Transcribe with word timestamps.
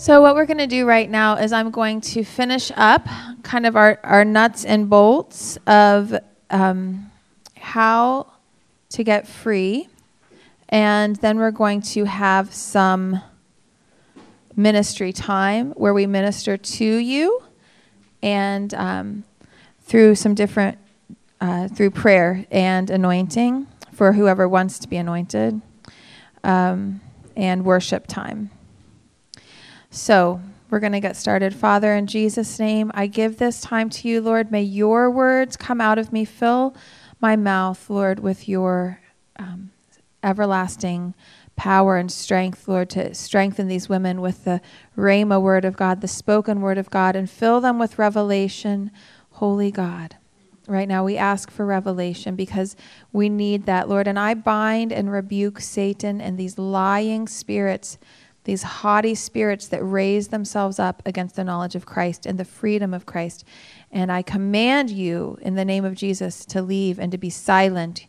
So, 0.00 0.22
what 0.22 0.34
we're 0.34 0.46
going 0.46 0.56
to 0.56 0.66
do 0.66 0.86
right 0.86 1.10
now 1.10 1.36
is 1.36 1.52
I'm 1.52 1.70
going 1.70 2.00
to 2.00 2.24
finish 2.24 2.72
up 2.74 3.06
kind 3.42 3.66
of 3.66 3.76
our, 3.76 4.00
our 4.02 4.24
nuts 4.24 4.64
and 4.64 4.88
bolts 4.88 5.58
of 5.66 6.18
um, 6.48 7.12
how 7.58 8.32
to 8.88 9.04
get 9.04 9.28
free. 9.28 9.90
And 10.70 11.16
then 11.16 11.36
we're 11.36 11.50
going 11.50 11.82
to 11.82 12.06
have 12.06 12.54
some 12.54 13.20
ministry 14.56 15.12
time 15.12 15.72
where 15.72 15.92
we 15.92 16.06
minister 16.06 16.56
to 16.56 16.84
you 16.86 17.42
and 18.22 18.72
um, 18.72 19.24
through 19.82 20.14
some 20.14 20.34
different, 20.34 20.78
uh, 21.42 21.68
through 21.68 21.90
prayer 21.90 22.46
and 22.50 22.88
anointing 22.88 23.66
for 23.92 24.14
whoever 24.14 24.48
wants 24.48 24.78
to 24.78 24.88
be 24.88 24.96
anointed 24.96 25.60
um, 26.42 27.02
and 27.36 27.66
worship 27.66 28.06
time. 28.06 28.50
So 29.90 30.40
we're 30.70 30.78
going 30.78 30.92
to 30.92 31.00
get 31.00 31.16
started. 31.16 31.52
Father, 31.52 31.94
in 31.94 32.06
Jesus' 32.06 32.60
name, 32.60 32.92
I 32.94 33.08
give 33.08 33.38
this 33.38 33.60
time 33.60 33.90
to 33.90 34.08
you, 34.08 34.20
Lord. 34.20 34.52
May 34.52 34.62
your 34.62 35.10
words 35.10 35.56
come 35.56 35.80
out 35.80 35.98
of 35.98 36.12
me. 36.12 36.24
Fill 36.24 36.76
my 37.20 37.34
mouth, 37.34 37.90
Lord, 37.90 38.20
with 38.20 38.48
your 38.48 39.00
um, 39.36 39.72
everlasting 40.22 41.14
power 41.56 41.96
and 41.96 42.10
strength, 42.10 42.68
Lord, 42.68 42.88
to 42.90 43.12
strengthen 43.14 43.66
these 43.66 43.88
women 43.88 44.20
with 44.20 44.44
the 44.44 44.60
Rhema 44.96 45.42
word 45.42 45.64
of 45.64 45.76
God, 45.76 46.00
the 46.00 46.08
spoken 46.08 46.60
word 46.60 46.78
of 46.78 46.88
God, 46.88 47.16
and 47.16 47.28
fill 47.28 47.60
them 47.60 47.80
with 47.80 47.98
revelation, 47.98 48.92
holy 49.32 49.72
God. 49.72 50.16
Right 50.68 50.86
now, 50.88 51.04
we 51.04 51.16
ask 51.16 51.50
for 51.50 51.66
revelation 51.66 52.36
because 52.36 52.76
we 53.12 53.28
need 53.28 53.66
that, 53.66 53.88
Lord. 53.88 54.06
And 54.06 54.20
I 54.20 54.34
bind 54.34 54.92
and 54.92 55.10
rebuke 55.10 55.60
Satan 55.60 56.20
and 56.20 56.38
these 56.38 56.58
lying 56.58 57.26
spirits 57.26 57.98
these 58.50 58.64
haughty 58.64 59.14
spirits 59.14 59.68
that 59.68 59.80
raise 59.84 60.26
themselves 60.26 60.80
up 60.80 61.02
against 61.06 61.36
the 61.36 61.44
knowledge 61.44 61.76
of 61.76 61.86
Christ 61.86 62.26
and 62.26 62.36
the 62.36 62.44
freedom 62.44 62.92
of 62.92 63.06
Christ. 63.06 63.44
And 63.92 64.10
I 64.10 64.22
command 64.22 64.90
you 64.90 65.38
in 65.40 65.54
the 65.54 65.64
name 65.64 65.84
of 65.84 65.94
Jesus 65.94 66.44
to 66.46 66.60
leave 66.60 66.98
and 66.98 67.12
to 67.12 67.18
be 67.18 67.30
silent. 67.30 68.06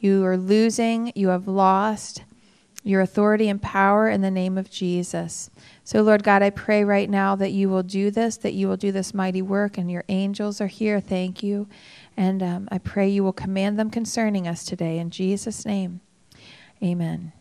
You 0.00 0.24
are 0.24 0.36
losing, 0.36 1.12
you 1.14 1.28
have 1.28 1.46
lost 1.46 2.24
your 2.82 3.02
authority 3.02 3.48
and 3.48 3.62
power 3.62 4.08
in 4.08 4.20
the 4.20 4.32
name 4.32 4.58
of 4.58 4.68
Jesus. 4.68 5.48
So, 5.84 6.02
Lord 6.02 6.24
God, 6.24 6.42
I 6.42 6.50
pray 6.50 6.82
right 6.82 7.08
now 7.08 7.36
that 7.36 7.52
you 7.52 7.68
will 7.68 7.84
do 7.84 8.10
this, 8.10 8.36
that 8.38 8.52
you 8.52 8.66
will 8.66 8.76
do 8.76 8.90
this 8.90 9.14
mighty 9.14 9.42
work, 9.42 9.78
and 9.78 9.88
your 9.88 10.02
angels 10.08 10.60
are 10.60 10.66
here. 10.66 10.98
Thank 10.98 11.40
you. 11.40 11.68
And 12.16 12.42
um, 12.42 12.68
I 12.72 12.78
pray 12.78 13.08
you 13.08 13.22
will 13.22 13.32
command 13.32 13.78
them 13.78 13.90
concerning 13.90 14.48
us 14.48 14.64
today. 14.64 14.98
In 14.98 15.10
Jesus' 15.10 15.64
name, 15.64 16.00
amen. 16.82 17.32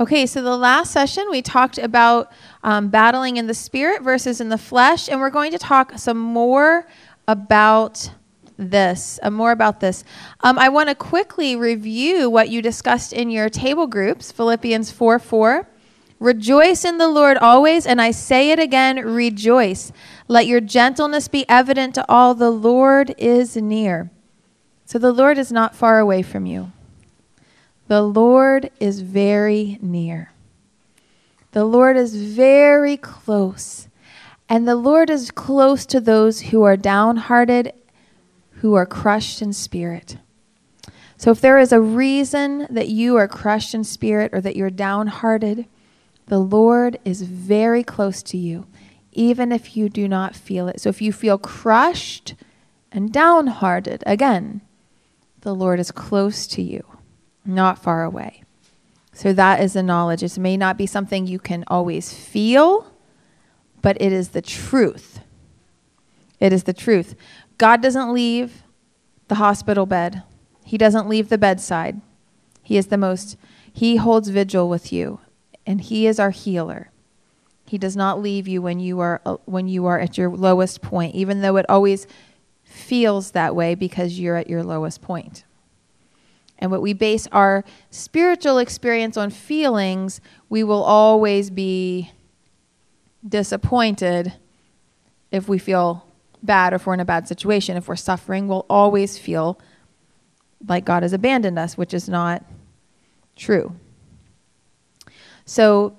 Okay, 0.00 0.24
so 0.24 0.40
the 0.40 0.56
last 0.56 0.92
session 0.92 1.26
we 1.30 1.42
talked 1.42 1.76
about 1.76 2.32
um, 2.64 2.88
battling 2.88 3.36
in 3.36 3.46
the 3.46 3.52
spirit 3.52 4.00
versus 4.00 4.40
in 4.40 4.48
the 4.48 4.56
flesh, 4.56 5.10
and 5.10 5.20
we're 5.20 5.28
going 5.28 5.52
to 5.52 5.58
talk 5.58 5.98
some 5.98 6.16
more 6.16 6.86
about 7.28 8.10
this, 8.56 9.20
uh, 9.22 9.28
more 9.28 9.52
about 9.52 9.80
this. 9.80 10.02
Um, 10.40 10.58
I 10.58 10.70
want 10.70 10.88
to 10.88 10.94
quickly 10.94 11.54
review 11.54 12.30
what 12.30 12.48
you 12.48 12.62
discussed 12.62 13.12
in 13.12 13.28
your 13.28 13.50
table 13.50 13.86
groups 13.86 14.32
Philippians 14.32 14.90
4 14.90 15.18
4. 15.18 15.68
Rejoice 16.18 16.82
in 16.86 16.96
the 16.96 17.08
Lord 17.08 17.36
always, 17.36 17.86
and 17.86 18.00
I 18.00 18.10
say 18.10 18.52
it 18.52 18.58
again, 18.58 18.96
rejoice. 19.04 19.92
Let 20.28 20.46
your 20.46 20.62
gentleness 20.62 21.28
be 21.28 21.46
evident 21.46 21.94
to 21.96 22.10
all. 22.10 22.34
The 22.34 22.50
Lord 22.50 23.14
is 23.18 23.54
near. 23.54 24.10
So 24.86 24.98
the 24.98 25.12
Lord 25.12 25.36
is 25.36 25.52
not 25.52 25.74
far 25.74 25.98
away 25.98 26.22
from 26.22 26.46
you. 26.46 26.72
The 27.90 28.02
Lord 28.02 28.70
is 28.78 29.00
very 29.00 29.76
near. 29.82 30.30
The 31.50 31.64
Lord 31.64 31.96
is 31.96 32.14
very 32.14 32.96
close. 32.96 33.88
And 34.48 34.68
the 34.68 34.76
Lord 34.76 35.10
is 35.10 35.32
close 35.32 35.84
to 35.86 35.98
those 35.98 36.40
who 36.40 36.62
are 36.62 36.76
downhearted, 36.76 37.72
who 38.60 38.74
are 38.74 38.86
crushed 38.86 39.42
in 39.42 39.52
spirit. 39.52 40.18
So 41.16 41.32
if 41.32 41.40
there 41.40 41.58
is 41.58 41.72
a 41.72 41.80
reason 41.80 42.68
that 42.70 42.90
you 42.90 43.16
are 43.16 43.26
crushed 43.26 43.74
in 43.74 43.82
spirit 43.82 44.32
or 44.32 44.40
that 44.40 44.54
you're 44.54 44.70
downhearted, 44.70 45.66
the 46.26 46.38
Lord 46.38 47.00
is 47.04 47.22
very 47.22 47.82
close 47.82 48.22
to 48.22 48.36
you, 48.36 48.68
even 49.10 49.50
if 49.50 49.76
you 49.76 49.88
do 49.88 50.06
not 50.06 50.36
feel 50.36 50.68
it. 50.68 50.80
So 50.80 50.90
if 50.90 51.02
you 51.02 51.12
feel 51.12 51.38
crushed 51.38 52.36
and 52.92 53.12
downhearted, 53.12 54.04
again, 54.06 54.60
the 55.40 55.56
Lord 55.56 55.80
is 55.80 55.90
close 55.90 56.46
to 56.46 56.62
you 56.62 56.84
not 57.44 57.78
far 57.78 58.04
away. 58.04 58.42
So 59.12 59.32
that 59.32 59.60
is 59.60 59.74
the 59.74 59.82
knowledge. 59.82 60.22
It 60.22 60.38
may 60.38 60.56
not 60.56 60.78
be 60.78 60.86
something 60.86 61.26
you 61.26 61.38
can 61.38 61.64
always 61.66 62.12
feel, 62.12 62.92
but 63.82 64.00
it 64.00 64.12
is 64.12 64.30
the 64.30 64.42
truth. 64.42 65.20
It 66.38 66.52
is 66.52 66.64
the 66.64 66.72
truth. 66.72 67.14
God 67.58 67.82
doesn't 67.82 68.12
leave 68.12 68.62
the 69.28 69.34
hospital 69.36 69.86
bed, 69.86 70.22
He 70.64 70.78
doesn't 70.78 71.08
leave 71.08 71.28
the 71.28 71.38
bedside. 71.38 72.00
He 72.62 72.76
is 72.76 72.86
the 72.86 72.98
most, 72.98 73.36
He 73.72 73.96
holds 73.96 74.28
vigil 74.28 74.68
with 74.68 74.92
you, 74.92 75.20
and 75.66 75.80
He 75.80 76.06
is 76.06 76.18
our 76.18 76.30
healer. 76.30 76.90
He 77.66 77.78
does 77.78 77.96
not 77.96 78.20
leave 78.20 78.48
you 78.48 78.62
when 78.62 78.80
you 78.80 78.98
are 79.00 79.20
uh, 79.24 79.36
when 79.44 79.68
you 79.68 79.86
are 79.86 80.00
at 80.00 80.18
your 80.18 80.30
lowest 80.30 80.82
point, 80.82 81.14
even 81.14 81.40
though 81.40 81.56
it 81.56 81.66
always 81.68 82.06
feels 82.64 83.32
that 83.32 83.54
way 83.54 83.74
because 83.74 84.18
you're 84.18 84.36
at 84.36 84.48
your 84.48 84.62
lowest 84.62 85.02
point 85.02 85.44
and 86.60 86.70
what 86.70 86.82
we 86.82 86.92
base 86.92 87.26
our 87.32 87.64
spiritual 87.90 88.58
experience 88.58 89.16
on 89.16 89.30
feelings, 89.30 90.20
we 90.48 90.62
will 90.62 90.82
always 90.82 91.50
be 91.50 92.12
disappointed 93.26 94.34
if 95.30 95.48
we 95.48 95.58
feel 95.58 96.06
bad 96.42 96.72
or 96.72 96.76
if 96.76 96.86
we're 96.86 96.94
in 96.94 97.00
a 97.00 97.04
bad 97.04 97.26
situation. 97.26 97.76
If 97.76 97.88
we're 97.88 97.96
suffering, 97.96 98.46
we'll 98.46 98.66
always 98.68 99.18
feel 99.18 99.58
like 100.68 100.84
God 100.84 101.02
has 101.02 101.12
abandoned 101.12 101.58
us, 101.58 101.76
which 101.76 101.94
is 101.94 102.08
not 102.08 102.44
true. 103.36 103.74
So 105.44 105.96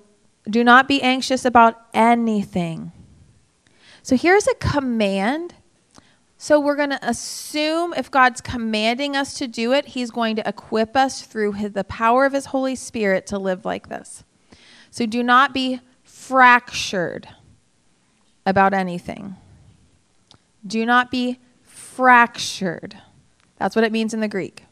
do 0.50 0.64
not 0.64 0.88
be 0.88 1.02
anxious 1.02 1.46
about 1.46 1.80
anything. 1.94 2.92
So 4.04 4.16
here's 4.16 4.48
a 4.48 4.56
command 4.56 5.56
so 6.44 6.60
we're 6.60 6.76
going 6.76 6.90
to 6.90 7.08
assume 7.08 7.94
if 7.96 8.10
God's 8.10 8.42
commanding 8.42 9.16
us 9.16 9.36
to 9.36 9.46
do 9.46 9.74
it, 9.74 9.86
He's 9.86 10.10
going 10.10 10.36
to 10.38 10.50
equip 10.50 10.98
us 10.98 11.22
through 11.22 11.52
his, 11.52 11.74
the 11.74 11.84
power 11.84 12.26
of 12.26 12.34
His 12.34 12.48
Holy 12.48 12.76
Spirit 12.76 13.28
to 13.28 13.38
live 13.38 13.64
like 13.64 13.90
this. 13.90 14.24
So 14.90 15.06
do 15.06 15.22
not 15.22 15.54
be 15.54 15.82
fractured 16.04 17.28
about 18.44 18.74
anything. 18.74 19.36
Do 20.66 20.84
not 20.84 21.12
be 21.12 21.38
fractured. 21.62 22.98
That's 23.58 23.76
what 23.76 23.86
it 23.86 23.92
means 23.92 24.12
in 24.12 24.20
the 24.20 24.28
Greek. 24.28 24.64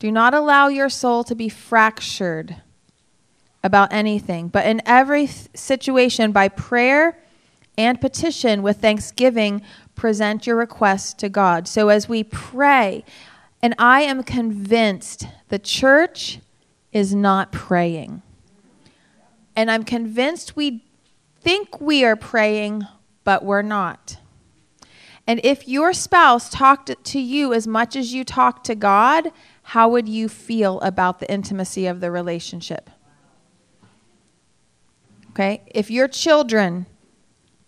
Do 0.00 0.10
not 0.10 0.34
allow 0.34 0.66
your 0.66 0.88
soul 0.88 1.22
to 1.24 1.36
be 1.36 1.48
fractured 1.48 2.56
about 3.62 3.92
anything, 3.92 4.48
but 4.48 4.66
in 4.66 4.82
every 4.84 5.28
situation, 5.28 6.32
by 6.32 6.48
prayer 6.48 7.22
and 7.78 8.00
petition 8.00 8.62
with 8.62 8.78
thanksgiving, 8.78 9.62
present 10.00 10.46
your 10.46 10.56
requests 10.56 11.12
to 11.12 11.28
God. 11.28 11.68
So 11.68 11.90
as 11.90 12.08
we 12.08 12.24
pray, 12.24 13.04
and 13.60 13.74
I 13.78 14.00
am 14.00 14.22
convinced 14.22 15.26
the 15.50 15.58
church 15.58 16.38
is 16.90 17.14
not 17.14 17.52
praying. 17.52 18.22
And 19.54 19.70
I'm 19.70 19.84
convinced 19.84 20.56
we 20.56 20.82
think 21.42 21.82
we 21.82 22.02
are 22.02 22.16
praying, 22.16 22.84
but 23.24 23.44
we're 23.44 23.60
not. 23.60 24.16
And 25.26 25.38
if 25.44 25.68
your 25.68 25.92
spouse 25.92 26.48
talked 26.48 27.04
to 27.04 27.20
you 27.20 27.52
as 27.52 27.66
much 27.66 27.94
as 27.94 28.14
you 28.14 28.24
talk 28.24 28.64
to 28.64 28.74
God, 28.74 29.30
how 29.64 29.90
would 29.90 30.08
you 30.08 30.30
feel 30.30 30.80
about 30.80 31.18
the 31.18 31.30
intimacy 31.30 31.86
of 31.86 32.00
the 32.00 32.10
relationship? 32.10 32.88
Okay? 35.32 35.60
If 35.66 35.90
your 35.90 36.08
children 36.08 36.86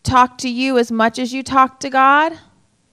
talk 0.03 0.39
to 0.39 0.49
you 0.49 0.79
as 0.79 0.91
much 0.91 1.19
as 1.19 1.33
you 1.33 1.43
talk 1.43 1.81
to 1.81 1.91
God, 1.91 2.39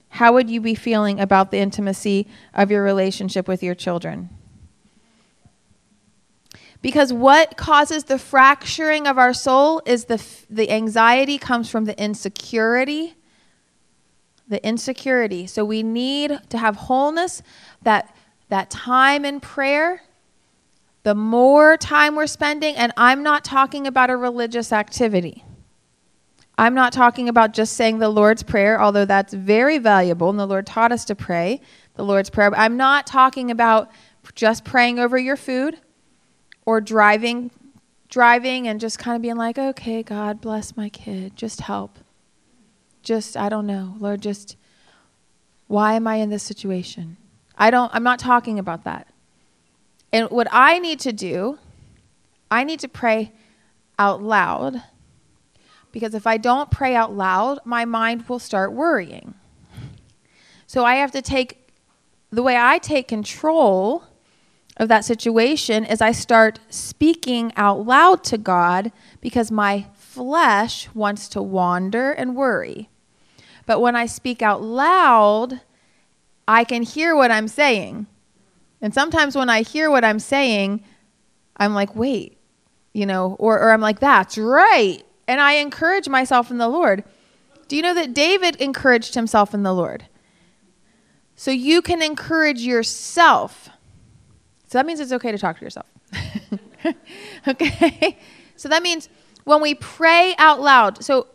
how 0.09 0.33
would 0.33 0.49
you 0.49 0.59
be 0.59 0.75
feeling 0.75 1.19
about 1.19 1.51
the 1.51 1.57
intimacy 1.57 2.27
of 2.53 2.71
your 2.71 2.83
relationship 2.83 3.47
with 3.47 3.61
your 3.61 3.75
children? 3.75 4.29
Because 6.81 7.11
what 7.11 7.57
causes 7.57 8.05
the 8.05 8.17
fracturing 8.17 9.05
of 9.05 9.17
our 9.17 9.33
soul 9.33 9.81
is 9.85 10.05
the, 10.05 10.23
the 10.49 10.71
anxiety 10.71 11.37
comes 11.37 11.69
from 11.69 11.85
the 11.85 12.01
insecurity. 12.01 13.15
The 14.47 14.65
insecurity. 14.65 15.45
So 15.45 15.65
we 15.65 15.83
need 15.83 16.39
to 16.49 16.57
have 16.57 16.75
wholeness, 16.75 17.43
that, 17.81 18.15
that 18.47 18.69
time 18.69 19.25
in 19.25 19.39
prayer, 19.39 20.01
the 21.03 21.15
more 21.15 21.77
time 21.77 22.15
we're 22.15 22.27
spending, 22.27 22.75
and 22.75 22.93
I'm 22.97 23.23
not 23.23 23.43
talking 23.43 23.85
about 23.85 24.09
a 24.09 24.17
religious 24.17 24.71
activity. 24.71 25.43
I'm 26.59 26.73
not 26.73 26.91
talking 26.91 27.29
about 27.29 27.53
just 27.53 27.77
saying 27.77 27.99
the 27.99 28.09
Lord's 28.09 28.43
Prayer, 28.43 28.81
although 28.81 29.05
that's 29.05 29.33
very 29.33 29.77
valuable, 29.77 30.29
and 30.29 30.37
the 30.37 30.45
Lord 30.45 30.67
taught 30.67 30.91
us 30.91 31.05
to 31.05 31.15
pray 31.15 31.61
the 31.95 32.03
Lord's 32.03 32.29
Prayer. 32.29 32.53
I'm 32.53 32.75
not 32.75 33.07
talking 33.07 33.49
about 33.49 33.89
just 34.35 34.65
praying 34.65 34.99
over 34.99 35.17
your 35.17 35.37
food 35.37 35.79
or 36.65 36.81
driving 36.81 37.49
driving 38.09 38.67
and 38.67 38.79
just 38.79 38.99
kind 38.99 39.15
of 39.15 39.21
being 39.21 39.37
like, 39.37 39.57
okay, 39.57 40.03
God 40.03 40.41
bless 40.41 40.75
my 40.75 40.89
kid. 40.89 41.35
Just 41.37 41.61
help. 41.61 41.99
Just, 43.03 43.37
I 43.37 43.47
don't 43.47 43.65
know. 43.67 43.95
Lord, 43.99 44.21
just, 44.21 44.57
why 45.67 45.93
am 45.93 46.07
I 46.07 46.15
in 46.15 46.29
this 46.29 46.43
situation? 46.43 47.17
I 47.57 47.69
don't, 47.71 47.93
I'm 47.93 48.03
not 48.03 48.19
talking 48.19 48.59
about 48.59 48.83
that. 48.83 49.07
And 50.11 50.29
what 50.29 50.47
I 50.51 50.79
need 50.79 50.99
to 51.01 51.13
do, 51.13 51.59
I 52.49 52.63
need 52.63 52.79
to 52.81 52.87
pray 52.89 53.31
out 53.97 54.21
loud. 54.21 54.81
Because 55.91 56.13
if 56.13 56.27
I 56.27 56.37
don't 56.37 56.69
pray 56.69 56.95
out 56.95 57.15
loud, 57.15 57.59
my 57.65 57.85
mind 57.85 58.27
will 58.27 58.39
start 58.39 58.73
worrying. 58.73 59.33
So 60.67 60.85
I 60.85 60.95
have 60.95 61.11
to 61.11 61.21
take, 61.21 61.73
the 62.29 62.43
way 62.43 62.55
I 62.55 62.77
take 62.77 63.07
control 63.07 64.03
of 64.77 64.87
that 64.87 65.03
situation 65.03 65.83
is 65.83 66.01
I 66.01 66.11
start 66.11 66.59
speaking 66.69 67.51
out 67.55 67.85
loud 67.85 68.23
to 68.25 68.37
God 68.37 68.91
because 69.19 69.51
my 69.51 69.87
flesh 69.95 70.87
wants 70.93 71.27
to 71.29 71.41
wander 71.41 72.11
and 72.11 72.35
worry. 72.35 72.89
But 73.65 73.81
when 73.81 73.95
I 73.95 74.05
speak 74.05 74.41
out 74.41 74.61
loud, 74.61 75.61
I 76.47 76.63
can 76.63 76.81
hear 76.83 77.15
what 77.15 77.29
I'm 77.29 77.47
saying. 77.47 78.07
And 78.81 78.93
sometimes 78.93 79.35
when 79.35 79.49
I 79.49 79.61
hear 79.61 79.91
what 79.91 80.05
I'm 80.05 80.19
saying, 80.19 80.83
I'm 81.57 81.73
like, 81.73 81.95
wait, 81.95 82.37
you 82.93 83.05
know, 83.05 83.35
or, 83.37 83.59
or 83.59 83.71
I'm 83.71 83.81
like, 83.81 83.99
that's 83.99 84.37
right. 84.37 85.03
And 85.29 85.39
I 85.39 85.53
encourage 85.53 86.09
myself 86.09 86.51
in 86.51 86.57
the 86.57 86.67
Lord. 86.67 87.05
Do 87.69 87.77
you 87.77 87.81
know 87.81 87.93
that 87.93 88.13
David 88.13 88.57
encouraged 88.57 89.15
himself 89.15 89.53
in 89.53 89.63
the 89.63 89.73
Lord? 89.73 90.07
So 91.37 91.51
you 91.51 91.81
can 91.81 92.01
encourage 92.01 92.59
yourself 92.59 93.69
so 94.69 94.77
that 94.77 94.85
means 94.85 94.99
it's 94.99 95.11
okay 95.11 95.31
to 95.31 95.37
talk 95.39 95.57
to 95.57 95.65
yourself. 95.65 95.87
okay? 97.47 98.19
So 98.55 98.69
that 98.69 98.83
means 98.83 99.09
when 99.43 99.61
we 99.61 99.73
pray 99.73 100.35
out 100.37 100.61
loud. 100.61 101.03
So 101.03 101.27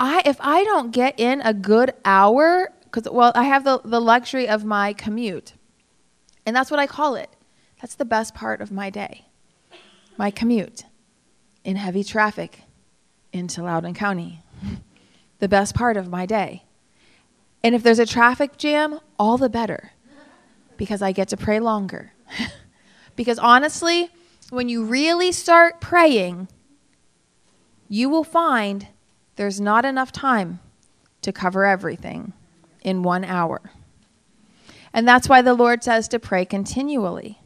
I 0.00 0.22
if 0.24 0.38
I 0.40 0.64
don't 0.64 0.90
get 0.90 1.20
in 1.20 1.40
a 1.42 1.54
good 1.54 1.92
hour 2.04 2.72
cuz 2.90 3.04
well 3.08 3.30
I 3.36 3.44
have 3.44 3.62
the 3.62 3.80
the 3.84 4.00
luxury 4.00 4.48
of 4.48 4.64
my 4.64 4.92
commute. 4.92 5.54
And 6.44 6.56
that's 6.56 6.68
what 6.68 6.80
I 6.80 6.88
call 6.88 7.14
it. 7.14 7.30
That's 7.80 7.94
the 7.94 8.04
best 8.04 8.34
part 8.34 8.60
of 8.60 8.72
my 8.72 8.90
day. 8.90 9.26
My 10.16 10.32
commute 10.32 10.84
in 11.62 11.76
heavy 11.76 12.02
traffic 12.02 12.62
into 13.32 13.62
Loudoun 13.62 13.94
County. 13.94 14.42
the 15.38 15.48
best 15.48 15.74
part 15.74 15.96
of 15.96 16.08
my 16.08 16.26
day. 16.26 16.64
And 17.62 17.74
if 17.74 17.82
there's 17.82 17.98
a 17.98 18.06
traffic 18.06 18.56
jam, 18.56 19.00
all 19.18 19.36
the 19.36 19.48
better 19.48 19.92
because 20.78 21.02
I 21.02 21.12
get 21.12 21.28
to 21.28 21.36
pray 21.36 21.60
longer. 21.60 22.12
because 23.16 23.38
honestly, 23.38 24.08
when 24.48 24.70
you 24.70 24.84
really 24.84 25.32
start 25.32 25.80
praying, 25.80 26.48
you 27.88 28.08
will 28.08 28.24
find 28.24 28.86
there's 29.36 29.60
not 29.60 29.84
enough 29.84 30.10
time 30.10 30.60
to 31.20 31.32
cover 31.32 31.66
everything 31.66 32.32
in 32.80 33.02
one 33.02 33.24
hour. 33.24 33.60
And 34.94 35.06
that's 35.06 35.28
why 35.28 35.42
the 35.42 35.54
Lord 35.54 35.84
says 35.84 36.08
to 36.08 36.18
pray 36.18 36.44
continually. 36.44 37.40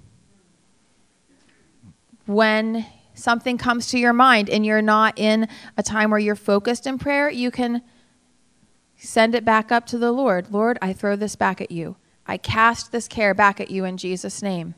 When 2.26 2.86
something 3.14 3.58
comes 3.58 3.88
to 3.88 3.98
your 3.98 4.12
mind 4.12 4.48
and 4.48 4.64
you're 4.64 4.82
not 4.82 5.18
in 5.18 5.48
a 5.76 5.82
time 5.82 6.10
where 6.10 6.20
you're 6.20 6.34
focused 6.36 6.86
in 6.86 6.98
prayer, 6.98 7.30
you 7.30 7.50
can 7.50 7.82
send 8.96 9.34
it 9.34 9.44
back 9.44 9.72
up 9.72 9.86
to 9.86 9.98
the 9.98 10.12
Lord. 10.12 10.52
Lord, 10.52 10.78
I 10.80 10.92
throw 10.92 11.16
this 11.16 11.36
back 11.36 11.60
at 11.60 11.70
you. 11.70 11.96
I 12.26 12.36
cast 12.36 12.92
this 12.92 13.08
care 13.08 13.34
back 13.34 13.60
at 13.60 13.70
you 13.70 13.84
in 13.84 13.96
Jesus' 13.96 14.42
name. 14.42 14.74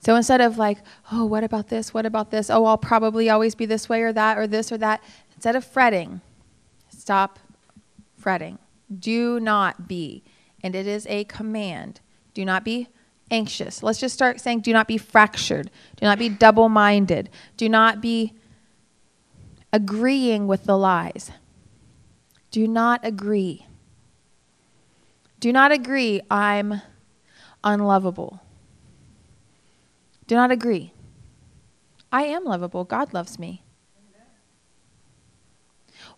So 0.00 0.16
instead 0.16 0.40
of 0.40 0.56
like, 0.56 0.78
oh, 1.12 1.26
what 1.26 1.44
about 1.44 1.68
this? 1.68 1.92
What 1.92 2.06
about 2.06 2.30
this? 2.30 2.50
Oh, 2.50 2.64
I'll 2.64 2.78
probably 2.78 3.28
always 3.28 3.54
be 3.54 3.66
this 3.66 3.88
way 3.88 4.02
or 4.02 4.12
that 4.12 4.38
or 4.38 4.46
this 4.46 4.72
or 4.72 4.78
that. 4.78 5.02
Instead 5.34 5.56
of 5.56 5.64
fretting, 5.64 6.22
stop 6.88 7.38
fretting. 8.16 8.58
Do 8.98 9.38
not 9.38 9.86
be. 9.86 10.24
And 10.62 10.74
it 10.74 10.86
is 10.86 11.06
a 11.08 11.24
command. 11.24 12.00
Do 12.34 12.44
not 12.44 12.64
be 12.64 12.88
anxious. 13.30 13.82
Let's 13.82 14.00
just 14.00 14.14
start 14.14 14.40
saying, 14.40 14.60
do 14.60 14.72
not 14.72 14.88
be 14.88 14.98
fractured. 14.98 15.70
Do 15.96 16.06
not 16.06 16.18
be 16.18 16.28
double 16.28 16.68
minded. 16.68 17.30
Do 17.56 17.68
not 17.68 18.00
be 18.00 18.34
agreeing 19.72 20.46
with 20.46 20.64
the 20.64 20.76
lies. 20.76 21.30
Do 22.50 22.66
not 22.66 23.00
agree. 23.04 23.66
Do 25.38 25.52
not 25.52 25.72
agree, 25.72 26.20
I'm 26.30 26.82
unlovable. 27.64 28.40
Do 30.26 30.34
not 30.34 30.50
agree. 30.50 30.92
I 32.12 32.24
am 32.24 32.44
lovable. 32.44 32.84
God 32.84 33.14
loves 33.14 33.38
me. 33.38 33.62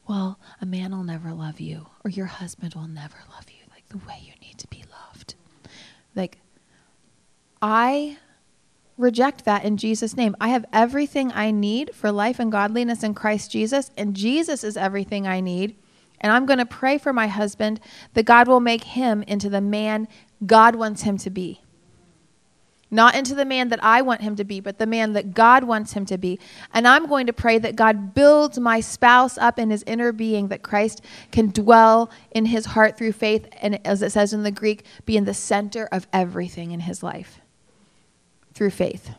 Well, 0.08 0.40
a 0.60 0.66
man 0.66 0.90
will 0.90 1.04
never 1.04 1.32
love 1.32 1.60
you, 1.60 1.86
or 2.04 2.10
your 2.10 2.26
husband 2.26 2.74
will 2.74 2.88
never 2.88 3.16
love 3.30 3.46
you 3.48 3.64
like 3.70 3.88
the 3.88 3.98
way 3.98 4.18
you 4.20 4.32
need 4.40 4.58
to 4.58 4.66
be 4.68 4.84
loved. 4.90 5.34
Like, 6.14 6.38
I 7.62 8.18
reject 8.98 9.44
that 9.44 9.64
in 9.64 9.76
Jesus' 9.76 10.16
name. 10.16 10.36
I 10.40 10.48
have 10.48 10.66
everything 10.72 11.30
I 11.32 11.52
need 11.52 11.94
for 11.94 12.10
life 12.10 12.40
and 12.40 12.50
godliness 12.50 13.04
in 13.04 13.14
Christ 13.14 13.52
Jesus, 13.52 13.90
and 13.96 14.14
Jesus 14.14 14.64
is 14.64 14.76
everything 14.76 15.26
I 15.26 15.40
need. 15.40 15.76
And 16.20 16.32
I'm 16.32 16.46
going 16.46 16.58
to 16.58 16.66
pray 16.66 16.98
for 16.98 17.12
my 17.12 17.28
husband 17.28 17.80
that 18.14 18.24
God 18.24 18.48
will 18.48 18.60
make 18.60 18.84
him 18.84 19.22
into 19.22 19.48
the 19.48 19.60
man 19.60 20.08
God 20.44 20.74
wants 20.74 21.02
him 21.02 21.18
to 21.18 21.30
be. 21.30 21.60
Not 22.90 23.14
into 23.14 23.34
the 23.34 23.46
man 23.46 23.68
that 23.68 23.82
I 23.82 24.02
want 24.02 24.20
him 24.20 24.36
to 24.36 24.44
be, 24.44 24.60
but 24.60 24.78
the 24.78 24.86
man 24.86 25.14
that 25.14 25.32
God 25.32 25.64
wants 25.64 25.94
him 25.94 26.04
to 26.06 26.18
be. 26.18 26.38
And 26.74 26.86
I'm 26.86 27.06
going 27.06 27.26
to 27.26 27.32
pray 27.32 27.58
that 27.58 27.74
God 27.74 28.12
builds 28.12 28.58
my 28.58 28.80
spouse 28.80 29.38
up 29.38 29.58
in 29.58 29.70
his 29.70 29.82
inner 29.84 30.12
being, 30.12 30.48
that 30.48 30.62
Christ 30.62 31.00
can 31.30 31.50
dwell 31.50 32.10
in 32.32 32.44
his 32.44 32.66
heart 32.66 32.98
through 32.98 33.12
faith, 33.12 33.48
and 33.62 33.84
as 33.86 34.02
it 34.02 34.12
says 34.12 34.34
in 34.34 34.42
the 34.42 34.50
Greek, 34.50 34.84
be 35.06 35.16
in 35.16 35.24
the 35.24 35.32
center 35.32 35.88
of 35.90 36.06
everything 36.12 36.72
in 36.72 36.80
his 36.80 37.02
life 37.02 37.41
through 38.54 38.70
faith. 38.70 39.10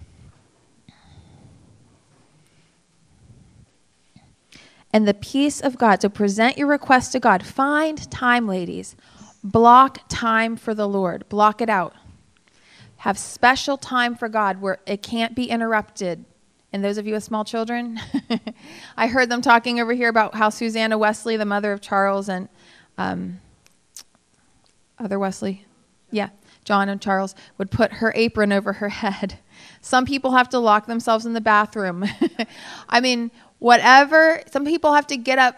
and 4.93 5.07
the 5.07 5.13
peace 5.15 5.59
of 5.59 5.77
God. 5.77 6.01
So 6.01 6.07
present 6.07 6.57
your 6.57 6.67
request 6.67 7.11
to 7.13 7.19
God. 7.19 7.43
Find 7.43 8.09
time, 8.11 8.47
ladies. 8.47 8.95
Block 9.43 9.99
time 10.07 10.55
for 10.55 10.75
the 10.75 10.87
Lord. 10.87 11.27
Block 11.27 11.61
it 11.61 11.69
out. 11.69 11.95
Have 12.97 13.17
special 13.17 13.75
time 13.75 14.15
for 14.15 14.29
God 14.29 14.61
where 14.61 14.79
it 14.85 15.01
can't 15.01 15.35
be 15.35 15.49
interrupted. 15.49 16.23
And 16.71 16.83
those 16.83 16.97
of 16.97 17.05
you 17.05 17.13
with 17.13 17.23
small 17.23 17.43
children, 17.43 17.99
I 18.97 19.07
heard 19.07 19.29
them 19.29 19.41
talking 19.41 19.81
over 19.81 19.93
here 19.93 20.09
about 20.09 20.35
how 20.35 20.49
Susanna 20.49 20.97
Wesley, 20.97 21.35
the 21.35 21.45
mother 21.45 21.73
of 21.73 21.81
Charles 21.81 22.29
and 22.29 22.47
um, 22.97 23.41
other 24.97 25.19
Wesley, 25.19 25.65
yeah, 26.11 26.29
John 26.63 26.89
and 26.89 27.01
Charles, 27.01 27.35
would 27.57 27.71
put 27.71 27.93
her 27.93 28.13
apron 28.15 28.51
over 28.51 28.73
her 28.73 28.89
head. 28.89 29.39
Some 29.81 30.05
people 30.05 30.31
have 30.31 30.49
to 30.49 30.59
lock 30.59 30.85
themselves 30.85 31.25
in 31.25 31.33
the 31.33 31.41
bathroom. 31.41 32.05
I 32.89 33.01
mean, 33.01 33.31
whatever, 33.59 34.41
some 34.51 34.65
people 34.65 34.93
have 34.93 35.07
to 35.07 35.17
get 35.17 35.39
up 35.39 35.57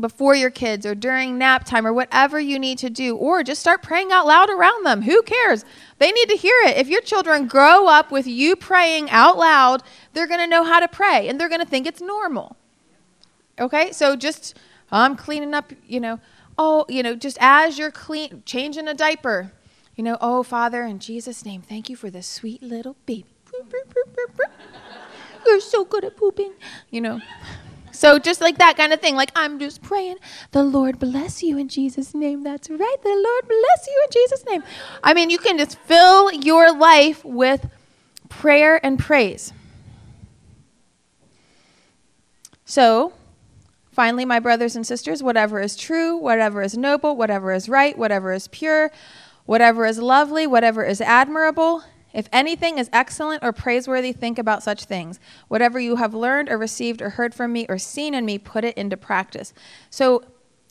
before 0.00 0.34
your 0.34 0.50
kids 0.50 0.84
or 0.84 0.94
during 0.94 1.38
nap 1.38 1.64
time 1.64 1.86
or 1.86 1.92
whatever 1.92 2.40
you 2.40 2.58
need 2.58 2.78
to 2.78 2.90
do, 2.90 3.16
or 3.16 3.42
just 3.42 3.60
start 3.60 3.82
praying 3.82 4.10
out 4.10 4.26
loud 4.26 4.50
around 4.50 4.84
them. 4.84 5.02
Who 5.02 5.22
cares? 5.22 5.64
They 5.98 6.10
need 6.10 6.28
to 6.30 6.36
hear 6.36 6.56
it. 6.66 6.76
If 6.76 6.88
your 6.88 7.00
children 7.00 7.46
grow 7.46 7.86
up 7.86 8.10
with 8.10 8.26
you 8.26 8.56
praying 8.56 9.10
out 9.10 9.38
loud, 9.38 9.82
they're 10.12 10.26
going 10.26 10.40
to 10.40 10.46
know 10.46 10.64
how 10.64 10.80
to 10.80 10.88
pray 10.88 11.28
and 11.28 11.40
they're 11.40 11.48
going 11.48 11.60
to 11.60 11.66
think 11.66 11.86
it's 11.86 12.00
normal. 12.00 12.56
Okay? 13.58 13.92
So 13.92 14.16
just, 14.16 14.58
I'm 14.90 15.16
cleaning 15.16 15.54
up, 15.54 15.72
you 15.86 16.00
know, 16.00 16.18
oh, 16.58 16.86
you 16.88 17.02
know, 17.02 17.14
just 17.14 17.38
as 17.40 17.78
you're 17.78 17.92
clean, 17.92 18.42
changing 18.44 18.88
a 18.88 18.94
diaper, 18.94 19.52
you 19.96 20.04
know, 20.04 20.18
oh, 20.20 20.42
Father, 20.42 20.82
in 20.84 20.98
Jesus' 20.98 21.44
name, 21.44 21.62
thank 21.62 21.88
you 21.88 21.96
for 21.96 22.10
this 22.10 22.26
sweet 22.26 22.62
little 22.62 22.96
baby. 23.06 23.26
You're 25.46 25.60
so 25.60 25.84
good 25.84 26.04
at 26.04 26.16
pooping, 26.16 26.52
you 26.90 27.00
know. 27.00 27.20
So 27.92 28.18
just 28.18 28.40
like 28.40 28.58
that 28.58 28.76
kind 28.76 28.92
of 28.92 29.00
thing, 29.00 29.14
like 29.14 29.30
I'm 29.36 29.60
just 29.60 29.80
praying, 29.80 30.16
the 30.50 30.64
Lord 30.64 30.98
bless 30.98 31.44
you 31.44 31.56
in 31.56 31.68
Jesus' 31.68 32.12
name. 32.12 32.42
That's 32.42 32.68
right. 32.68 32.96
The 33.02 33.08
Lord 33.08 33.46
bless 33.46 33.86
you 33.86 34.02
in 34.04 34.10
Jesus' 34.10 34.44
name. 34.46 34.64
I 35.02 35.14
mean, 35.14 35.30
you 35.30 35.38
can 35.38 35.58
just 35.58 35.78
fill 35.78 36.32
your 36.32 36.76
life 36.76 37.24
with 37.24 37.70
prayer 38.28 38.84
and 38.84 38.98
praise. 38.98 39.52
So, 42.64 43.12
finally, 43.92 44.24
my 44.24 44.40
brothers 44.40 44.74
and 44.74 44.84
sisters, 44.84 45.22
whatever 45.22 45.60
is 45.60 45.76
true, 45.76 46.16
whatever 46.16 46.62
is 46.62 46.76
noble, 46.76 47.14
whatever 47.14 47.52
is 47.52 47.68
right, 47.68 47.96
whatever 47.96 48.32
is 48.32 48.48
pure, 48.48 48.90
whatever 49.46 49.86
is 49.86 49.98
lovely, 49.98 50.46
whatever 50.46 50.84
is 50.84 51.00
admirable, 51.00 51.84
if 52.14 52.28
anything 52.32 52.78
is 52.78 52.88
excellent 52.92 53.42
or 53.42 53.52
praiseworthy, 53.52 54.12
think 54.12 54.38
about 54.38 54.62
such 54.62 54.84
things. 54.84 55.18
Whatever 55.48 55.80
you 55.80 55.96
have 55.96 56.14
learned 56.14 56.48
or 56.48 56.56
received 56.56 57.02
or 57.02 57.10
heard 57.10 57.34
from 57.34 57.52
me 57.52 57.66
or 57.68 57.76
seen 57.76 58.14
in 58.14 58.24
me, 58.24 58.38
put 58.38 58.64
it 58.64 58.76
into 58.78 58.96
practice. 58.96 59.52
So, 59.90 60.22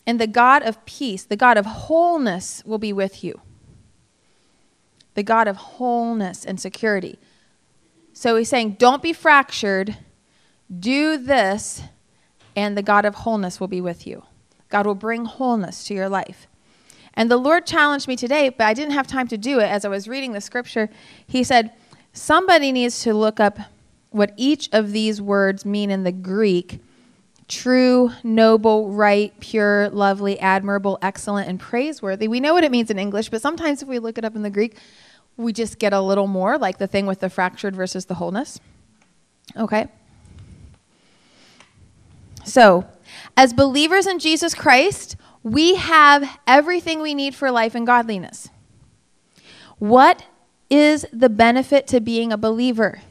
and 0.08 0.22
the 0.22 0.28
God 0.28 0.64
of 0.64 0.84
peace, 0.86 1.24
the 1.24 1.36
God 1.36 1.58
of 1.58 1.66
wholeness, 1.66 2.64
will 2.66 2.78
be 2.78 2.94
with 2.94 3.26
you. 3.26 3.42
The 5.16 5.24
God 5.24 5.50
of 5.50 5.58
wholeness 5.58 6.46
and 6.46 6.60
security. 6.62 7.20
So 8.14 8.38
he's 8.38 8.50
saying, 8.50 8.78
don't 8.80 9.04
be 9.04 9.12
fractured. 9.12 9.98
Do 10.80 11.18
this, 11.18 11.82
and 12.56 12.78
the 12.78 12.82
God 12.82 13.04
of 13.04 13.16
wholeness 13.16 13.60
will 13.60 13.68
be 13.68 13.82
with 13.82 14.08
you. 14.08 14.24
God 14.70 14.86
will 14.86 14.96
bring 14.96 15.26
wholeness 15.26 15.84
to 15.86 15.94
your 15.94 16.08
life. 16.08 16.48
And 17.16 17.30
the 17.30 17.38
Lord 17.38 17.66
challenged 17.66 18.08
me 18.08 18.16
today, 18.16 18.50
but 18.50 18.66
I 18.66 18.74
didn't 18.74 18.94
have 18.94 19.08
time 19.08 19.28
to 19.28 19.38
do 19.38 19.60
it 19.60 19.66
as 19.66 19.86
I 19.86 19.90
was 19.90 20.08
reading 20.08 20.34
the 20.34 20.42
scripture. 20.42 20.90
He 21.28 21.44
said, 21.44 21.72
Somebody 22.12 22.72
needs 22.72 23.02
to 23.04 23.14
look 23.14 23.40
up 23.40 23.58
what 24.12 24.34
each 24.38 24.70
of 24.72 24.92
these 24.92 25.22
words 25.22 25.66
mean 25.66 25.90
in 25.90 26.04
the 26.04 26.12
Greek 26.12 26.80
true, 27.48 28.12
noble, 28.24 28.90
right, 28.90 29.38
pure, 29.40 29.90
lovely, 29.90 30.40
admirable, 30.40 30.98
excellent, 31.02 31.48
and 31.48 31.60
praiseworthy. 31.60 32.28
We 32.28 32.40
know 32.40 32.54
what 32.54 32.64
it 32.64 32.72
means 32.72 32.90
in 32.90 32.98
English, 32.98 33.30
but 33.30 33.42
sometimes 33.42 33.82
if 33.82 33.88
we 33.88 34.00
look 34.00 34.18
it 34.18 34.26
up 34.26 34.36
in 34.36 34.42
the 34.42 34.50
Greek, 34.50 34.78
we 35.38 35.54
just 35.54 35.78
get 35.78 35.94
a 35.94 36.02
little 36.02 36.28
more, 36.28 36.58
like 36.58 36.78
the 36.78 36.88
thing 36.88 37.06
with 37.06 37.20
the 37.20 37.30
fractured 37.30 37.76
versus 37.76 38.06
the 38.06 38.16
wholeness. 38.16 38.60
Okay? 39.58 39.88
So, 42.46 42.86
as 43.38 43.54
believers 43.54 44.08
in 44.08 44.20
Jesus 44.20 44.54
Christ, 44.54 45.16
we 45.44 45.76
have 45.76 46.40
everything 46.48 47.02
we 47.02 47.14
need 47.14 47.36
for 47.36 47.52
life 47.52 47.76
and 47.76 47.86
godliness. 47.86 48.50
What 49.78 50.26
is 50.70 51.06
the 51.12 51.30
benefit 51.30 51.86
to 51.88 52.00
being 52.00 52.32
a 52.32 52.38
believer 52.38 53.02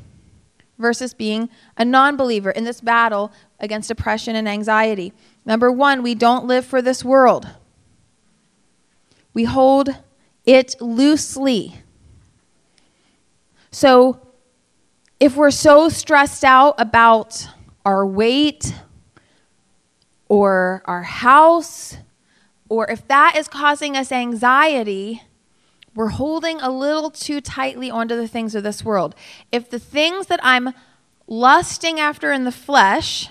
versus 0.78 1.12
being 1.12 1.50
a 1.76 1.84
non 1.84 2.16
believer 2.16 2.50
in 2.50 2.64
this 2.64 2.80
battle 2.80 3.32
against 3.60 3.88
depression 3.88 4.34
and 4.34 4.48
anxiety? 4.48 5.12
Number 5.44 5.70
one, 5.70 6.02
we 6.02 6.14
don't 6.14 6.46
live 6.46 6.64
for 6.64 6.80
this 6.80 7.04
world, 7.04 7.48
we 9.34 9.44
hold 9.44 9.90
it 10.44 10.74
loosely. 10.80 11.76
So, 13.70 14.20
if 15.20 15.36
we're 15.36 15.50
so 15.50 15.88
stressed 15.88 16.44
out 16.44 16.74
about 16.78 17.46
our 17.84 18.04
weight 18.04 18.74
or 20.28 20.82
our 20.84 21.02
house, 21.02 21.96
or 22.72 22.90
if 22.90 23.06
that 23.06 23.36
is 23.36 23.48
causing 23.48 23.98
us 23.98 24.10
anxiety, 24.10 25.22
we're 25.94 26.08
holding 26.08 26.58
a 26.62 26.70
little 26.70 27.10
too 27.10 27.42
tightly 27.42 27.90
onto 27.90 28.16
the 28.16 28.26
things 28.26 28.54
of 28.54 28.62
this 28.62 28.82
world. 28.82 29.14
If 29.52 29.68
the 29.68 29.78
things 29.78 30.28
that 30.28 30.40
I'm 30.42 30.72
lusting 31.26 32.00
after 32.00 32.32
in 32.32 32.44
the 32.44 32.52
flesh, 32.52 33.28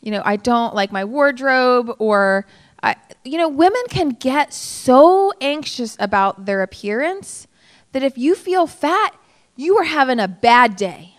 you 0.00 0.10
know, 0.10 0.22
I 0.24 0.34
don't 0.34 0.74
like 0.74 0.90
my 0.90 1.04
wardrobe 1.04 1.94
or 2.00 2.46
I, 2.82 2.96
you 3.24 3.38
know, 3.38 3.48
women 3.48 3.82
can 3.88 4.08
get 4.08 4.52
so 4.52 5.32
anxious 5.40 5.96
about 6.00 6.46
their 6.46 6.62
appearance 6.62 7.46
that 7.92 8.02
if 8.02 8.18
you 8.18 8.34
feel 8.34 8.66
fat, 8.66 9.14
you 9.54 9.76
are 9.78 9.84
having 9.84 10.18
a 10.18 10.26
bad 10.26 10.74
day. 10.74 11.14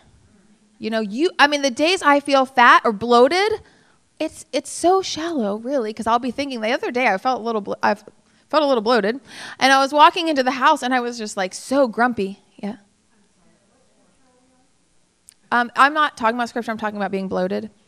You 0.78 0.90
know, 0.90 1.00
you 1.00 1.32
I 1.40 1.48
mean 1.48 1.62
the 1.62 1.72
days 1.72 2.02
I 2.02 2.20
feel 2.20 2.46
fat 2.46 2.82
or 2.84 2.92
bloated, 2.92 3.62
it's 4.20 4.46
it's 4.52 4.70
so 4.70 5.02
shallow, 5.02 5.58
really, 5.58 5.92
because 5.92 6.06
I'll 6.08 6.20
be 6.20 6.32
thinking 6.32 6.62
the 6.62 6.72
other 6.72 6.92
day 6.92 7.08
I 7.08 7.18
felt 7.18 7.40
a 7.40 7.44
little 7.44 7.62
blo- 7.62 7.78
I 7.82 7.96
felt 7.96 8.64
a 8.64 8.66
little 8.66 8.82
bloated, 8.82 9.20
and 9.60 9.72
I 9.74 9.80
was 9.80 9.94
walking 9.94 10.28
into 10.28 10.44
the 10.44 10.52
house 10.52 10.84
and 10.84 10.94
I 10.94 11.00
was 11.00 11.18
just 11.18 11.38
like 11.38 11.54
so 11.54 11.88
grumpy. 11.88 12.40
Yeah. 12.58 12.76
Um, 15.52 15.72
I'm 15.76 15.94
not 15.94 16.18
talking 16.18 16.36
about 16.36 16.50
scripture. 16.50 16.72
I'm 16.72 16.78
talking 16.78 16.98
about 16.98 17.12
being 17.12 17.28
bloated. 17.28 17.72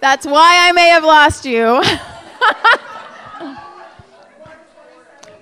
That's 0.00 0.26
why 0.26 0.68
I 0.68 0.72
may 0.72 0.88
have 0.88 1.04
lost 1.04 1.44
you. 1.44 1.82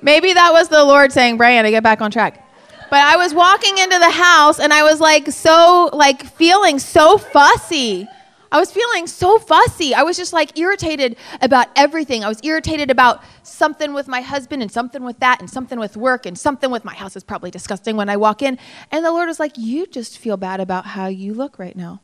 Maybe 0.03 0.33
that 0.33 0.53
was 0.53 0.69
the 0.69 0.85
Lord 0.85 1.13
saying, 1.13 1.37
Brian, 1.37 1.65
to 1.65 1.71
get 1.71 1.85
back 1.85 2.01
on 2.01 2.11
track. 2.11 2.45
But 2.93 3.01
I 3.01 3.17
was 3.17 3.33
walking 3.33 3.79
into 3.79 3.99
the 3.99 4.11
house 4.11 4.61
and 4.61 4.71
I 4.71 4.83
was 4.83 5.01
like 5.01 5.29
so, 5.29 5.89
like 5.95 6.27
feeling 6.27 6.79
so 6.79 7.17
fussy. 7.17 8.07
I 8.53 8.61
was 8.61 8.71
feeling 8.71 9.07
so 9.07 9.39
fussy. 9.39 9.95
I 9.95 10.03
was 10.03 10.19
just 10.19 10.35
like 10.35 10.59
irritated 10.59 11.17
about 11.41 11.69
everything. 11.75 12.23
I 12.23 12.29
was 12.29 12.39
irritated 12.43 12.91
about 12.91 13.25
something 13.45 13.95
with 13.95 14.09
my 14.09 14.21
husband 14.21 14.61
and 14.61 14.71
something 14.71 15.03
with 15.05 15.19
that 15.21 15.41
and 15.41 15.49
something 15.49 15.79
with 15.79 15.97
work 15.97 16.27
and 16.27 16.39
something 16.39 16.71
with 16.71 16.85
my 16.85 16.93
house 16.93 17.17
is 17.17 17.25
probably 17.25 17.51
disgusting 17.51 17.97
when 17.97 18.11
I 18.11 18.19
walk 18.19 18.43
in. 18.43 18.59
And 18.91 19.03
the 19.03 19.11
Lord 19.11 19.27
was 19.27 19.41
like, 19.41 19.57
You 19.57 19.87
just 19.87 20.19
feel 20.19 20.37
bad 20.37 20.61
about 20.61 20.85
how 20.85 21.07
you 21.07 21.33
look 21.33 21.59
right 21.59 21.75
now. 21.75 22.03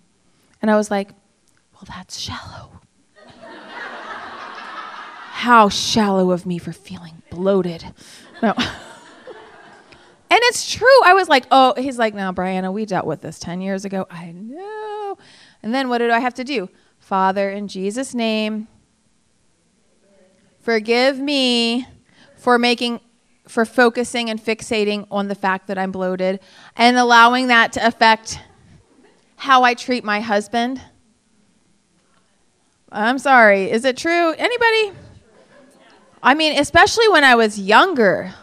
And 0.63 0.71
I 0.71 0.77
was 0.77 0.91
like, 0.91 1.11
well, 1.75 1.85
that's 1.87 2.17
shallow. 2.17 2.81
How 5.33 5.69
shallow 5.69 6.31
of 6.31 6.47
me 6.47 6.57
for 6.57 6.73
feeling 6.73 7.21
bloated. 7.29 7.85
No. 8.43 8.55
it's 10.49 10.71
true. 10.71 11.03
I 11.05 11.15
was 11.15 11.29
like, 11.29 11.47
oh, 11.51 11.75
he's 11.77 11.99
like, 11.99 12.15
now, 12.15 12.33
Brianna, 12.33 12.73
we 12.73 12.85
dealt 12.85 13.07
with 13.07 13.23
this 13.23 13.39
10 13.39 13.61
years 13.61 13.85
ago. 13.85 14.07
I 14.11 14.33
know. 14.33 15.19
And 15.63 15.75
then 15.75 15.89
what 15.89 15.99
did 15.99 16.11
I 16.11 16.19
have 16.19 16.35
to 16.35 16.45
do? 16.45 16.69
Father, 16.99 17.51
in 17.51 17.69
Jesus' 17.69 18.15
name, 18.15 18.69
forgive 20.61 21.19
me 21.19 21.87
for 22.37 22.59
making 22.59 23.01
for 23.47 23.65
focusing 23.65 24.29
and 24.29 24.39
fixating 24.39 25.07
on 25.11 25.29
the 25.29 25.35
fact 25.35 25.69
that 25.69 25.79
I'm 25.79 25.91
bloated 25.91 26.39
and 26.77 26.99
allowing 26.99 27.47
that 27.47 27.73
to 27.73 27.87
affect 27.87 28.39
how 29.37 29.63
I 29.63 29.73
treat 29.73 30.05
my 30.05 30.21
husband 30.21 30.83
I'm 32.91 33.19
sorry. 33.19 33.71
Is 33.71 33.85
it 33.85 33.97
true? 33.97 34.33
Anybody? 34.33 34.93
I 36.23 36.35
mean, 36.35 36.59
especially 36.59 37.09
when 37.09 37.23
I 37.23 37.35
was 37.35 37.59
younger. 37.59 38.35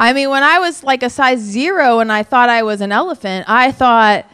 I 0.00 0.12
mean, 0.12 0.30
when 0.30 0.44
I 0.44 0.60
was 0.60 0.84
like 0.84 1.02
a 1.02 1.10
size 1.10 1.40
zero 1.40 1.98
and 1.98 2.12
I 2.12 2.22
thought 2.22 2.48
I 2.48 2.62
was 2.62 2.80
an 2.80 2.92
elephant, 2.92 3.46
I 3.48 3.72
thought 3.72 4.30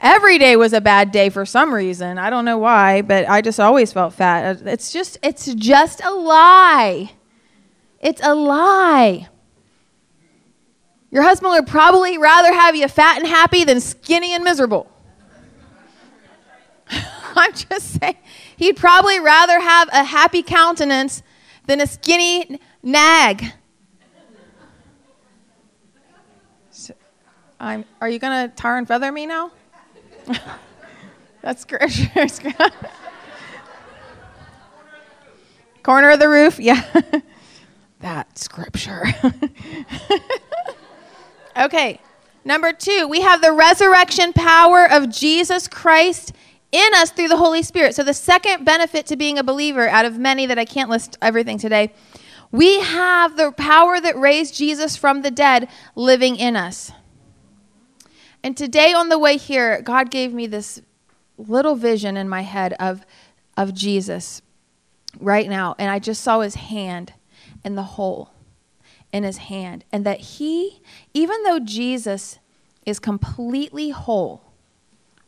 every 0.00 0.38
day 0.38 0.56
was 0.56 0.72
a 0.72 0.80
bad 0.80 1.12
day 1.12 1.30
for 1.30 1.46
some 1.46 1.72
reason. 1.72 2.18
I 2.18 2.30
don't 2.30 2.44
know 2.44 2.58
why, 2.58 3.02
but 3.02 3.28
I 3.28 3.42
just 3.42 3.60
always 3.60 3.92
felt 3.92 4.12
fat. 4.12 4.60
It's 4.66 4.92
just, 4.92 5.18
it's 5.22 5.54
just 5.54 6.02
a 6.02 6.10
lie. 6.10 7.12
It's 8.00 8.20
a 8.24 8.34
lie. 8.34 9.28
Your 11.12 11.22
husband 11.22 11.52
would 11.52 11.68
probably 11.68 12.18
rather 12.18 12.52
have 12.52 12.74
you 12.74 12.88
fat 12.88 13.18
and 13.18 13.28
happy 13.28 13.62
than 13.62 13.80
skinny 13.80 14.34
and 14.34 14.42
miserable. 14.42 14.90
I'm 17.36 17.52
just 17.52 18.00
saying, 18.00 18.16
he'd 18.56 18.76
probably 18.76 19.20
rather 19.20 19.60
have 19.60 19.88
a 19.92 20.02
happy 20.02 20.42
countenance 20.42 21.22
than 21.66 21.80
a 21.80 21.86
skinny 21.86 22.58
nag. 22.82 23.52
I'm, 27.60 27.84
are 28.00 28.08
you 28.08 28.18
going 28.18 28.48
to 28.48 28.56
tar 28.56 28.78
and 28.78 28.88
feather 28.88 29.12
me 29.12 29.26
now? 29.26 29.52
That's 31.42 31.60
scripture. 31.60 32.26
Corner 35.82 36.10
of 36.10 36.18
the 36.18 36.28
roof? 36.28 36.58
Yeah. 36.58 36.82
that 38.00 38.38
scripture. 38.38 39.04
okay. 41.56 42.00
Number 42.46 42.72
two, 42.72 43.06
we 43.06 43.20
have 43.20 43.42
the 43.42 43.52
resurrection 43.52 44.32
power 44.32 44.90
of 44.90 45.10
Jesus 45.10 45.68
Christ 45.68 46.32
in 46.72 46.94
us 46.94 47.10
through 47.10 47.28
the 47.28 47.36
Holy 47.36 47.62
Spirit. 47.62 47.94
So, 47.94 48.02
the 48.02 48.14
second 48.14 48.64
benefit 48.64 49.04
to 49.06 49.16
being 49.16 49.38
a 49.38 49.42
believer, 49.42 49.86
out 49.86 50.06
of 50.06 50.18
many 50.18 50.46
that 50.46 50.58
I 50.58 50.64
can't 50.64 50.88
list 50.88 51.18
everything 51.20 51.58
today, 51.58 51.92
we 52.50 52.80
have 52.80 53.36
the 53.36 53.52
power 53.52 54.00
that 54.00 54.16
raised 54.16 54.54
Jesus 54.54 54.96
from 54.96 55.20
the 55.20 55.30
dead 55.30 55.68
living 55.94 56.36
in 56.36 56.56
us. 56.56 56.92
And 58.42 58.56
today 58.56 58.92
on 58.92 59.08
the 59.08 59.18
way 59.18 59.36
here, 59.36 59.82
God 59.82 60.10
gave 60.10 60.32
me 60.32 60.46
this 60.46 60.80
little 61.36 61.74
vision 61.74 62.16
in 62.16 62.28
my 62.28 62.42
head 62.42 62.74
of, 62.74 63.04
of 63.56 63.74
Jesus 63.74 64.42
right 65.18 65.48
now. 65.48 65.74
And 65.78 65.90
I 65.90 65.98
just 65.98 66.22
saw 66.22 66.40
his 66.40 66.54
hand 66.54 67.12
and 67.64 67.76
the 67.76 67.82
hole 67.82 68.30
in 69.12 69.24
his 69.24 69.38
hand. 69.38 69.84
And 69.92 70.06
that 70.06 70.20
he, 70.20 70.80
even 71.12 71.42
though 71.42 71.58
Jesus 71.58 72.38
is 72.86 72.98
completely 72.98 73.90
whole 73.90 74.42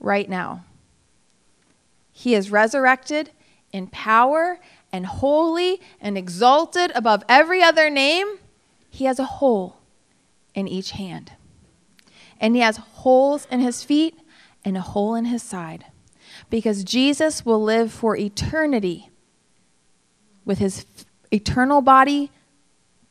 right 0.01 0.29
now, 0.29 0.65
he 2.13 2.35
is 2.35 2.51
resurrected 2.51 3.31
in 3.73 3.87
power 3.89 4.59
and 4.93 5.07
holy 5.07 5.81
and 6.01 6.17
exalted 6.17 6.93
above 6.95 7.25
every 7.29 7.63
other 7.63 7.89
name. 7.91 8.39
He 8.91 9.07
has 9.07 9.19
a 9.19 9.25
hole 9.25 9.79
in 10.55 10.69
each 10.69 10.93
hand. 10.93 11.33
And 12.43 12.55
he 12.55 12.61
has 12.61 12.77
holes 12.77 13.47
in 13.51 13.61
his 13.61 13.83
feet 13.83 14.19
and 14.65 14.77
a 14.77 14.83
hole 14.83 15.15
in 15.15 15.25
his 15.25 15.43
side. 15.43 15.87
Because 16.51 16.85
Jesus 16.85 17.47
will 17.47 17.63
live 17.63 17.91
for 17.93 18.17
eternity 18.17 19.09
with 20.45 20.59
his 20.59 20.85
eternal 21.31 21.81
body 21.81 22.31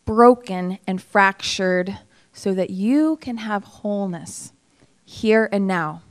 broken 0.05 0.77
and 0.85 1.01
fractured 1.01 1.97
so 2.33 2.53
that 2.53 2.69
you 2.69 3.17
can 3.17 3.37
have 3.37 3.63
wholeness 3.63 4.51
here 5.05 5.49
and 5.51 5.65
now. 5.65 6.01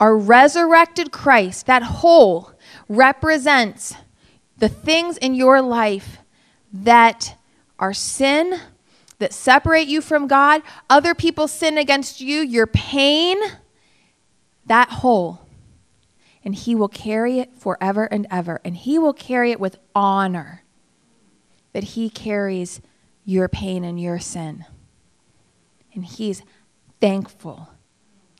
Our 0.00 0.16
resurrected 0.16 1.10
Christ, 1.10 1.66
that 1.66 1.82
whole, 1.82 2.52
represents 2.88 3.94
the 4.58 4.68
things 4.68 5.16
in 5.16 5.34
your 5.34 5.60
life 5.60 6.18
that 6.72 7.36
are 7.78 7.94
sin, 7.94 8.60
that 9.18 9.32
separate 9.32 9.88
you 9.88 10.00
from 10.00 10.26
God, 10.26 10.62
other 10.88 11.14
people 11.14 11.48
sin 11.48 11.76
against 11.76 12.20
you, 12.20 12.40
your 12.40 12.66
pain, 12.66 13.38
that 14.66 14.88
hole. 14.88 15.40
And 16.44 16.54
He 16.54 16.74
will 16.74 16.88
carry 16.88 17.40
it 17.40 17.56
forever 17.56 18.04
and 18.04 18.26
ever. 18.30 18.60
And 18.64 18.76
He 18.76 18.98
will 18.98 19.12
carry 19.12 19.50
it 19.50 19.60
with 19.60 19.78
honor 19.94 20.62
that 21.72 21.84
He 21.84 22.08
carries 22.08 22.80
your 23.24 23.48
pain 23.48 23.84
and 23.84 24.00
your 24.00 24.18
sin. 24.18 24.64
And 25.94 26.04
He's 26.04 26.42
thankful. 27.00 27.70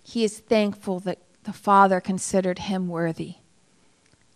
He 0.02 0.24
is 0.24 0.38
thankful 0.38 1.00
that 1.00 1.18
the 1.42 1.52
Father 1.52 2.00
considered 2.00 2.60
Him 2.60 2.88
worthy 2.88 3.36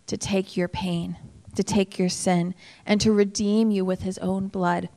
to 0.07 0.17
take 0.17 0.57
your 0.57 0.67
pain, 0.67 1.17
to 1.55 1.63
take 1.63 1.97
your 1.97 2.09
sin, 2.09 2.53
and 2.85 2.99
to 3.01 3.11
redeem 3.11 3.71
you 3.71 3.85
with 3.85 4.01
His 4.01 4.17
own 4.19 4.47
blood. 4.47 4.89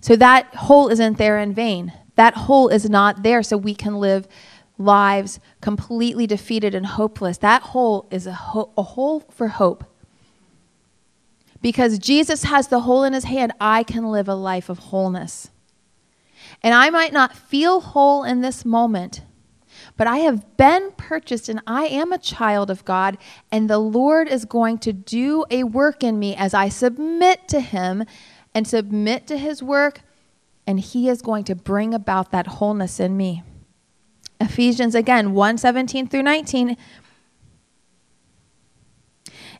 So 0.00 0.16
that 0.16 0.54
hole 0.54 0.88
isn't 0.88 1.18
there 1.18 1.38
in 1.38 1.52
vain. 1.52 1.92
That 2.16 2.34
hole 2.34 2.68
is 2.68 2.88
not 2.88 3.22
there 3.22 3.42
so 3.42 3.56
we 3.56 3.74
can 3.74 3.96
live 3.96 4.26
lives 4.78 5.40
completely 5.60 6.26
defeated 6.26 6.74
and 6.74 6.86
hopeless. 6.86 7.38
That 7.38 7.62
hole 7.62 8.06
is 8.10 8.26
a, 8.26 8.32
ho- 8.32 8.72
a 8.76 8.82
hole 8.82 9.20
for 9.30 9.48
hope. 9.48 9.84
Because 11.62 11.98
Jesus 11.98 12.44
has 12.44 12.68
the 12.68 12.80
hole 12.80 13.04
in 13.04 13.12
his 13.12 13.24
hand, 13.24 13.52
I 13.60 13.82
can 13.82 14.10
live 14.10 14.28
a 14.28 14.34
life 14.34 14.68
of 14.68 14.78
wholeness. 14.78 15.50
And 16.62 16.74
I 16.74 16.90
might 16.90 17.12
not 17.12 17.34
feel 17.34 17.80
whole 17.80 18.24
in 18.24 18.40
this 18.40 18.64
moment, 18.64 19.22
but 19.96 20.06
I 20.06 20.18
have 20.18 20.56
been 20.56 20.92
purchased 20.92 21.48
and 21.48 21.60
I 21.66 21.86
am 21.86 22.12
a 22.12 22.18
child 22.18 22.70
of 22.70 22.84
God, 22.84 23.18
and 23.50 23.68
the 23.68 23.78
Lord 23.78 24.28
is 24.28 24.44
going 24.44 24.78
to 24.78 24.92
do 24.92 25.44
a 25.50 25.64
work 25.64 26.04
in 26.04 26.18
me 26.18 26.36
as 26.36 26.54
I 26.54 26.68
submit 26.68 27.48
to 27.48 27.60
Him 27.60 28.04
and 28.56 28.66
submit 28.66 29.26
to 29.26 29.36
His 29.36 29.62
work, 29.62 30.00
and 30.66 30.80
He 30.80 31.10
is 31.10 31.20
going 31.20 31.44
to 31.44 31.54
bring 31.54 31.92
about 31.92 32.30
that 32.30 32.46
wholeness 32.46 32.98
in 32.98 33.14
me. 33.14 33.42
Ephesians 34.40 34.94
again 34.94 35.34
1 35.34 35.58
17 35.58 36.08
through 36.08 36.22
19. 36.22 36.74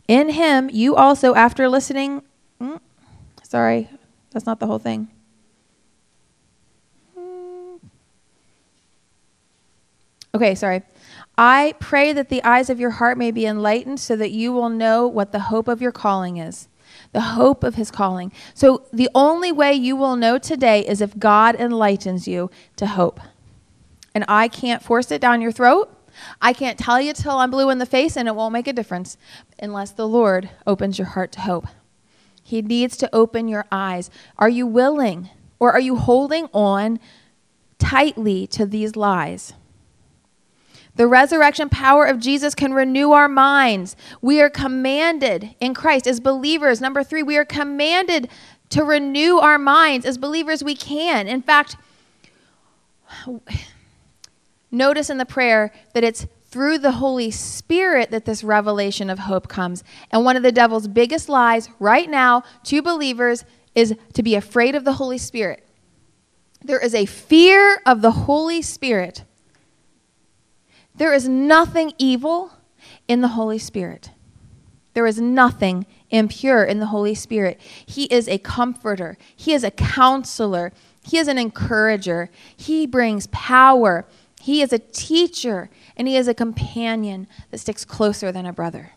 In 0.08 0.30
him, 0.30 0.70
you 0.72 0.96
also, 0.96 1.34
after 1.34 1.68
listening, 1.68 2.22
mm, 2.58 2.80
sorry, 3.42 3.90
that's 4.30 4.46
not 4.46 4.60
the 4.60 4.66
whole 4.66 4.78
thing. 4.78 5.08
Okay, 10.34 10.54
sorry. 10.54 10.82
I 11.36 11.74
pray 11.80 12.14
that 12.14 12.30
the 12.30 12.42
eyes 12.44 12.70
of 12.70 12.80
your 12.80 12.90
heart 12.90 13.18
may 13.18 13.30
be 13.30 13.44
enlightened 13.44 14.00
so 14.00 14.16
that 14.16 14.30
you 14.30 14.54
will 14.54 14.70
know 14.70 15.06
what 15.06 15.32
the 15.32 15.40
hope 15.40 15.68
of 15.68 15.82
your 15.82 15.92
calling 15.92 16.38
is. 16.38 16.68
The 17.12 17.20
hope 17.20 17.64
of 17.64 17.76
his 17.76 17.90
calling. 17.90 18.32
So, 18.54 18.84
the 18.92 19.08
only 19.14 19.52
way 19.52 19.72
you 19.72 19.96
will 19.96 20.16
know 20.16 20.38
today 20.38 20.86
is 20.86 21.00
if 21.00 21.18
God 21.18 21.54
enlightens 21.54 22.28
you 22.28 22.50
to 22.76 22.86
hope 22.86 23.20
and 24.16 24.24
I 24.28 24.48
can't 24.48 24.82
force 24.82 25.10
it 25.10 25.20
down 25.20 25.42
your 25.42 25.52
throat. 25.52 25.92
I 26.40 26.54
can't 26.54 26.78
tell 26.78 26.98
you 26.98 27.12
till 27.12 27.36
I'm 27.36 27.50
blue 27.50 27.68
in 27.68 27.76
the 27.76 27.84
face 27.84 28.16
and 28.16 28.26
it 28.26 28.34
won't 28.34 28.54
make 28.54 28.66
a 28.66 28.72
difference 28.72 29.18
unless 29.60 29.90
the 29.90 30.08
Lord 30.08 30.48
opens 30.66 30.98
your 30.98 31.08
heart 31.08 31.32
to 31.32 31.42
hope. 31.42 31.66
He 32.42 32.62
needs 32.62 32.96
to 32.96 33.14
open 33.14 33.46
your 33.46 33.66
eyes. 33.70 34.08
Are 34.38 34.48
you 34.48 34.66
willing 34.66 35.28
or 35.58 35.70
are 35.70 35.80
you 35.80 35.96
holding 35.96 36.48
on 36.54 36.98
tightly 37.78 38.46
to 38.46 38.64
these 38.64 38.96
lies? 38.96 39.52
The 40.96 41.06
resurrection 41.06 41.68
power 41.68 42.04
of 42.04 42.18
Jesus 42.18 42.54
can 42.54 42.74
renew 42.74 43.12
our 43.12 43.28
minds. 43.28 43.96
We 44.20 44.40
are 44.40 44.50
commanded 44.50 45.54
in 45.60 45.74
Christ 45.74 46.06
as 46.06 46.20
believers. 46.20 46.80
Number 46.80 47.04
three, 47.04 47.22
we 47.22 47.36
are 47.36 47.44
commanded 47.44 48.28
to 48.70 48.82
renew 48.82 49.38
our 49.38 49.58
minds. 49.58 50.04
As 50.04 50.18
believers, 50.18 50.64
we 50.64 50.74
can. 50.74 51.28
In 51.28 51.42
fact, 51.42 51.76
Notice 54.70 55.10
in 55.10 55.18
the 55.18 55.26
prayer 55.26 55.72
that 55.94 56.04
it's 56.04 56.26
through 56.44 56.78
the 56.78 56.92
Holy 56.92 57.30
Spirit 57.30 58.10
that 58.10 58.24
this 58.24 58.42
revelation 58.42 59.10
of 59.10 59.20
hope 59.20 59.48
comes. 59.48 59.84
And 60.10 60.24
one 60.24 60.36
of 60.36 60.42
the 60.42 60.52
devil's 60.52 60.88
biggest 60.88 61.28
lies 61.28 61.70
right 61.78 62.08
now 62.08 62.42
to 62.64 62.82
believers 62.82 63.44
is 63.74 63.94
to 64.14 64.22
be 64.22 64.34
afraid 64.34 64.74
of 64.74 64.84
the 64.84 64.94
Holy 64.94 65.18
Spirit. 65.18 65.66
There 66.62 66.80
is 66.80 66.94
a 66.94 67.06
fear 67.06 67.80
of 67.86 68.02
the 68.02 68.10
Holy 68.10 68.62
Spirit. 68.62 69.24
There 70.96 71.12
is 71.12 71.28
nothing 71.28 71.92
evil 71.98 72.52
in 73.06 73.20
the 73.20 73.28
Holy 73.28 73.58
Spirit. 73.58 74.10
There 74.94 75.06
is 75.06 75.20
nothing 75.20 75.86
impure 76.10 76.64
in 76.64 76.80
the 76.80 76.86
Holy 76.86 77.14
Spirit. 77.14 77.60
He 77.84 78.04
is 78.04 78.28
a 78.28 78.38
comforter, 78.38 79.18
He 79.34 79.52
is 79.52 79.62
a 79.62 79.70
counselor, 79.70 80.72
He 81.02 81.18
is 81.18 81.28
an 81.28 81.38
encourager, 81.38 82.30
He 82.56 82.86
brings 82.86 83.26
power. 83.28 84.06
He 84.40 84.62
is 84.62 84.72
a 84.72 84.78
teacher 84.78 85.70
and 85.96 86.06
he 86.06 86.16
is 86.16 86.28
a 86.28 86.34
companion 86.34 87.26
that 87.50 87.58
sticks 87.58 87.84
closer 87.84 88.30
than 88.30 88.46
a 88.46 88.52
brother. 88.52 88.92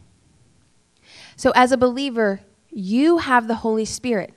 So, 1.35 1.51
as 1.55 1.71
a 1.71 1.77
believer, 1.77 2.41
you 2.69 3.17
have 3.17 3.47
the 3.47 3.55
Holy 3.55 3.85
Spirit. 3.85 4.31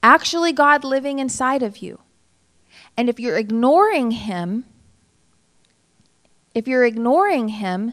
Actually, 0.00 0.52
God 0.52 0.84
living 0.84 1.18
inside 1.18 1.64
of 1.64 1.78
you. 1.78 1.98
And 2.96 3.08
if 3.08 3.18
you're 3.18 3.36
ignoring 3.36 4.12
him, 4.12 4.64
if 6.58 6.66
you're 6.66 6.84
ignoring 6.84 7.46
him, 7.46 7.92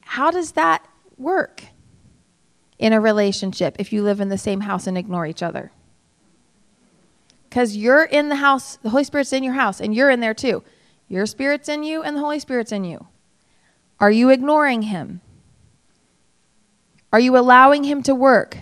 how 0.00 0.30
does 0.30 0.52
that 0.52 0.88
work 1.18 1.64
in 2.78 2.94
a 2.94 3.00
relationship 3.00 3.76
if 3.78 3.92
you 3.92 4.02
live 4.02 4.22
in 4.22 4.30
the 4.30 4.38
same 4.38 4.62
house 4.62 4.86
and 4.86 4.96
ignore 4.96 5.26
each 5.26 5.42
other? 5.42 5.70
Because 7.46 7.76
you're 7.76 8.04
in 8.04 8.30
the 8.30 8.36
house, 8.36 8.76
the 8.76 8.88
Holy 8.88 9.04
Spirit's 9.04 9.34
in 9.34 9.44
your 9.44 9.52
house, 9.52 9.82
and 9.82 9.94
you're 9.94 10.08
in 10.08 10.20
there 10.20 10.32
too. 10.32 10.64
Your 11.08 11.26
Spirit's 11.26 11.68
in 11.68 11.82
you, 11.82 12.02
and 12.02 12.16
the 12.16 12.20
Holy 12.20 12.38
Spirit's 12.38 12.72
in 12.72 12.84
you. 12.84 13.06
Are 14.00 14.10
you 14.10 14.30
ignoring 14.30 14.82
Him? 14.82 15.20
Are 17.12 17.20
you 17.20 17.36
allowing 17.36 17.84
Him 17.84 18.02
to 18.04 18.14
work? 18.14 18.60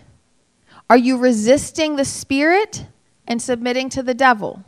Are 0.91 0.97
you 0.97 1.17
resisting 1.17 1.95
the 1.95 2.05
Spirit 2.05 2.87
and 3.25 3.41
submitting 3.41 3.89
to 3.91 4.03
the 4.03 4.15
devil? 4.15 4.65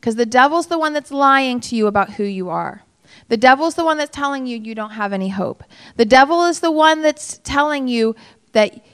Because 0.00 0.16
the 0.16 0.26
devil's 0.26 0.66
the 0.66 0.80
one 0.80 0.94
that's 0.94 1.12
lying 1.12 1.60
to 1.60 1.76
you 1.76 1.86
about 1.86 2.14
who 2.14 2.24
you 2.24 2.48
are. 2.48 2.82
The 3.28 3.36
devil's 3.36 3.74
the 3.74 3.84
one 3.84 3.98
that's 3.98 4.14
telling 4.14 4.46
you 4.46 4.58
you 4.58 4.74
don't 4.74 4.90
have 4.90 5.12
any 5.12 5.28
hope. 5.28 5.62
The 5.96 6.04
devil 6.04 6.44
is 6.44 6.60
the 6.60 6.70
one 6.70 7.02
that's 7.02 7.38
telling 7.38 7.86
you 7.86 8.16
that 8.52 8.84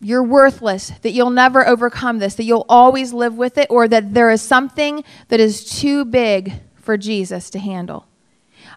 you're 0.00 0.22
worthless, 0.22 0.90
that 1.02 1.12
you'll 1.12 1.30
never 1.30 1.66
overcome 1.66 2.18
this, 2.18 2.34
that 2.34 2.44
you'll 2.44 2.66
always 2.68 3.12
live 3.12 3.36
with 3.36 3.56
it, 3.56 3.68
or 3.70 3.88
that 3.88 4.12
there 4.12 4.30
is 4.30 4.42
something 4.42 5.04
that 5.28 5.40
is 5.40 5.64
too 5.64 6.04
big 6.04 6.52
for 6.74 6.96
Jesus 6.96 7.48
to 7.50 7.58
handle. 7.58 8.06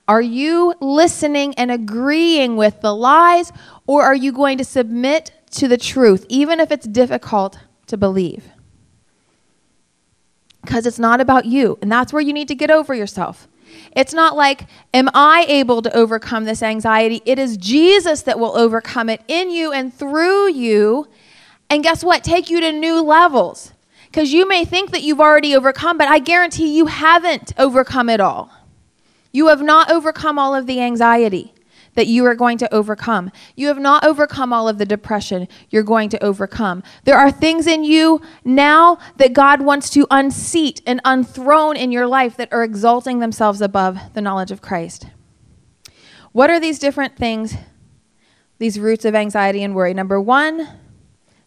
Are 0.08 0.22
you 0.22 0.74
listening 0.80 1.54
and 1.56 1.70
agreeing 1.70 2.56
with 2.56 2.80
the 2.82 2.96
lies, 2.96 3.52
or 3.86 4.04
are 4.04 4.16
you 4.16 4.32
going 4.32 4.58
to 4.60 4.64
submit 4.64 5.32
to 5.52 5.68
the 5.68 5.78
truth, 5.78 6.26
even 6.30 6.60
if 6.60 6.72
it's 6.72 6.88
difficult 6.88 7.60
to 7.88 7.98
believe? 7.98 8.50
Because 10.62 10.86
it's 10.86 11.00
not 11.00 11.20
about 11.20 11.46
you, 11.46 11.78
and 11.82 11.92
that's 11.92 12.14
where 12.14 12.22
you 12.22 12.32
need 12.32 12.48
to 12.48 12.56
get 12.56 12.72
over 12.72 12.94
yourself. 12.94 13.48
It's 13.96 14.14
not 14.14 14.36
like, 14.36 14.66
am 14.94 15.10
I 15.14 15.46
able 15.48 15.82
to 15.82 15.96
overcome 15.96 16.46
this 16.46 16.62
anxiety? 16.62 17.22
It 17.26 17.40
is 17.40 17.58
Jesus 17.58 18.22
that 18.24 18.40
will 18.40 18.56
overcome 18.58 19.10
it 19.10 19.22
in 19.28 19.50
you 19.50 19.72
and 19.72 19.94
through 19.94 20.52
you. 20.52 21.08
And 21.70 21.84
guess 21.84 22.04
what? 22.04 22.24
Take 22.24 22.50
you 22.50 22.62
to 22.62 22.72
new 22.72 23.02
levels. 23.02 23.74
Because 24.06 24.32
you 24.34 24.48
may 24.48 24.66
think 24.66 24.92
that 24.92 25.04
you've 25.04 25.20
already 25.20 25.56
overcome, 25.56 25.98
but 25.98 26.08
I 26.08 26.20
guarantee 26.20 26.76
you 26.76 26.86
haven't 26.86 27.54
overcome 27.58 28.10
it 28.10 28.20
all. 28.20 28.52
You 29.32 29.48
have 29.48 29.62
not 29.62 29.92
overcome 29.92 30.40
all 30.40 30.56
of 30.56 30.66
the 30.66 30.80
anxiety 30.82 31.54
that 31.98 32.06
you 32.06 32.24
are 32.26 32.36
going 32.36 32.60
to 32.60 32.72
overcome. 32.72 33.32
You 33.56 33.70
have 33.70 33.80
not 33.80 34.06
overcome 34.06 34.54
all 34.54 34.70
of 34.70 34.78
the 34.78 34.86
depression 34.86 35.48
you're 35.72 35.82
going 35.82 36.10
to 36.10 36.24
overcome. 36.24 36.84
There 37.06 37.18
are 37.18 37.32
things 37.32 37.66
in 37.66 37.84
you 37.84 38.22
now 38.46 39.00
that 39.18 39.34
God 39.34 39.62
wants 39.62 39.90
to 39.90 40.06
unseat 40.12 40.80
and 40.86 41.02
unthrone 41.04 41.76
in 41.76 41.92
your 41.92 42.06
life 42.06 42.38
that 42.38 42.54
are 42.54 42.64
exalting 42.64 43.18
themselves 43.18 43.62
above 43.62 43.98
the 44.14 44.22
knowledge 44.22 44.52
of 44.52 44.62
Christ. 44.62 45.08
What 46.34 46.52
are 46.52 46.60
these 46.60 46.78
different 46.78 47.18
things, 47.18 47.56
these 48.60 48.80
roots 48.80 49.04
of 49.04 49.16
anxiety 49.16 49.64
and 49.64 49.74
worry? 49.74 49.96
Number 49.96 50.22
one, 50.22 50.70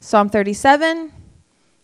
Psalm 0.01 0.29
37, 0.29 1.13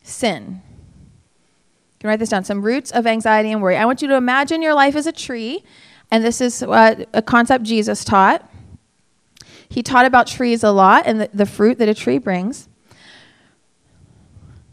sin. 0.02 0.60
You 0.60 2.00
can 2.00 2.08
write 2.08 2.18
this 2.18 2.30
down. 2.30 2.42
Some 2.42 2.62
roots 2.62 2.90
of 2.90 3.06
anxiety 3.06 3.52
and 3.52 3.62
worry. 3.62 3.76
I 3.76 3.84
want 3.84 4.02
you 4.02 4.08
to 4.08 4.16
imagine 4.16 4.60
your 4.60 4.74
life 4.74 4.96
as 4.96 5.06
a 5.06 5.12
tree, 5.12 5.62
and 6.10 6.24
this 6.24 6.40
is 6.40 6.62
a 6.62 7.22
concept 7.24 7.62
Jesus 7.62 8.04
taught. 8.04 8.50
He 9.68 9.82
taught 9.82 10.06
about 10.06 10.26
trees 10.26 10.62
a 10.62 10.70
lot 10.70 11.04
and 11.06 11.20
the, 11.20 11.30
the 11.32 11.46
fruit 11.46 11.78
that 11.78 11.88
a 11.88 11.94
tree 11.94 12.18
brings. 12.18 12.68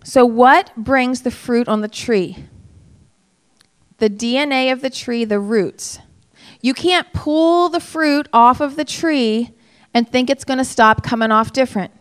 So, 0.04 0.26
what 0.26 0.76
brings 0.76 1.22
the 1.22 1.32
fruit 1.32 1.68
on 1.68 1.82
the 1.82 1.88
tree? 1.88 2.46
The 4.00 4.10
DNA 4.10 4.72
of 4.72 4.82
the 4.82 4.90
tree, 4.90 5.24
the 5.24 5.40
roots. 5.40 6.00
You 6.62 6.74
can't 6.74 7.12
pull 7.14 7.70
the 7.70 7.80
fruit 7.80 8.28
off 8.34 8.60
of 8.62 8.76
the 8.76 8.86
tree 8.86 9.52
and 9.94 10.10
think 10.10 10.30
it's 10.30 10.44
going 10.44 10.58
to 10.58 10.66
stop 10.66 11.04
coming 11.04 11.32
off 11.32 11.54
different. 11.54 11.92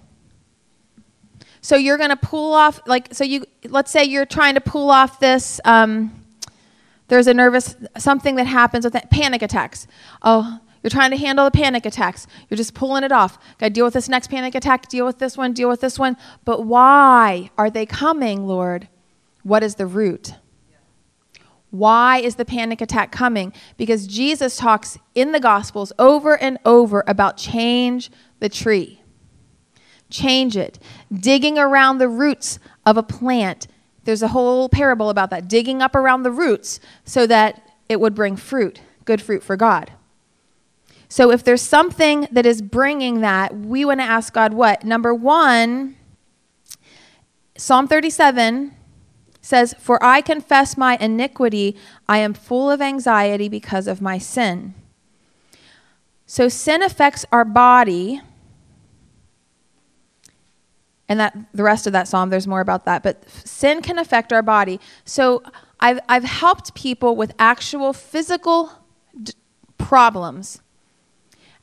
So 1.60 1.76
you're 1.76 1.98
going 1.98 2.10
to 2.10 2.16
pull 2.16 2.54
off, 2.54 2.80
like, 2.86 3.14
so 3.14 3.22
you, 3.22 3.44
let's 3.68 3.92
say 3.92 4.02
you're 4.02 4.26
trying 4.26 4.54
to 4.54 4.60
pull 4.60 4.90
off 4.90 5.20
this, 5.20 5.60
um, 5.64 6.24
there's 7.06 7.28
a 7.28 7.34
nervous, 7.34 7.76
something 7.98 8.34
that 8.34 8.46
happens 8.46 8.84
with 8.84 8.96
panic 9.10 9.42
attacks. 9.42 9.86
Oh, 10.22 10.58
you're 10.82 10.90
trying 10.90 11.10
to 11.10 11.16
handle 11.16 11.44
the 11.44 11.50
panic 11.50 11.86
attacks. 11.86 12.26
You're 12.48 12.56
just 12.56 12.74
pulling 12.74 13.04
it 13.04 13.12
off. 13.12 13.38
Got 13.58 13.66
to 13.66 13.70
deal 13.70 13.84
with 13.84 13.94
this 13.94 14.08
next 14.08 14.28
panic 14.28 14.54
attack, 14.54 14.88
deal 14.88 15.06
with 15.06 15.18
this 15.18 15.36
one, 15.36 15.52
deal 15.52 15.68
with 15.68 15.80
this 15.80 15.98
one. 15.98 16.16
But 16.44 16.64
why 16.64 17.50
are 17.56 17.70
they 17.70 17.86
coming, 17.86 18.46
Lord? 18.46 18.88
What 19.42 19.62
is 19.62 19.76
the 19.76 19.86
root? 19.86 20.34
Why 21.70 22.18
is 22.18 22.34
the 22.34 22.44
panic 22.44 22.80
attack 22.80 23.12
coming? 23.12 23.52
Because 23.76 24.06
Jesus 24.06 24.56
talks 24.56 24.98
in 25.14 25.32
the 25.32 25.40
Gospels 25.40 25.92
over 25.98 26.36
and 26.36 26.58
over 26.64 27.02
about 27.06 27.38
change 27.38 28.10
the 28.40 28.48
tree 28.48 29.02
change 30.12 30.56
it. 30.56 30.78
Digging 31.12 31.58
around 31.58 31.98
the 31.98 32.08
roots 32.08 32.60
of 32.86 32.96
a 32.96 33.02
plant. 33.02 33.66
There's 34.04 34.22
a 34.22 34.28
whole 34.28 34.68
parable 34.68 35.10
about 35.10 35.30
that. 35.30 35.48
Digging 35.48 35.82
up 35.82 35.96
around 35.96 36.22
the 36.22 36.30
roots 36.30 36.78
so 37.04 37.26
that 37.26 37.66
it 37.88 38.00
would 38.00 38.14
bring 38.14 38.36
fruit, 38.36 38.80
good 39.04 39.20
fruit 39.20 39.42
for 39.42 39.56
God. 39.56 39.92
So 41.12 41.30
if 41.30 41.44
there's 41.44 41.60
something 41.60 42.26
that 42.32 42.46
is 42.46 42.62
bringing 42.62 43.20
that, 43.20 43.54
we 43.54 43.84
want 43.84 44.00
to 44.00 44.04
ask 44.04 44.32
God 44.32 44.54
what? 44.54 44.82
Number 44.82 45.12
one, 45.12 45.94
Psalm 47.54 47.86
37 47.86 48.74
says, 49.42 49.74
For 49.78 50.02
I 50.02 50.22
confess 50.22 50.78
my 50.78 50.96
iniquity, 50.96 51.76
I 52.08 52.16
am 52.16 52.32
full 52.32 52.70
of 52.70 52.80
anxiety 52.80 53.50
because 53.50 53.86
of 53.86 54.00
my 54.00 54.16
sin. 54.16 54.72
So 56.24 56.48
sin 56.48 56.82
affects 56.82 57.26
our 57.30 57.44
body 57.44 58.22
and 61.10 61.20
that 61.20 61.36
the 61.52 61.62
rest 61.62 61.86
of 61.86 61.92
that 61.92 62.08
psalm 62.08 62.30
there's 62.30 62.46
more 62.46 62.62
about 62.62 62.86
that 62.86 63.02
but 63.02 63.28
sin 63.28 63.82
can 63.82 63.98
affect 63.98 64.32
our 64.32 64.40
body 64.40 64.80
so 65.04 65.42
i've, 65.78 66.00
I've 66.08 66.24
helped 66.24 66.74
people 66.74 67.16
with 67.16 67.34
actual 67.38 67.92
physical 67.92 68.72
d- 69.22 69.34
problems 69.76 70.61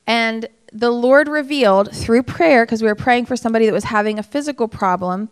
and 0.09 0.47
the 0.73 0.91
lord 0.91 1.27
revealed 1.27 1.95
through 1.95 2.21
prayer 2.23 2.65
because 2.65 2.81
we 2.81 2.87
were 2.87 2.95
praying 2.95 3.25
for 3.25 3.37
somebody 3.37 3.65
that 3.65 3.71
was 3.71 3.85
having 3.85 4.19
a 4.19 4.23
physical 4.23 4.67
problem 4.67 5.29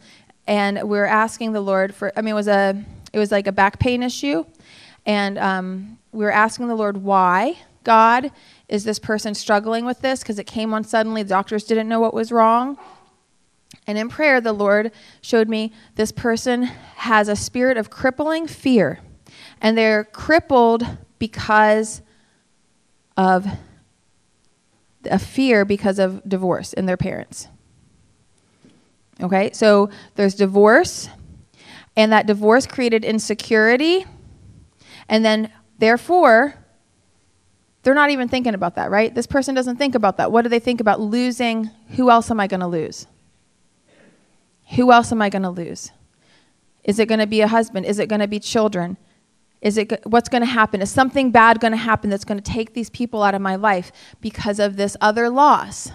and 0.48 0.78
we 0.78 0.98
were 0.98 1.06
asking 1.06 1.52
the 1.52 1.62
lord 1.62 1.94
for 1.94 2.14
i 2.16 2.22
mean 2.22 2.32
it 2.32 2.36
was 2.36 2.48
a 2.48 2.82
it 3.12 3.20
was 3.20 3.32
like 3.32 3.48
a 3.48 3.52
back 3.52 3.80
pain 3.80 4.02
issue 4.04 4.46
and 5.06 5.38
um, 5.38 5.98
we 6.12 6.24
were 6.24 6.32
asking 6.32 6.68
the 6.68 6.76
lord 6.76 6.98
why 6.98 7.58
god 7.84 8.32
is 8.70 8.84
this 8.84 9.00
person 9.00 9.34
struggling 9.34 9.84
with 9.84 10.00
this 10.02 10.20
because 10.22 10.40
it 10.40 10.46
came 10.46 10.74
on 10.74 10.84
suddenly 10.84 11.24
the 11.24 11.30
doctors 11.30 11.64
didn't 11.64 11.90
know 11.90 12.00
what 12.00 12.14
was 12.14 12.32
wrong 12.32 12.78
and 13.86 13.98
in 13.98 14.10
prayer, 14.10 14.42
the 14.42 14.54
Lord 14.54 14.92
showed 15.22 15.48
me 15.48 15.72
this 15.96 16.12
person 16.12 16.64
has 16.64 17.30
a 17.30 17.36
spirit 17.36 17.78
of 17.78 17.90
crippling 17.90 18.46
fear. 18.46 19.00
And 19.62 19.78
they're 19.78 20.04
crippled 20.04 20.86
because 21.20 22.02
of 23.16 23.48
a 25.08 25.20
fear 25.20 25.66
because 25.66 26.00
of 26.00 26.22
divorce 26.28 26.74
in 26.74 26.86
their 26.86 26.98
parents. 26.98 27.48
Okay, 29.22 29.52
so 29.54 29.90
there's 30.16 30.36
divorce, 30.36 31.10
and 31.96 32.12
that 32.12 32.28
divorce 32.28 32.68
created 32.68 33.04
insecurity, 33.04 34.06
and 35.10 35.26
then 35.26 35.52
therefore, 35.80 36.54
they're 37.82 37.96
not 37.96 38.12
even 38.12 38.28
thinking 38.28 38.54
about 38.54 38.76
that, 38.76 38.92
right? 38.92 39.14
This 39.16 39.26
person 39.26 39.56
doesn't 39.56 39.78
think 39.78 39.96
about 39.96 40.18
that. 40.18 40.32
What 40.32 40.44
do 40.44 40.50
they 40.50 40.60
think 40.60 40.82
about 40.82 41.00
losing? 41.00 41.72
Who 41.96 42.12
else 42.12 42.30
am 42.30 42.40
I 42.40 42.48
going 42.48 42.60
to 42.60 42.68
lose? 42.68 43.08
Who 44.76 44.92
else 44.92 45.12
am 45.12 45.22
I 45.22 45.30
going 45.30 45.44
to 45.44 45.50
lose? 45.50 45.92
Is 46.84 47.00
it 47.00 47.08
going 47.08 47.20
to 47.20 47.28
be 47.28 47.42
a 47.42 47.48
husband? 47.48 47.86
Is 47.86 48.00
it 48.00 48.08
going 48.10 48.20
to 48.20 48.28
be 48.28 48.40
children? 48.40 48.98
Is 49.62 49.78
it 49.78 50.02
what's 50.06 50.30
going 50.30 50.42
to 50.42 50.48
happen? 50.48 50.82
Is 50.82 50.92
something 50.92 51.32
bad 51.32 51.60
going 51.60 51.72
to 51.72 51.78
happen 51.78 52.10
that's 52.10 52.26
going 52.26 52.40
to 52.40 52.52
take 52.52 52.74
these 52.74 52.90
people 52.90 53.24
out 53.24 53.34
of 53.34 53.42
my 53.42 53.56
life 53.56 53.92
because 54.22 54.60
of 54.60 54.78
this 54.78 54.96
other 55.02 55.30
loss? 55.30 55.92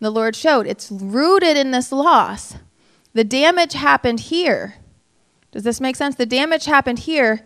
The 0.00 0.10
Lord 0.10 0.36
showed 0.36 0.66
it's 0.66 0.90
rooted 0.90 1.56
in 1.56 1.70
this 1.70 1.90
loss. 1.90 2.56
The 3.14 3.24
damage 3.24 3.72
happened 3.72 4.20
here. 4.20 4.76
Does 5.50 5.64
this 5.64 5.80
make 5.80 5.96
sense? 5.96 6.14
The 6.14 6.26
damage 6.26 6.66
happened 6.66 7.00
here 7.00 7.44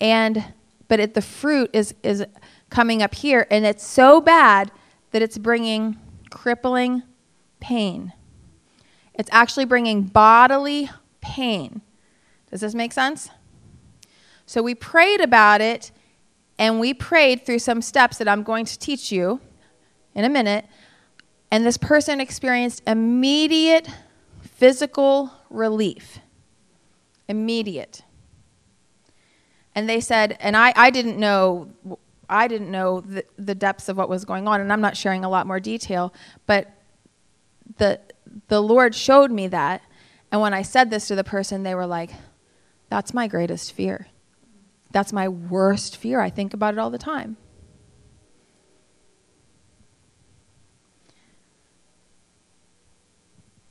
and 0.00 0.52
but 0.88 1.00
it, 1.00 1.14
the 1.14 1.22
fruit 1.22 1.70
is 1.72 1.94
is 2.02 2.24
coming 2.70 3.02
up 3.02 3.14
here 3.14 3.46
and 3.50 3.64
it's 3.64 3.86
so 3.86 4.20
bad 4.20 4.72
that 5.10 5.22
it's 5.22 5.38
bringing 5.38 5.96
crippling 6.30 7.02
pain. 7.60 8.12
It's 9.14 9.30
actually 9.32 9.64
bringing 9.64 10.02
bodily 10.02 10.90
pain. 11.20 11.82
Does 12.50 12.60
this 12.60 12.74
make 12.74 12.92
sense? 12.92 13.30
So 14.46 14.62
we 14.62 14.74
prayed 14.74 15.20
about 15.20 15.60
it, 15.60 15.90
and 16.58 16.80
we 16.80 16.94
prayed 16.94 17.44
through 17.44 17.58
some 17.58 17.82
steps 17.82 18.18
that 18.18 18.28
I'm 18.28 18.42
going 18.42 18.64
to 18.64 18.78
teach 18.78 19.12
you 19.12 19.40
in 20.14 20.24
a 20.24 20.28
minute. 20.28 20.64
And 21.50 21.66
this 21.66 21.76
person 21.76 22.20
experienced 22.20 22.82
immediate 22.86 23.88
physical 24.40 25.32
relief. 25.50 26.20
Immediate. 27.28 28.02
And 29.74 29.88
they 29.88 30.00
said, 30.00 30.36
and 30.40 30.56
I, 30.56 30.72
I 30.74 30.90
didn't 30.90 31.18
know 31.18 31.70
I 32.28 32.48
didn't 32.48 32.72
know 32.72 33.02
the, 33.02 33.24
the 33.38 33.54
depths 33.54 33.88
of 33.88 33.96
what 33.96 34.08
was 34.08 34.24
going 34.24 34.48
on, 34.48 34.60
and 34.60 34.72
I'm 34.72 34.80
not 34.80 34.96
sharing 34.96 35.24
a 35.24 35.28
lot 35.28 35.46
more 35.46 35.60
detail, 35.60 36.12
but 36.46 36.68
the 37.78 38.00
the 38.48 38.60
Lord 38.60 38.94
showed 38.94 39.30
me 39.30 39.46
that. 39.48 39.82
And 40.32 40.40
when 40.40 40.52
I 40.52 40.62
said 40.62 40.90
this 40.90 41.06
to 41.08 41.14
the 41.14 41.22
person, 41.22 41.62
they 41.62 41.74
were 41.74 41.86
like, 41.86 42.10
That's 42.88 43.14
my 43.14 43.28
greatest 43.28 43.72
fear. 43.72 44.08
That's 44.96 45.12
my 45.12 45.28
worst 45.28 45.98
fear. 45.98 46.20
I 46.22 46.30
think 46.30 46.54
about 46.54 46.72
it 46.72 46.78
all 46.78 46.88
the 46.88 46.96
time. 46.96 47.36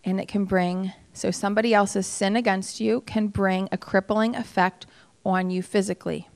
And 0.03 0.19
it 0.19 0.27
can 0.27 0.45
bring, 0.45 0.93
so 1.13 1.31
somebody 1.31 1.73
else's 1.73 2.05
sin 2.05 2.35
against 2.35 2.79
you 2.79 3.01
can 3.01 3.29
bring 3.29 3.67
a 3.71 3.77
crippling 3.79 4.35
effect 4.35 4.85
on 5.25 5.49
you 5.49 5.63
physically 5.63 6.29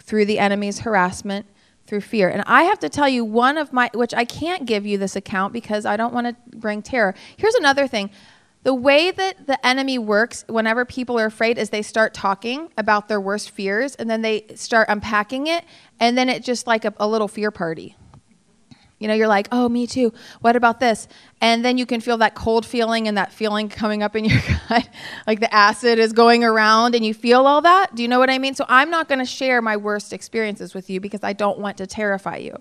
through 0.00 0.24
the 0.24 0.38
enemy's 0.38 0.78
harassment 0.78 1.44
through 1.86 2.00
fear. 2.00 2.30
And 2.30 2.42
I 2.46 2.62
have 2.62 2.78
to 2.78 2.88
tell 2.88 3.10
you, 3.10 3.22
one 3.22 3.58
of 3.58 3.70
my, 3.70 3.90
which 3.92 4.14
I 4.14 4.24
can't 4.24 4.64
give 4.64 4.86
you 4.86 4.96
this 4.96 5.14
account 5.14 5.52
because 5.52 5.84
I 5.84 5.98
don't 5.98 6.14
want 6.14 6.26
to 6.26 6.56
bring 6.56 6.80
terror. 6.80 7.14
Here's 7.36 7.54
another 7.56 7.86
thing 7.86 8.08
the 8.64 8.74
way 8.74 9.10
that 9.10 9.46
the 9.46 9.64
enemy 9.64 9.98
works 9.98 10.44
whenever 10.48 10.84
people 10.86 11.18
are 11.18 11.26
afraid 11.26 11.58
is 11.58 11.68
they 11.68 11.82
start 11.82 12.14
talking 12.14 12.70
about 12.78 13.08
their 13.08 13.20
worst 13.20 13.50
fears 13.50 13.94
and 13.94 14.08
then 14.08 14.22
they 14.22 14.46
start 14.54 14.88
unpacking 14.88 15.46
it, 15.46 15.64
and 16.00 16.18
then 16.18 16.28
it's 16.28 16.44
just 16.44 16.66
like 16.66 16.84
a, 16.84 16.92
a 16.96 17.06
little 17.06 17.28
fear 17.28 17.50
party. 17.50 17.94
You 18.98 19.08
know, 19.08 19.14
you're 19.14 19.28
like, 19.28 19.48
oh, 19.52 19.68
me 19.68 19.86
too. 19.86 20.14
What 20.40 20.56
about 20.56 20.80
this? 20.80 21.08
And 21.42 21.62
then 21.62 21.76
you 21.76 21.84
can 21.84 22.00
feel 22.00 22.16
that 22.18 22.34
cold 22.34 22.64
feeling 22.64 23.06
and 23.06 23.18
that 23.18 23.34
feeling 23.34 23.68
coming 23.68 24.02
up 24.02 24.16
in 24.16 24.24
your 24.24 24.40
gut, 24.68 24.88
like 25.26 25.40
the 25.40 25.52
acid 25.54 25.98
is 25.98 26.14
going 26.14 26.42
around 26.42 26.94
and 26.94 27.04
you 27.04 27.12
feel 27.12 27.46
all 27.46 27.60
that. 27.60 27.94
Do 27.94 28.02
you 28.02 28.08
know 28.08 28.18
what 28.18 28.30
I 28.30 28.38
mean? 28.38 28.54
So 28.54 28.64
I'm 28.66 28.88
not 28.88 29.08
going 29.08 29.18
to 29.18 29.26
share 29.26 29.60
my 29.60 29.76
worst 29.76 30.14
experiences 30.14 30.72
with 30.72 30.88
you 30.88 31.00
because 31.00 31.22
I 31.22 31.34
don't 31.34 31.58
want 31.58 31.76
to 31.78 31.86
terrify 31.86 32.36
you. 32.36 32.56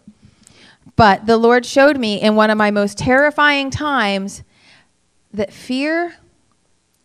But 0.98 1.28
the 1.28 1.38
Lord 1.38 1.66
showed 1.66 1.98
me 1.98 2.20
in 2.20 2.36
one 2.36 2.50
of 2.50 2.58
my 2.58 2.72
most 2.72 2.98
terrifying 2.98 3.70
times 3.70 4.44
that 5.34 5.52
fear 5.52 6.16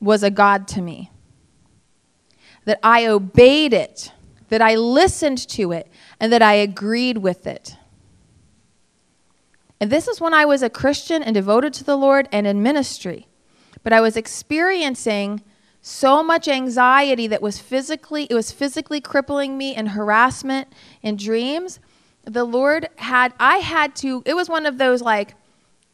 was 0.01 0.23
a 0.23 0.31
God 0.31 0.69
to 0.69 0.83
me, 0.83 1.11
that 2.65 2.79
I 2.83 3.07
obeyed 3.07 3.73
it, 3.73 4.13
that 4.49 4.63
I 4.63 4.77
listened 4.77 5.39
to 5.49 5.73
it, 5.73 5.91
and 6.21 6.33
that 6.33 6.43
I 6.43 6.55
agreed 6.55 7.19
with 7.19 7.47
it. 7.47 7.77
And 9.81 9.91
this 9.91 10.09
is 10.09 10.21
when 10.21 10.35
I 10.35 10.45
was 10.45 10.63
a 10.63 10.71
Christian 10.71 11.23
and 11.23 11.35
devoted 11.35 11.73
to 11.75 11.85
the 11.85 11.97
Lord 11.97 12.29
and 12.33 12.47
in 12.47 12.63
ministry. 12.63 13.29
But 13.83 13.93
I 13.93 14.01
was 14.01 14.17
experiencing 14.17 15.43
so 15.81 16.23
much 16.23 16.49
anxiety 16.49 17.27
that 17.29 17.41
was 17.41 17.59
physically 17.61 18.25
it 18.25 18.35
was 18.35 18.51
physically 18.51 19.01
crippling 19.01 19.57
me 19.57 19.75
and 19.75 19.91
harassment 19.91 20.69
in 21.03 21.17
dreams. 21.17 21.79
The 22.25 22.45
Lord 22.45 22.89
had 22.97 23.33
I 23.39 23.59
had 23.59 23.95
to 23.97 24.23
it 24.27 24.35
was 24.35 24.49
one 24.49 24.67
of 24.67 24.79
those 24.79 25.01
like 25.01 25.35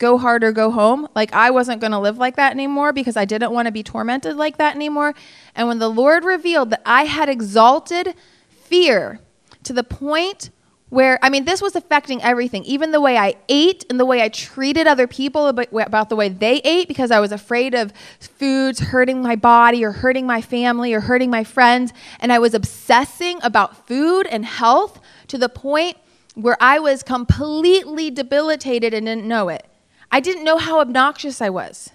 go 0.05 0.19
hard 0.19 0.45
or 0.45 0.53
go 0.53 0.71
home. 0.71 1.09
Like 1.15 1.33
I 1.33 1.51
wasn't 1.51 1.81
going 1.81 1.93
to 1.93 1.99
live 1.99 2.19
like 2.19 2.37
that 2.37 2.53
anymore 2.53 2.93
because 2.93 3.17
I 3.17 3.25
didn't 3.25 3.53
want 3.53 3.67
to 3.67 3.73
be 3.73 3.83
tormented 3.83 4.37
like 4.37 4.59
that 4.59 4.75
anymore. 4.75 5.15
And 5.55 5.67
when 5.69 5.79
the 5.79 5.89
Lord 5.89 6.25
revealed 6.25 6.69
that 6.71 6.83
I 6.85 7.05
had 7.05 7.29
exalted 7.29 8.15
fear 8.49 9.21
to 9.63 9.73
the 9.73 9.85
point 9.85 10.51
where 10.91 11.19
I 11.23 11.31
mean, 11.31 11.45
this 11.45 11.63
was 11.63 11.75
affecting 11.75 12.23
everything, 12.23 12.63
even 12.65 12.93
the 12.93 13.01
way 13.01 13.17
I 13.17 13.35
ate 13.49 13.85
and 13.89 13.99
the 13.99 14.05
way 14.05 14.23
I 14.23 14.29
treated 14.29 14.87
other 14.87 15.07
people 15.07 15.49
about, 15.49 16.09
the 16.09 16.17
way 16.17 16.29
they 16.29 16.59
ate 16.59 16.87
because 16.87 17.11
I 17.11 17.19
was 17.19 17.33
afraid 17.33 17.75
of 17.75 17.93
foods 18.21 18.79
hurting 18.79 19.23
my 19.23 19.37
body 19.37 19.85
or 19.85 19.93
hurting 19.93 20.27
my 20.27 20.41
family 20.41 20.93
or 20.93 21.01
hurting 21.01 21.31
my 21.31 21.43
friends. 21.43 21.93
And 22.21 22.33
I 22.33 22.39
was 22.39 22.55
obsessing 22.55 23.41
about 23.43 23.89
food 23.89 24.27
and 24.27 24.45
health 24.45 25.01
to 25.29 25.39
the 25.39 25.49
point 25.49 25.97
where 26.35 26.59
I 26.61 26.79
was 26.79 27.03
completely 27.03 28.11
debilitated 28.11 28.93
and 28.93 29.07
didn't 29.07 29.27
know 29.27 29.49
it. 29.49 29.67
I 30.15 30.21
didn't 30.21 30.45
know 30.45 30.59
how 30.59 30.79
obnoxious 30.79 31.43
I 31.43 31.51
was. 31.51 31.91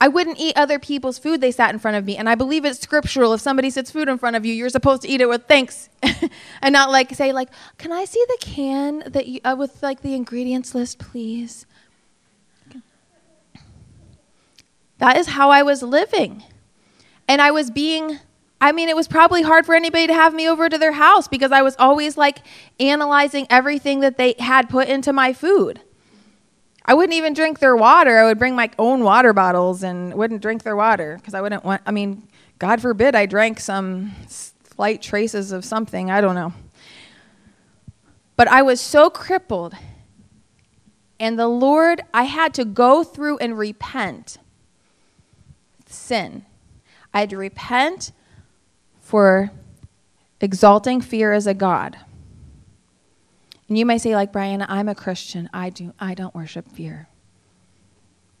I 0.00 0.06
wouldn't 0.06 0.38
eat 0.38 0.56
other 0.56 0.78
people's 0.78 1.18
food 1.18 1.40
they 1.40 1.50
sat 1.50 1.74
in 1.74 1.80
front 1.80 1.96
of 1.96 2.04
me. 2.04 2.16
And 2.16 2.28
I 2.28 2.36
believe 2.36 2.64
it's 2.64 2.78
scriptural. 2.78 3.32
If 3.32 3.40
somebody 3.40 3.68
sits 3.68 3.90
food 3.90 4.08
in 4.08 4.16
front 4.16 4.36
of 4.36 4.46
you, 4.46 4.54
you're 4.54 4.68
supposed 4.68 5.02
to 5.02 5.08
eat 5.08 5.20
it 5.20 5.28
with 5.28 5.48
thanks 5.48 5.88
and 6.62 6.72
not 6.72 6.92
like 6.92 7.12
say 7.16 7.32
like, 7.32 7.48
"Can 7.78 7.90
I 7.90 8.04
see 8.04 8.24
the 8.28 8.38
can 8.40 9.02
that 9.08 9.26
you 9.26 9.40
uh, 9.44 9.56
with 9.58 9.82
like 9.82 10.02
the 10.02 10.14
ingredients 10.14 10.72
list, 10.72 11.00
please?" 11.00 11.66
That 14.98 15.16
is 15.16 15.26
how 15.26 15.50
I 15.50 15.64
was 15.64 15.82
living. 15.82 16.44
And 17.26 17.42
I 17.42 17.50
was 17.50 17.72
being 17.72 18.20
I 18.60 18.70
mean, 18.70 18.88
it 18.88 18.94
was 18.94 19.08
probably 19.08 19.42
hard 19.42 19.66
for 19.66 19.74
anybody 19.74 20.06
to 20.06 20.14
have 20.14 20.32
me 20.32 20.48
over 20.48 20.68
to 20.68 20.78
their 20.78 20.92
house 20.92 21.26
because 21.26 21.50
I 21.50 21.62
was 21.62 21.74
always 21.76 22.16
like 22.16 22.38
analyzing 22.78 23.48
everything 23.50 23.98
that 23.98 24.16
they 24.16 24.36
had 24.38 24.68
put 24.68 24.86
into 24.88 25.12
my 25.12 25.32
food. 25.32 25.80
I 26.88 26.94
wouldn't 26.94 27.14
even 27.14 27.34
drink 27.34 27.58
their 27.58 27.76
water. 27.76 28.16
I 28.18 28.24
would 28.24 28.38
bring 28.38 28.54
my 28.54 28.70
own 28.78 29.02
water 29.02 29.32
bottles 29.32 29.82
and 29.82 30.14
wouldn't 30.14 30.40
drink 30.40 30.62
their 30.62 30.76
water 30.76 31.16
because 31.16 31.34
I 31.34 31.40
wouldn't 31.40 31.64
want, 31.64 31.82
I 31.84 31.90
mean, 31.90 32.28
God 32.60 32.80
forbid 32.80 33.16
I 33.16 33.26
drank 33.26 33.58
some 33.58 34.12
slight 34.28 35.02
traces 35.02 35.50
of 35.50 35.64
something. 35.64 36.10
I 36.10 36.20
don't 36.20 36.36
know. 36.36 36.52
But 38.36 38.48
I 38.48 38.62
was 38.62 38.80
so 38.80 39.10
crippled. 39.10 39.74
And 41.18 41.38
the 41.38 41.48
Lord, 41.48 42.02
I 42.14 42.24
had 42.24 42.54
to 42.54 42.64
go 42.64 43.02
through 43.02 43.38
and 43.38 43.58
repent 43.58 44.38
sin. 45.86 46.44
I 47.12 47.20
had 47.20 47.30
to 47.30 47.36
repent 47.36 48.12
for 49.00 49.50
exalting 50.40 51.00
fear 51.00 51.32
as 51.32 51.46
a 51.46 51.54
God. 51.54 51.96
And 53.68 53.76
you 53.76 53.84
may 53.84 53.98
say, 53.98 54.14
like 54.14 54.32
Brian, 54.32 54.64
I'm 54.68 54.88
a 54.88 54.94
Christian. 54.94 55.50
I 55.52 55.70
do 55.70 55.92
I 55.98 56.14
don't 56.14 56.34
worship 56.34 56.70
fear. 56.70 57.08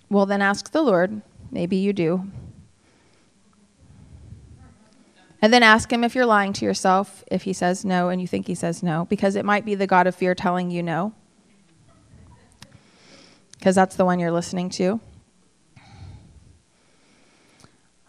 Well, 0.08 0.26
then 0.26 0.40
ask 0.40 0.70
the 0.70 0.82
Lord. 0.82 1.22
Maybe 1.50 1.76
you 1.76 1.92
do. 1.92 2.30
And 5.42 5.52
then 5.52 5.62
ask 5.62 5.92
him 5.92 6.02
if 6.02 6.14
you're 6.14 6.26
lying 6.26 6.52
to 6.54 6.64
yourself, 6.64 7.22
if 7.30 7.42
he 7.42 7.52
says 7.52 7.84
no 7.84 8.08
and 8.08 8.20
you 8.20 8.26
think 8.26 8.46
he 8.46 8.54
says 8.54 8.82
no, 8.82 9.04
because 9.06 9.36
it 9.36 9.44
might 9.44 9.64
be 9.64 9.74
the 9.74 9.86
God 9.86 10.06
of 10.06 10.14
fear 10.14 10.34
telling 10.34 10.70
you 10.70 10.82
no. 10.82 11.12
Because 13.58 13.74
that's 13.74 13.96
the 13.96 14.04
one 14.04 14.18
you're 14.18 14.32
listening 14.32 14.70
to. 14.70 15.00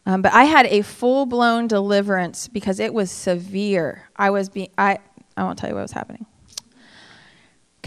Um, 0.06 0.22
but 0.22 0.34
I 0.34 0.46
had 0.46 0.68
a 0.68 0.84
full 0.84 1.26
blown 1.26 1.68
deliverance 1.68 2.48
because 2.48 2.80
it 2.80 2.94
was 2.94 3.12
severe. 3.12 4.10
I 4.16 4.30
was 4.30 4.48
being, 4.48 4.70
I, 4.78 5.00
I 5.36 5.44
won't 5.44 5.60
tell 5.60 5.70
you 5.70 5.76
what 5.76 5.82
was 5.82 5.92
happening. 5.92 6.26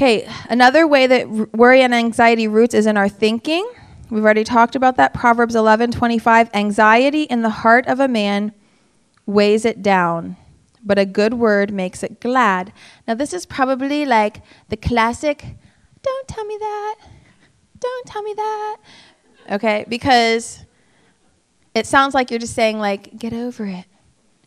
Okay, 0.01 0.27
another 0.49 0.87
way 0.87 1.07
that 1.07 1.29
worry 1.53 1.83
and 1.83 1.95
anxiety 1.95 2.49
roots 2.49 2.73
is 2.73 2.87
in 2.87 2.97
our 2.97 3.07
thinking. 3.07 3.71
We've 4.09 4.25
already 4.25 4.45
talked 4.45 4.75
about 4.75 4.97
that. 4.97 5.13
Proverbs 5.13 5.55
11 5.55 5.91
25. 5.91 6.49
Anxiety 6.55 7.25
in 7.25 7.43
the 7.43 7.51
heart 7.51 7.87
of 7.87 8.01
a 8.01 8.09
man 8.09 8.55
weighs 9.27 9.67
it 9.67 9.83
down, 9.83 10.39
but 10.83 10.99
a 10.99 11.05
good 11.05 11.35
word 11.35 11.71
makes 11.71 12.03
it 12.03 12.19
glad. 12.19 12.73
Now, 13.07 13.13
this 13.13 13.35
is 13.35 13.45
probably 13.45 14.07
like 14.07 14.41
the 14.71 14.79
classic, 14.79 15.45
don't 16.01 16.27
tell 16.27 16.47
me 16.47 16.57
that. 16.59 16.97
Don't 17.79 18.07
tell 18.07 18.23
me 18.23 18.33
that. 18.33 18.77
Okay, 19.51 19.85
because 19.87 20.65
it 21.75 21.87
sounds 21.87 22.15
like 22.15 22.31
you're 22.31 22.41
just 22.41 22.55
saying, 22.55 22.79
like, 22.79 23.19
get 23.19 23.35
over 23.35 23.67
it. 23.67 23.85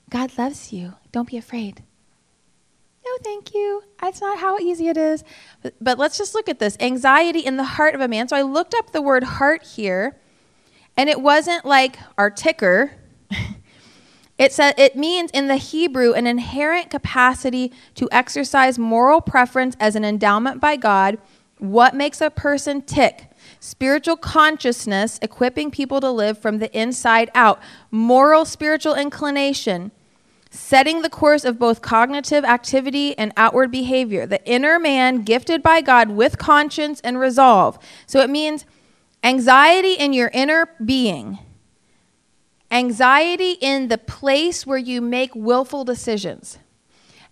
God 0.09 0.35
loves 0.35 0.73
you. 0.73 0.95
Don't 1.11 1.29
be 1.29 1.37
afraid. 1.37 1.83
No, 3.05 3.11
thank 3.23 3.53
you. 3.53 3.83
That's 4.01 4.21
not 4.21 4.39
how 4.39 4.57
easy 4.59 4.87
it 4.87 4.97
is. 4.97 5.23
But, 5.61 5.73
but 5.81 5.99
let's 5.99 6.17
just 6.17 6.33
look 6.33 6.47
at 6.47 6.59
this 6.59 6.77
anxiety 6.79 7.39
in 7.39 7.57
the 7.57 7.63
heart 7.63 7.95
of 7.95 8.01
a 8.01 8.07
man. 8.07 8.27
So 8.27 8.35
I 8.35 8.43
looked 8.43 8.73
up 8.73 8.91
the 8.91 9.01
word 9.01 9.23
heart 9.23 9.63
here, 9.63 10.17
and 10.95 11.09
it 11.09 11.21
wasn't 11.21 11.65
like 11.65 11.97
our 12.17 12.29
ticker. 12.29 12.93
It 14.37 14.51
said 14.51 14.73
it 14.79 14.95
means 14.95 15.29
in 15.31 15.47
the 15.47 15.57
Hebrew 15.57 16.13
an 16.13 16.25
inherent 16.25 16.89
capacity 16.89 17.71
to 17.95 18.09
exercise 18.11 18.79
moral 18.79 19.21
preference 19.21 19.77
as 19.79 19.95
an 19.95 20.03
endowment 20.03 20.59
by 20.59 20.75
God. 20.75 21.19
What 21.59 21.95
makes 21.95 22.19
a 22.19 22.29
person 22.29 22.81
tick? 22.81 23.29
Spiritual 23.59 24.17
consciousness, 24.17 25.19
equipping 25.21 25.71
people 25.71 26.01
to 26.01 26.09
live 26.09 26.39
from 26.39 26.57
the 26.57 26.75
inside 26.77 27.29
out. 27.35 27.59
Moral 27.91 28.43
spiritual 28.43 28.95
inclination, 28.95 29.91
setting 30.53 31.01
the 31.01 31.09
course 31.09 31.45
of 31.45 31.57
both 31.57 31.81
cognitive 31.81 32.45
activity 32.45 33.17
and 33.17 33.33
outward 33.35 33.71
behavior. 33.71 34.27
The 34.27 34.45
inner 34.45 34.77
man 34.77 35.23
gifted 35.23 35.63
by 35.63 35.81
God 35.81 36.11
with 36.11 36.37
conscience 36.37 37.01
and 37.01 37.19
resolve. 37.19 37.79
So 38.05 38.19
it 38.19 38.29
means 38.29 38.65
anxiety 39.23 39.93
in 39.93 40.13
your 40.13 40.29
inner 40.31 40.69
being, 40.83 41.39
anxiety 42.69 43.53
in 43.61 43.87
the 43.87 43.97
place 43.97 44.65
where 44.65 44.77
you 44.77 45.01
make 45.01 45.33
willful 45.33 45.83
decisions. 45.83 46.59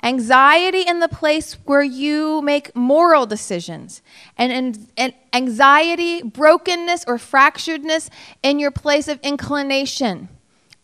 Anxiety 0.02 0.82
in 0.82 1.00
the 1.00 1.08
place 1.08 1.54
where 1.66 1.84
you 1.84 2.42
make 2.42 2.76
moral 2.76 3.28
decisions. 3.28 4.02
And, 4.36 4.52
and, 4.52 4.88
and 4.98 5.14
anxiety, 5.32 6.24
brokenness, 6.24 7.06
or 7.08 7.18
fracturedness 7.18 8.10
in 8.42 8.58
your 8.58 8.72
place 8.72 9.08
of 9.08 9.20
inclination. 9.22 10.28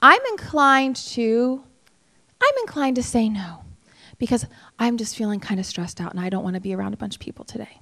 I'm 0.03 0.21
inclined 0.29 0.97
to, 0.97 1.63
I'm 2.41 2.53
inclined 2.61 2.95
to 2.97 3.03
say 3.03 3.29
no 3.29 3.63
because 4.17 4.45
I'm 4.79 4.97
just 4.97 5.15
feeling 5.15 5.39
kind 5.39 5.59
of 5.59 5.65
stressed 5.65 5.99
out 5.99 6.11
and 6.11 6.19
I 6.19 6.29
don't 6.29 6.43
want 6.43 6.55
to 6.55 6.61
be 6.61 6.73
around 6.73 6.93
a 6.93 6.97
bunch 6.97 7.15
of 7.15 7.19
people 7.19 7.45
today. 7.45 7.79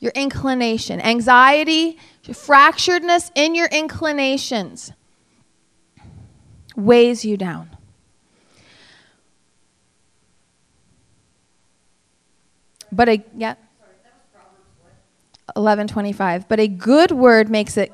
Your 0.00 0.12
inclination, 0.14 1.00
anxiety, 1.00 1.98
fracturedness 2.24 3.30
in 3.34 3.54
your 3.54 3.66
inclinations 3.66 4.92
weighs 6.76 7.24
you 7.24 7.36
down. 7.36 7.70
But 12.92 13.08
a 13.08 13.24
yeah. 13.36 13.56
Eleven 15.56 15.88
twenty-five. 15.88 16.48
But 16.48 16.60
a 16.60 16.68
good 16.68 17.10
word 17.10 17.50
makes 17.50 17.76
it. 17.76 17.92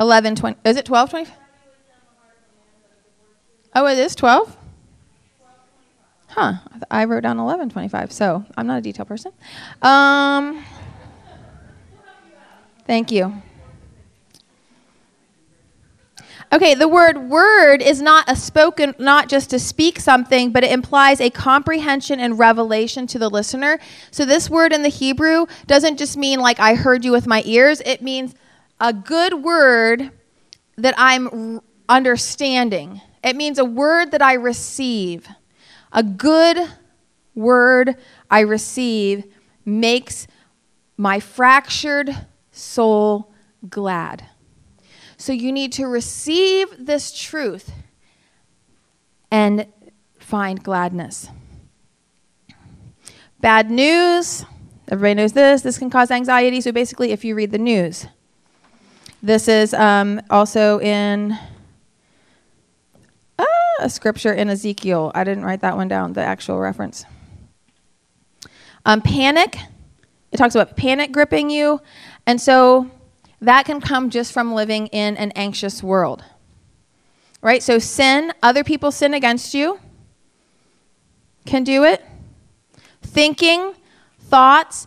Eleven 0.00 0.34
twenty. 0.34 0.58
Is 0.64 0.76
it 0.76 0.86
twelve 0.86 1.10
twenty? 1.10 1.30
Oh, 3.80 3.86
it 3.86 3.96
is 3.96 4.16
twelve. 4.16 4.56
Huh. 6.30 6.54
I 6.90 7.04
wrote 7.04 7.20
down 7.20 7.38
eleven 7.38 7.70
twenty-five. 7.70 8.10
So 8.10 8.44
I'm 8.56 8.66
not 8.66 8.78
a 8.78 8.80
detail 8.80 9.04
person. 9.04 9.30
Um. 9.82 10.64
Thank 12.88 13.12
you. 13.12 13.40
Okay, 16.52 16.74
the 16.74 16.88
word 16.88 17.18
word 17.30 17.80
is 17.80 18.02
not 18.02 18.28
a 18.28 18.34
spoken, 18.34 18.96
not 18.98 19.28
just 19.28 19.50
to 19.50 19.60
speak 19.60 20.00
something, 20.00 20.50
but 20.50 20.64
it 20.64 20.72
implies 20.72 21.20
a 21.20 21.30
comprehension 21.30 22.18
and 22.18 22.36
revelation 22.36 23.06
to 23.06 23.18
the 23.20 23.28
listener. 23.28 23.78
So 24.10 24.24
this 24.24 24.50
word 24.50 24.72
in 24.72 24.82
the 24.82 24.88
Hebrew 24.88 25.46
doesn't 25.68 25.98
just 25.98 26.16
mean 26.16 26.40
like 26.40 26.58
I 26.58 26.74
heard 26.74 27.04
you 27.04 27.12
with 27.12 27.28
my 27.28 27.44
ears, 27.46 27.80
it 27.86 28.02
means 28.02 28.34
a 28.80 28.92
good 28.92 29.34
word 29.34 30.10
that 30.76 30.96
I'm 30.98 31.60
understanding. 31.88 33.02
It 33.22 33.36
means 33.36 33.58
a 33.58 33.64
word 33.64 34.10
that 34.12 34.22
I 34.22 34.34
receive. 34.34 35.28
A 35.92 36.02
good 36.02 36.58
word 37.34 37.96
I 38.30 38.40
receive 38.40 39.24
makes 39.64 40.26
my 40.96 41.20
fractured 41.20 42.10
soul 42.50 43.32
glad. 43.68 44.24
So 45.16 45.32
you 45.32 45.52
need 45.52 45.72
to 45.72 45.86
receive 45.86 46.68
this 46.78 47.16
truth 47.16 47.72
and 49.30 49.66
find 50.18 50.62
gladness. 50.62 51.28
Bad 53.40 53.70
news. 53.70 54.44
Everybody 54.88 55.14
knows 55.14 55.32
this. 55.32 55.62
This 55.62 55.78
can 55.78 55.90
cause 55.90 56.10
anxiety. 56.10 56.60
So 56.60 56.72
basically, 56.72 57.12
if 57.12 57.24
you 57.24 57.34
read 57.34 57.50
the 57.50 57.58
news, 57.58 58.06
this 59.22 59.48
is 59.48 59.74
um, 59.74 60.20
also 60.30 60.80
in 60.80 61.38
a 63.78 63.88
scripture 63.88 64.32
in 64.32 64.48
Ezekiel. 64.48 65.12
I 65.14 65.24
didn't 65.24 65.44
write 65.44 65.60
that 65.60 65.76
one 65.76 65.88
down, 65.88 66.12
the 66.12 66.22
actual 66.22 66.58
reference. 66.58 67.04
Um, 68.84 69.00
panic. 69.00 69.56
It 70.32 70.36
talks 70.36 70.54
about 70.54 70.76
panic 70.76 71.12
gripping 71.12 71.50
you. 71.50 71.80
And 72.26 72.40
so 72.40 72.90
that 73.40 73.66
can 73.66 73.80
come 73.80 74.10
just 74.10 74.32
from 74.32 74.54
living 74.54 74.88
in 74.88 75.16
an 75.16 75.32
anxious 75.32 75.82
world. 75.82 76.24
Right? 77.40 77.62
So, 77.62 77.78
sin, 77.78 78.32
other 78.42 78.64
people 78.64 78.90
sin 78.90 79.14
against 79.14 79.54
you, 79.54 79.78
can 81.46 81.62
do 81.62 81.84
it. 81.84 82.04
Thinking, 83.02 83.74
thoughts, 84.20 84.86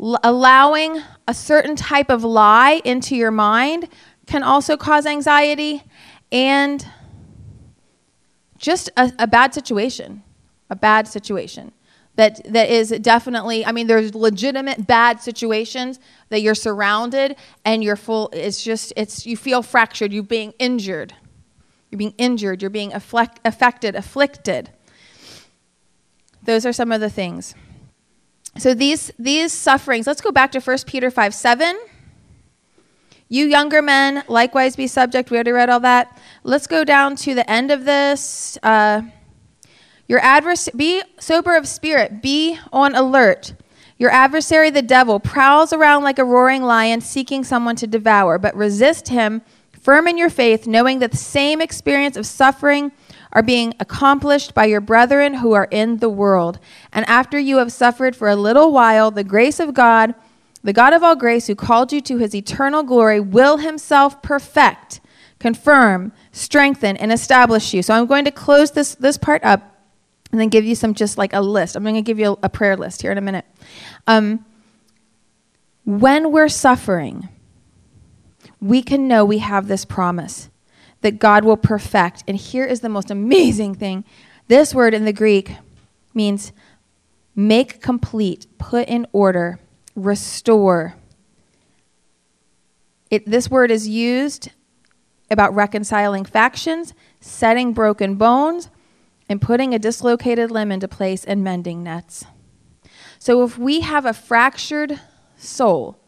l- 0.00 0.18
allowing 0.24 1.00
a 1.28 1.34
certain 1.34 1.76
type 1.76 2.10
of 2.10 2.24
lie 2.24 2.80
into 2.84 3.14
your 3.14 3.30
mind 3.30 3.88
can 4.26 4.42
also 4.42 4.76
cause 4.76 5.06
anxiety 5.06 5.84
and 6.32 6.86
just 8.62 8.88
a, 8.96 9.12
a 9.18 9.26
bad 9.26 9.52
situation, 9.52 10.22
a 10.70 10.76
bad 10.76 11.06
situation 11.06 11.72
that 12.14 12.40
that 12.52 12.68
is 12.68 12.90
definitely 13.00 13.64
i 13.64 13.72
mean 13.72 13.86
there's 13.86 14.14
legitimate 14.14 14.86
bad 14.86 15.20
situations 15.20 15.98
that 16.28 16.42
you're 16.42 16.54
surrounded 16.54 17.36
and 17.64 17.82
you're 17.82 17.96
full 17.96 18.28
it's 18.32 18.62
just 18.62 18.92
it's 18.96 19.24
you 19.24 19.36
feel 19.36 19.62
fractured 19.62 20.12
you're 20.12 20.22
being 20.22 20.52
injured. 20.58 21.14
You're 21.90 21.98
being 21.98 22.14
injured 22.18 22.62
you're 22.62 22.70
being 22.70 22.92
afflict, 22.92 23.40
affected 23.44 23.94
afflicted. 23.94 24.70
Those 26.42 26.66
are 26.66 26.72
some 26.72 26.90
of 26.90 27.00
the 27.00 27.10
things. 27.10 27.54
So 28.58 28.74
these 28.74 29.10
these 29.18 29.52
sufferings 29.52 30.06
let's 30.06 30.20
go 30.20 30.32
back 30.32 30.52
to 30.52 30.60
1 30.60 30.78
peter 30.86 31.10
5 31.10 31.34
7 31.34 31.78
you 33.32 33.46
younger 33.46 33.80
men 33.80 34.22
likewise 34.28 34.76
be 34.76 34.86
subject 34.86 35.30
we 35.30 35.36
already 35.36 35.52
read 35.52 35.70
all 35.70 35.80
that 35.80 36.20
let's 36.44 36.66
go 36.66 36.84
down 36.84 37.16
to 37.16 37.34
the 37.34 37.48
end 37.50 37.70
of 37.70 37.84
this 37.84 38.58
uh, 38.62 39.02
your 40.12 40.20
advers- 40.20 40.76
be 40.76 41.02
sober 41.18 41.56
of 41.56 41.66
spirit, 41.66 42.20
be 42.20 42.58
on 42.70 42.94
alert. 42.94 43.54
Your 43.96 44.10
adversary, 44.10 44.68
the 44.68 44.82
devil, 44.82 45.18
prowls 45.18 45.72
around 45.72 46.02
like 46.02 46.18
a 46.18 46.24
roaring 46.24 46.62
lion 46.62 47.00
seeking 47.00 47.44
someone 47.44 47.76
to 47.76 47.86
devour, 47.86 48.36
but 48.36 48.54
resist 48.54 49.08
him, 49.08 49.40
firm 49.80 50.06
in 50.06 50.18
your 50.18 50.28
faith, 50.28 50.66
knowing 50.66 50.98
that 50.98 51.12
the 51.12 51.16
same 51.16 51.62
experience 51.62 52.18
of 52.18 52.26
suffering 52.26 52.92
are 53.32 53.42
being 53.42 53.72
accomplished 53.80 54.52
by 54.52 54.66
your 54.66 54.82
brethren 54.82 55.32
who 55.32 55.52
are 55.52 55.68
in 55.70 55.96
the 55.96 56.10
world. 56.10 56.58
And 56.92 57.08
after 57.08 57.38
you 57.38 57.56
have 57.56 57.72
suffered 57.72 58.14
for 58.14 58.28
a 58.28 58.36
little 58.36 58.70
while, 58.70 59.10
the 59.10 59.24
grace 59.24 59.60
of 59.60 59.72
God, 59.72 60.14
the 60.62 60.72
God 60.72 60.92
of 60.92 61.02
all 61.02 61.16
grace, 61.16 61.46
who 61.46 61.54
called 61.54 61.92
you 61.92 62.00
to 62.02 62.18
his 62.18 62.34
eternal 62.34 62.82
glory, 62.82 63.18
will 63.18 63.58
himself 63.58 64.22
perfect, 64.22 65.00
confirm, 65.38 66.12
strengthen, 66.30 66.96
and 66.96 67.12
establish 67.12 67.74
you. 67.74 67.82
So 67.82 67.94
I'm 67.94 68.06
going 68.06 68.24
to 68.24 68.30
close 68.30 68.70
this, 68.70 68.94
this 68.94 69.18
part 69.18 69.42
up 69.44 69.80
and 70.30 70.40
then 70.40 70.48
give 70.48 70.64
you 70.64 70.74
some 70.74 70.94
just 70.94 71.18
like 71.18 71.32
a 71.32 71.40
list. 71.40 71.76
I'm 71.76 71.82
going 71.82 71.96
to 71.96 72.02
give 72.02 72.18
you 72.18 72.38
a, 72.42 72.46
a, 72.46 72.48
prayer 72.48 72.76
list 72.76 73.02
here 73.02 73.12
in 73.12 73.18
a 73.18 73.22
minute. 73.22 73.44
Um, 74.06 74.44
when 75.84 76.30
we're 76.30 76.48
suffering, 76.48 77.28
we 78.60 78.82
can 78.82 79.08
know 79.08 79.24
we 79.24 79.38
have 79.38 79.66
this 79.66 79.84
promise 79.84 80.48
that 81.00 81.18
God 81.18 81.44
will 81.44 81.56
perfect. 81.56 82.22
And 82.26 82.36
here 82.36 82.64
is 82.64 82.80
the 82.80 82.88
most 82.88 83.10
amazing 83.10 83.74
thing 83.74 84.04
this 84.48 84.74
word 84.74 84.94
in 84.94 85.04
the 85.04 85.12
Greek 85.12 85.52
means 86.14 86.52
make 87.34 87.80
complete, 87.80 88.46
put 88.58 88.88
in 88.88 89.06
order, 89.12 89.58
restore. 89.94 90.94
It, 93.10 93.26
this 93.26 93.50
word 93.50 93.70
is 93.70 93.88
used 93.88 94.50
about 95.30 95.54
reconciling 95.54 96.24
factions, 96.24 96.94
setting 97.20 97.72
broken 97.72 98.16
bones 98.16 98.68
and 99.28 99.40
putting 99.40 99.74
a 99.74 99.78
dislocated 99.78 100.50
limb 100.50 100.72
into 100.72 100.88
place 100.88 101.24
and 101.24 101.42
mending 101.42 101.82
nets. 101.82 102.24
So 103.18 103.42
if 103.44 103.56
we 103.56 103.80
have 103.80 104.04
a 104.04 104.12
fractured 104.12 105.00
soul, 105.36 105.98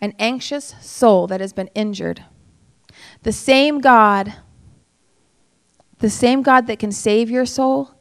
an 0.00 0.14
anxious 0.18 0.74
soul 0.80 1.26
that 1.26 1.40
has 1.40 1.52
been 1.52 1.68
injured, 1.74 2.24
the 3.22 3.32
same 3.32 3.80
God, 3.80 4.34
the 5.98 6.10
same 6.10 6.42
God 6.42 6.66
that 6.66 6.78
can 6.78 6.92
save 6.92 7.30
your 7.30 7.46
soul 7.46 7.92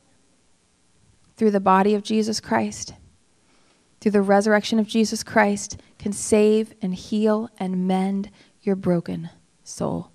through 1.35 1.51
the 1.51 1.59
body 1.59 1.95
of 1.95 2.03
Jesus 2.03 2.39
Christ, 2.39 2.93
through 4.01 4.11
the 4.11 4.21
resurrection 4.21 4.79
of 4.79 4.87
Jesus 4.87 5.23
Christ, 5.23 5.79
can 5.99 6.11
save 6.11 6.73
and 6.81 6.93
heal 6.93 7.49
and 7.59 7.87
mend 7.87 8.31
your 8.61 8.75
broken 8.75 9.29
soul. 9.63 10.11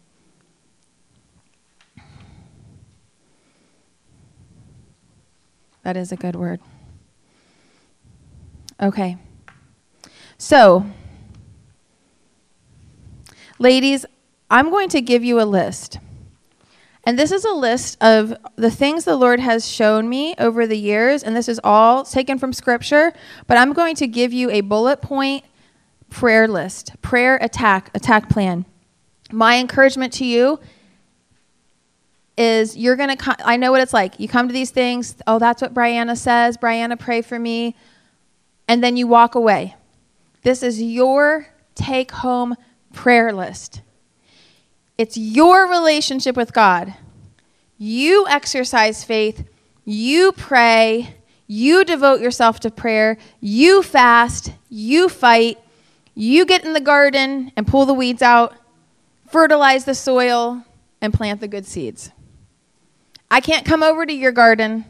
That 5.85 5.96
is 5.96 6.11
a 6.11 6.16
good 6.16 6.35
word. 6.35 6.61
Okay. 8.83 9.16
So, 10.37 10.85
ladies, 13.61 14.05
I'm 14.51 14.70
going 14.70 14.88
to 14.90 15.01
give 15.01 15.22
you 15.22 15.40
a 15.40 15.44
list. 15.44 16.01
And 17.07 17.16
this 17.16 17.31
is 17.31 17.45
a 17.45 17.53
list 17.53 17.97
of 18.03 18.35
the 18.57 18.71
things 18.71 19.05
the 19.05 19.14
Lord 19.14 19.38
has 19.38 19.66
shown 19.66 20.09
me 20.09 20.35
over 20.38 20.66
the 20.66 20.77
years, 20.77 21.23
and 21.23 21.37
this 21.37 21.49
is 21.49 21.61
all 21.62 22.05
taken 22.05 22.37
from 22.37 22.53
Scripture, 22.53 23.12
but 23.47 23.57
I'm 23.57 23.73
going 23.73 23.95
to 23.97 24.09
give 24.09 24.33
you 24.33 24.51
a 24.51 24.61
bullet 24.61 25.01
point 25.01 25.45
prayer 26.11 26.49
list, 26.49 27.01
prayer 27.03 27.37
attack, 27.37 27.92
attack 27.95 28.29
plan. 28.29 28.64
My 29.31 29.59
encouragement 29.59 30.12
to 30.14 30.25
you 30.25 30.59
is 32.37 32.77
you're 32.77 32.97
going 32.97 33.16
to, 33.16 33.37
I 33.45 33.57
know 33.57 33.71
what 33.71 33.81
it's 33.81 33.95
like. 33.95 34.19
You 34.19 34.27
come 34.27 34.49
to 34.49 34.53
these 34.53 34.71
things, 34.71 35.16
oh, 35.29 35.38
that's 35.38 35.62
what 35.62 35.73
Brianna 35.73 36.16
says. 36.16 36.57
Brianna, 36.57 36.99
pray 36.99 37.23
for 37.23 37.38
me. 37.38 37.77
And 38.69 38.83
then 38.83 38.97
you 38.97 39.07
walk 39.07 39.37
away. 39.37 39.77
This 40.42 40.62
is 40.62 40.83
your 40.83 41.47
take 41.77 42.11
home 42.11 42.57
prayer 42.92 43.33
list. 43.33 43.81
It's 44.98 45.16
your 45.16 45.68
relationship 45.68 46.37
with 46.37 46.52
God. 46.52 46.94
You 47.78 48.26
exercise 48.28 49.04
faith. 49.04 49.46
You 49.85 50.32
pray. 50.32 51.14
You 51.46 51.85
devote 51.85 52.20
yourself 52.20 52.61
to 52.61 52.70
prayer. 52.70 53.18
You 53.40 53.82
fast. 53.82 54.52
You 54.68 55.09
fight. 55.09 55.59
You 56.14 56.46
get 56.46 56.64
in 56.64 56.72
the 56.72 56.80
garden 56.80 57.52
and 57.56 57.66
pull 57.66 57.85
the 57.85 57.92
weeds 57.92 58.22
out, 58.22 58.54
fertilize 59.28 59.85
the 59.85 59.94
soil, 59.94 60.64
and 61.02 61.12
plant 61.12 61.42
the 61.42 61.48
good 61.48 61.66
seeds. 61.66 62.11
I 63.30 63.40
can't 63.40 63.66
come 63.66 63.82
over 63.82 64.06
to 64.06 64.12
your 64.12 64.32
garden. 64.32 64.87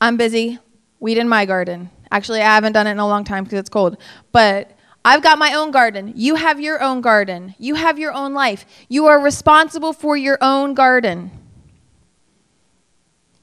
I'm 0.00 0.16
busy 0.16 0.60
weeding 1.00 1.28
my 1.28 1.44
garden. 1.44 1.90
Actually, 2.12 2.40
I 2.40 2.54
haven't 2.54 2.72
done 2.72 2.86
it 2.86 2.92
in 2.92 2.98
a 3.00 3.08
long 3.08 3.24
time 3.24 3.42
because 3.42 3.58
it's 3.58 3.68
cold. 3.68 3.96
But 4.30 4.70
I've 5.04 5.22
got 5.22 5.38
my 5.38 5.54
own 5.54 5.70
garden. 5.70 6.12
You 6.14 6.34
have 6.34 6.60
your 6.60 6.82
own 6.82 7.00
garden. 7.00 7.54
You 7.58 7.74
have 7.74 7.98
your 7.98 8.12
own 8.12 8.34
life. 8.34 8.66
You 8.88 9.06
are 9.06 9.18
responsible 9.18 9.92
for 9.92 10.16
your 10.16 10.36
own 10.40 10.74
garden. 10.74 11.30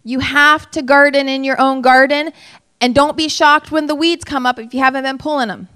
You 0.03 0.19
have 0.19 0.69
to 0.71 0.81
garden 0.81 1.27
in 1.27 1.43
your 1.43 1.59
own 1.59 1.81
garden. 1.81 2.31
And 2.79 2.93
don't 2.93 3.17
be 3.17 3.27
shocked 3.27 3.71
when 3.71 3.87
the 3.87 3.95
weeds 3.95 4.23
come 4.23 4.45
up 4.45 4.59
if 4.59 4.73
you 4.73 4.81
haven't 4.81 5.03
been 5.03 5.17
pulling 5.17 5.47
them. 5.47 5.67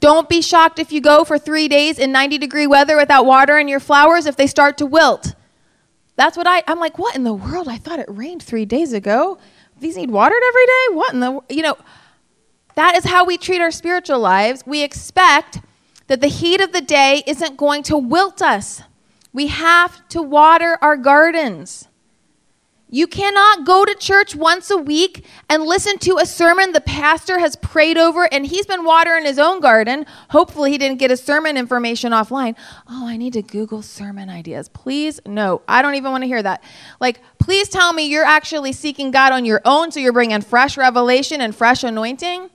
Don't 0.00 0.28
be 0.28 0.42
shocked 0.42 0.78
if 0.78 0.92
you 0.92 1.00
go 1.00 1.24
for 1.24 1.38
three 1.38 1.68
days 1.68 1.98
in 1.98 2.12
90 2.12 2.38
degree 2.38 2.66
weather 2.66 2.96
without 2.96 3.26
watering 3.26 3.68
your 3.68 3.80
flowers 3.80 4.26
if 4.26 4.36
they 4.36 4.46
start 4.46 4.78
to 4.78 4.86
wilt. 4.86 5.34
That's 6.16 6.36
what 6.36 6.46
I, 6.46 6.62
I'm 6.66 6.80
like, 6.80 6.98
what 6.98 7.14
in 7.14 7.24
the 7.24 7.34
world? 7.34 7.68
I 7.68 7.76
thought 7.76 7.98
it 7.98 8.06
rained 8.08 8.42
three 8.42 8.64
days 8.64 8.92
ago. 8.92 9.38
These 9.78 9.96
need 9.96 10.10
watered 10.10 10.42
every 10.48 10.66
day? 10.66 10.86
What 10.92 11.12
in 11.12 11.20
the, 11.20 11.40
you 11.50 11.62
know, 11.62 11.76
that 12.76 12.94
is 12.94 13.04
how 13.04 13.24
we 13.24 13.36
treat 13.36 13.60
our 13.60 13.70
spiritual 13.70 14.20
lives. 14.20 14.64
We 14.64 14.82
expect 14.82 15.60
that 16.06 16.20
the 16.20 16.28
heat 16.28 16.60
of 16.60 16.72
the 16.72 16.80
day 16.80 17.22
isn't 17.26 17.56
going 17.56 17.82
to 17.84 17.98
wilt 17.98 18.40
us. 18.40 18.82
We 19.32 19.48
have 19.48 20.06
to 20.10 20.22
water 20.22 20.78
our 20.80 20.96
gardens. 20.96 21.88
You 22.88 23.08
cannot 23.08 23.66
go 23.66 23.84
to 23.84 23.94
church 23.96 24.36
once 24.36 24.70
a 24.70 24.76
week 24.76 25.24
and 25.50 25.64
listen 25.64 25.98
to 25.98 26.18
a 26.18 26.26
sermon 26.26 26.72
the 26.72 26.80
pastor 26.80 27.40
has 27.40 27.56
prayed 27.56 27.98
over 27.98 28.32
and 28.32 28.46
he's 28.46 28.64
been 28.64 28.84
watering 28.84 29.24
his 29.24 29.40
own 29.40 29.60
garden. 29.60 30.06
Hopefully, 30.30 30.70
he 30.70 30.78
didn't 30.78 30.98
get 30.98 31.10
his 31.10 31.20
sermon 31.20 31.56
information 31.56 32.12
offline. 32.12 32.54
Oh, 32.88 33.08
I 33.08 33.16
need 33.16 33.32
to 33.32 33.42
Google 33.42 33.82
sermon 33.82 34.30
ideas. 34.30 34.68
Please, 34.68 35.20
no, 35.26 35.62
I 35.66 35.82
don't 35.82 35.96
even 35.96 36.12
want 36.12 36.22
to 36.22 36.28
hear 36.28 36.42
that. 36.42 36.62
Like, 37.00 37.20
please 37.40 37.68
tell 37.68 37.92
me 37.92 38.06
you're 38.06 38.24
actually 38.24 38.72
seeking 38.72 39.10
God 39.10 39.32
on 39.32 39.44
your 39.44 39.62
own 39.64 39.90
so 39.90 39.98
you're 39.98 40.12
bringing 40.12 40.40
fresh 40.40 40.76
revelation 40.76 41.40
and 41.40 41.56
fresh 41.56 41.82
anointing. 41.82 42.50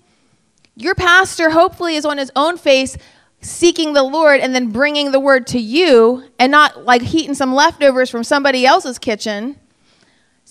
Your 0.75 0.95
pastor, 0.95 1.49
hopefully, 1.49 1.95
is 1.95 2.05
on 2.05 2.17
his 2.17 2.31
own 2.35 2.57
face 2.57 2.97
seeking 3.41 3.93
the 3.93 4.03
Lord 4.03 4.39
and 4.39 4.53
then 4.53 4.69
bringing 4.71 5.11
the 5.11 5.19
word 5.19 5.47
to 5.47 5.59
you 5.59 6.23
and 6.37 6.51
not 6.51 6.85
like 6.85 7.01
heating 7.01 7.33
some 7.33 7.53
leftovers 7.53 8.09
from 8.09 8.23
somebody 8.23 8.65
else's 8.65 8.99
kitchen 8.99 9.57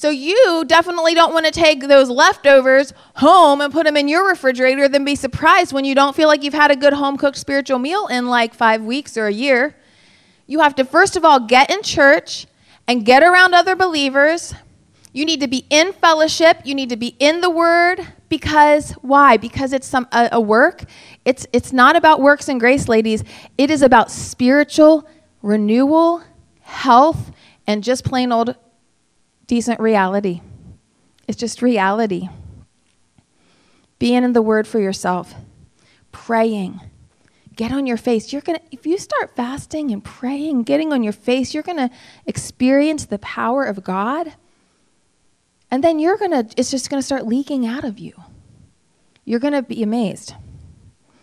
so 0.01 0.09
you 0.09 0.64
definitely 0.66 1.12
don't 1.12 1.35
want 1.35 1.45
to 1.45 1.53
take 1.53 1.87
those 1.87 2.09
leftovers 2.09 2.95
home 3.16 3.61
and 3.61 3.71
put 3.71 3.85
them 3.85 3.99
in 3.99 4.09
your 4.09 4.27
refrigerator, 4.27 4.89
then 4.89 5.05
be 5.05 5.14
surprised 5.14 5.75
when 5.75 5.85
you 5.85 5.95
don't 5.95 6.16
feel 6.16 6.27
like 6.27 6.43
you've 6.43 6.55
had 6.55 6.71
a 6.71 6.77
good 6.77 6.95
home 6.95 7.18
cooked 7.18 7.37
spiritual 7.37 7.79
meal 7.79 8.07
in 8.07 8.27
like 8.27 8.55
five 8.55 8.83
weeks 8.83 9.18
or 9.18 9.27
a 9.27 9.31
year. 9.31 9.77
You 10.47 10.61
have 10.61 10.75
to, 10.77 10.87
first 10.87 11.16
of 11.16 11.25
all, 11.27 11.41
get 11.41 11.71
in 11.71 11.83
church 11.83 12.47
and 12.89 13.05
get 13.05 13.23
around 13.23 13.53
other 13.53 13.77
believers. 13.77 14.55
You 15.13 15.25
need 15.25 15.41
to 15.41 15.49
be 15.49 15.67
in 15.71 15.93
fellowship. 15.93 16.59
You 16.65 16.75
need 16.75 16.91
to 16.91 16.97
be 16.97 17.17
in 17.19 17.41
the 17.41 17.51
Word 17.51 18.07
because 18.29 18.93
why? 19.03 19.37
Because 19.37 19.73
it's 19.73 19.87
some 19.87 20.07
a, 20.13 20.29
a 20.33 20.41
work. 20.41 20.85
It's 21.25 21.47
it's 21.53 21.73
not 21.73 21.97
about 21.97 22.21
works 22.21 22.49
and 22.49 22.61
grace, 22.61 22.89
ladies. 22.89 23.25
It 23.59 23.71
is 23.71 23.83
about 23.83 24.11
spiritual 24.11 25.09
renewal, 25.43 26.23
health, 26.61 27.33
and 27.67 27.83
just 27.83 28.05
plain 28.05 28.31
old 28.31 28.55
decent 29.47 29.81
reality. 29.81 30.43
It's 31.27 31.39
just 31.39 31.61
reality. 31.61 32.29
Being 33.99 34.23
in 34.23 34.33
the 34.33 34.43
Word 34.43 34.69
for 34.69 34.79
yourself, 34.79 35.35
praying. 36.13 36.81
Get 37.57 37.73
on 37.73 37.85
your 37.85 37.97
face. 37.97 38.33
You're 38.33 38.43
gonna 38.43 38.61
if 38.71 38.87
you 38.87 38.97
start 38.97 39.35
fasting 39.35 39.91
and 39.91 40.05
praying, 40.05 40.63
getting 40.63 40.93
on 40.93 41.03
your 41.03 41.13
face, 41.13 41.53
you're 41.53 41.65
gonna 41.65 41.91
experience 42.27 43.07
the 43.07 43.19
power 43.19 43.65
of 43.65 43.83
God. 43.83 44.35
And 45.71 45.85
then 45.85 45.99
you're 45.99 46.16
going 46.16 46.33
to, 46.33 46.49
it's 46.57 46.71
just 46.71 46.91
going 46.91 47.01
to 47.01 47.07
start 47.07 47.27
leaking 47.27 47.66
out 47.66 47.85
of 47.85 47.99
you. 47.99 48.12
You're 49.25 49.41
going 49.41 49.53
to 49.53 49.62
be 49.62 49.83
amazed. 49.83 50.35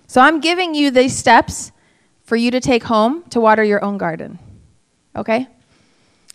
So 0.07 0.21
I'm 0.21 0.39
giving 0.39 0.73
you 0.73 0.89
these 0.89 1.15
steps 1.15 1.71
for 2.23 2.35
you 2.35 2.51
to 2.51 2.59
take 2.59 2.83
home 2.83 3.23
to 3.29 3.39
water 3.39 3.63
your 3.63 3.83
own 3.83 3.97
garden. 3.97 4.39
Okay? 5.15 5.47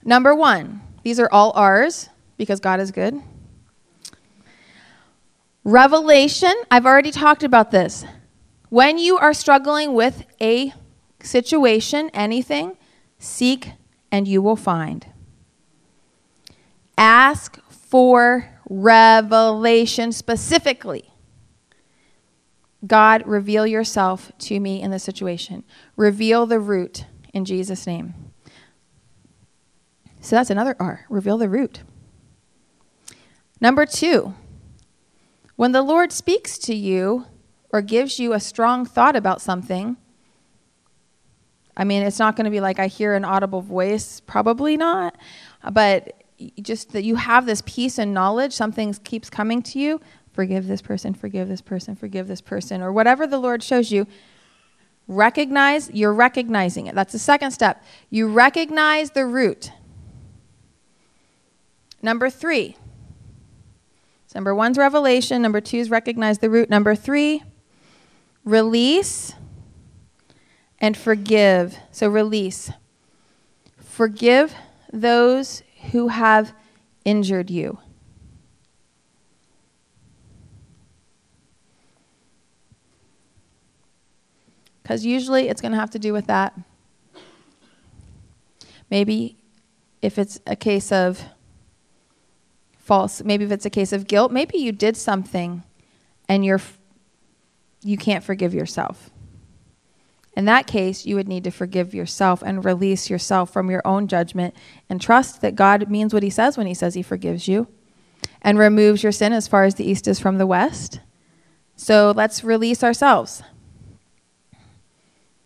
Number 0.05 0.35
one, 0.35 0.83
these 1.03 1.19
are 1.19 1.29
all 1.31 1.53
ours 1.55 2.11
because 2.37 2.61
God 2.61 2.81
is 2.81 2.91
good. 2.91 3.21
Revelation, 5.65 6.53
I've 6.71 6.87
already 6.87 7.13
talked 7.13 7.45
about 7.45 7.71
this. 7.71 8.05
When 8.69 8.99
you 8.99 9.17
are 9.17 9.33
struggling 9.33 9.95
with 9.95 10.25
a 10.41 10.73
situation, 11.23 12.11
anything, 12.13 12.77
seek 13.19 13.73
and 14.11 14.27
you 14.27 14.43
will 14.43 14.57
find. 14.57 15.07
Ask 16.99 17.59
for 17.93 18.49
revelation 18.71 20.13
specifically. 20.13 21.11
God, 22.87 23.23
reveal 23.27 23.67
yourself 23.67 24.33
to 24.39 24.59
me 24.59 24.81
in 24.81 24.91
the 24.91 24.99
situation. 24.99 25.63
Reveal 25.95 26.47
the 26.47 26.59
root 26.59 27.05
in 27.35 27.45
Jesus' 27.45 27.87
name. 27.87 28.15
So 30.23 30.37
that's 30.37 30.49
another 30.49 30.75
R. 30.81 31.05
Reveal 31.11 31.37
the 31.37 31.51
root. 31.51 31.83
Number 33.61 33.85
two, 33.85 34.33
when 35.57 35.73
the 35.73 35.83
Lord 35.83 36.13
speaks 36.13 36.57
to 36.61 36.75
you 36.75 37.27
or 37.75 37.83
gives 37.83 38.19
you 38.19 38.33
a 38.33 38.41
strong 38.41 38.87
thought 38.87 39.17
about 39.17 39.43
something, 39.43 39.99
I 41.77 41.85
mean, 41.85 42.05
it's 42.05 42.19
not 42.19 42.37
going 42.37 42.47
to 42.47 42.51
be 42.51 42.61
like 42.61 42.79
I 42.79 42.87
hear 42.87 43.13
an 43.13 43.27
audible 43.27 43.61
voice, 43.61 44.21
probably 44.21 44.79
not, 44.79 45.15
but 45.73 46.22
just 46.61 46.93
that 46.93 47.05
you 47.05 47.17
have 47.17 47.47
this 47.47 47.63
peace 47.65 47.99
and 47.99 48.13
knowledge, 48.13 48.53
something 48.53 48.93
keeps 49.05 49.31
coming 49.31 49.63
to 49.63 49.79
you, 49.79 50.01
forgive 50.33 50.67
this 50.67 50.83
person, 50.83 51.15
forgive 51.15 51.49
this 51.49 51.61
person, 51.61 51.95
forgive 51.95 52.29
this 52.29 52.41
person, 52.41 52.83
or 52.83 52.93
whatever 52.93 53.27
the 53.27 53.39
Lord 53.39 53.63
shows 53.63 53.91
you, 53.91 54.07
recognize, 55.09 55.91
you're 55.91 56.15
recognizing 56.15 56.87
it. 56.87 56.95
That's 56.95 57.13
the 57.13 57.19
second 57.19 57.51
step. 57.51 57.83
You 58.11 58.29
recognize 58.29 59.11
the 59.11 59.27
root. 59.27 59.73
Number 62.03 62.31
three. 62.31 62.77
So 64.27 64.39
number 64.39 64.55
one's 64.55 64.79
revelation. 64.79 65.43
Number 65.43 65.61
two 65.61 65.79
is 65.79 65.91
recognize 65.91 66.39
the 66.39 66.51
root. 66.51 66.71
Number 66.71 66.95
three, 66.95 67.43
release 68.45 69.35
and 70.79 70.97
forgive. 70.97 71.79
So 71.91 72.09
release. 72.09 72.71
Forgive 73.77 74.55
those 74.93 75.63
who 75.91 76.09
have 76.09 76.53
injured 77.05 77.51
you. 77.51 77.79
Because 84.83 85.05
usually 85.05 85.49
it's 85.49 85.61
going 85.61 85.73
to 85.73 85.79
have 85.79 85.91
to 85.91 85.99
do 85.99 86.13
with 86.13 86.27
that. 86.27 86.59
Maybe 88.91 89.37
if 90.03 90.19
it's 90.19 90.41
a 90.47 90.57
case 90.57 90.93
of 90.93 91.23
false, 92.79 93.23
maybe 93.23 93.45
if 93.45 93.53
it's 93.53 93.65
a 93.65 93.71
case 93.71 93.93
of 93.93 94.07
guilt, 94.07 94.33
maybe 94.33 94.59
you 94.59 94.73
did 94.73 94.97
something 94.97 95.63
and 96.29 96.45
you're 96.45 96.61
you 97.85 97.97
can't 97.97 98.23
forgive 98.23 98.55
yourself. 98.55 99.11
In 100.35 100.47
that 100.47 100.67
case, 100.67 101.05
you 101.05 101.17
would 101.17 101.29
need 101.29 101.45
to 101.45 101.51
forgive 101.51 101.95
yourself 101.95 102.43
and 102.43 102.65
release 102.65 103.11
yourself 103.11 103.53
from 103.53 103.71
your 103.71 103.83
own 103.85 104.09
judgment 104.09 104.55
and 104.89 105.01
trust 105.01 105.43
that 105.43 105.55
God 105.55 105.91
means 105.91 106.15
what 106.15 106.23
he 106.23 106.31
says 106.31 106.57
when 106.57 106.67
he 106.67 106.75
says 106.75 106.95
he 106.95 107.03
forgives 107.03 107.49
you 107.49 107.69
and 108.41 108.59
removes 108.59 109.03
your 109.03 109.13
sin 109.13 109.33
as 109.33 109.47
far 109.47 109.65
as 109.65 109.75
the 109.75 109.89
east 109.89 110.09
is 110.09 110.19
from 110.19 110.39
the 110.39 110.47
west. 110.47 111.01
So 111.77 112.13
let's 112.17 112.43
release 112.45 112.83
ourselves. 112.83 113.43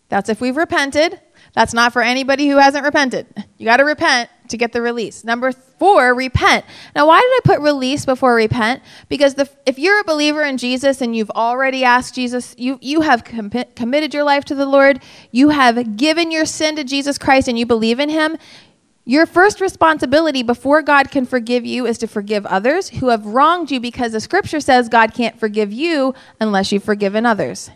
That's 0.09 0.29
if 0.29 0.39
we've 0.39 0.55
repented. 0.55 1.19
That's 1.57 1.73
not 1.73 1.91
for 1.91 2.03
anybody 2.03 2.47
who 2.47 2.57
hasn't 2.57 2.85
repented. 2.85 3.25
You 3.57 3.65
got 3.65 3.77
to 3.77 3.83
repent 3.83 4.29
to 4.49 4.57
get 4.57 4.73
the 4.73 4.81
release. 4.83 5.23
Number 5.23 5.51
four, 5.51 6.13
repent. 6.13 6.63
Now, 6.95 7.07
why 7.07 7.19
did 7.19 7.25
I 7.25 7.39
put 7.55 7.61
release 7.63 8.05
before 8.05 8.35
repent? 8.35 8.83
Because 9.09 9.33
the, 9.33 9.49
if 9.65 9.79
you're 9.79 9.99
a 9.99 10.03
believer 10.03 10.43
in 10.43 10.59
Jesus 10.59 11.01
and 11.01 11.15
you've 11.15 11.31
already 11.31 11.83
asked 11.83 12.13
Jesus, 12.13 12.53
you, 12.59 12.77
you 12.79 13.01
have 13.01 13.23
com- 13.23 13.49
committed 13.75 14.13
your 14.13 14.23
life 14.23 14.45
to 14.45 14.53
the 14.53 14.67
Lord, 14.67 15.01
you 15.31 15.49
have 15.49 15.97
given 15.97 16.29
your 16.29 16.45
sin 16.45 16.75
to 16.75 16.83
Jesus 16.83 17.17
Christ, 17.17 17.47
and 17.47 17.57
you 17.57 17.65
believe 17.65 17.99
in 17.99 18.09
Him, 18.09 18.37
your 19.03 19.25
first 19.25 19.59
responsibility 19.59 20.43
before 20.43 20.83
God 20.83 21.09
can 21.09 21.25
forgive 21.25 21.65
you 21.65 21.87
is 21.87 21.97
to 21.97 22.07
forgive 22.07 22.45
others 22.45 22.89
who 22.89 23.09
have 23.09 23.25
wronged 23.25 23.71
you 23.71 23.79
because 23.79 24.11
the 24.11 24.21
scripture 24.21 24.59
says 24.59 24.89
God 24.89 25.11
can't 25.15 25.39
forgive 25.39 25.73
you 25.73 26.13
unless 26.39 26.71
you've 26.71 26.83
forgiven 26.83 27.25
others. 27.25 27.71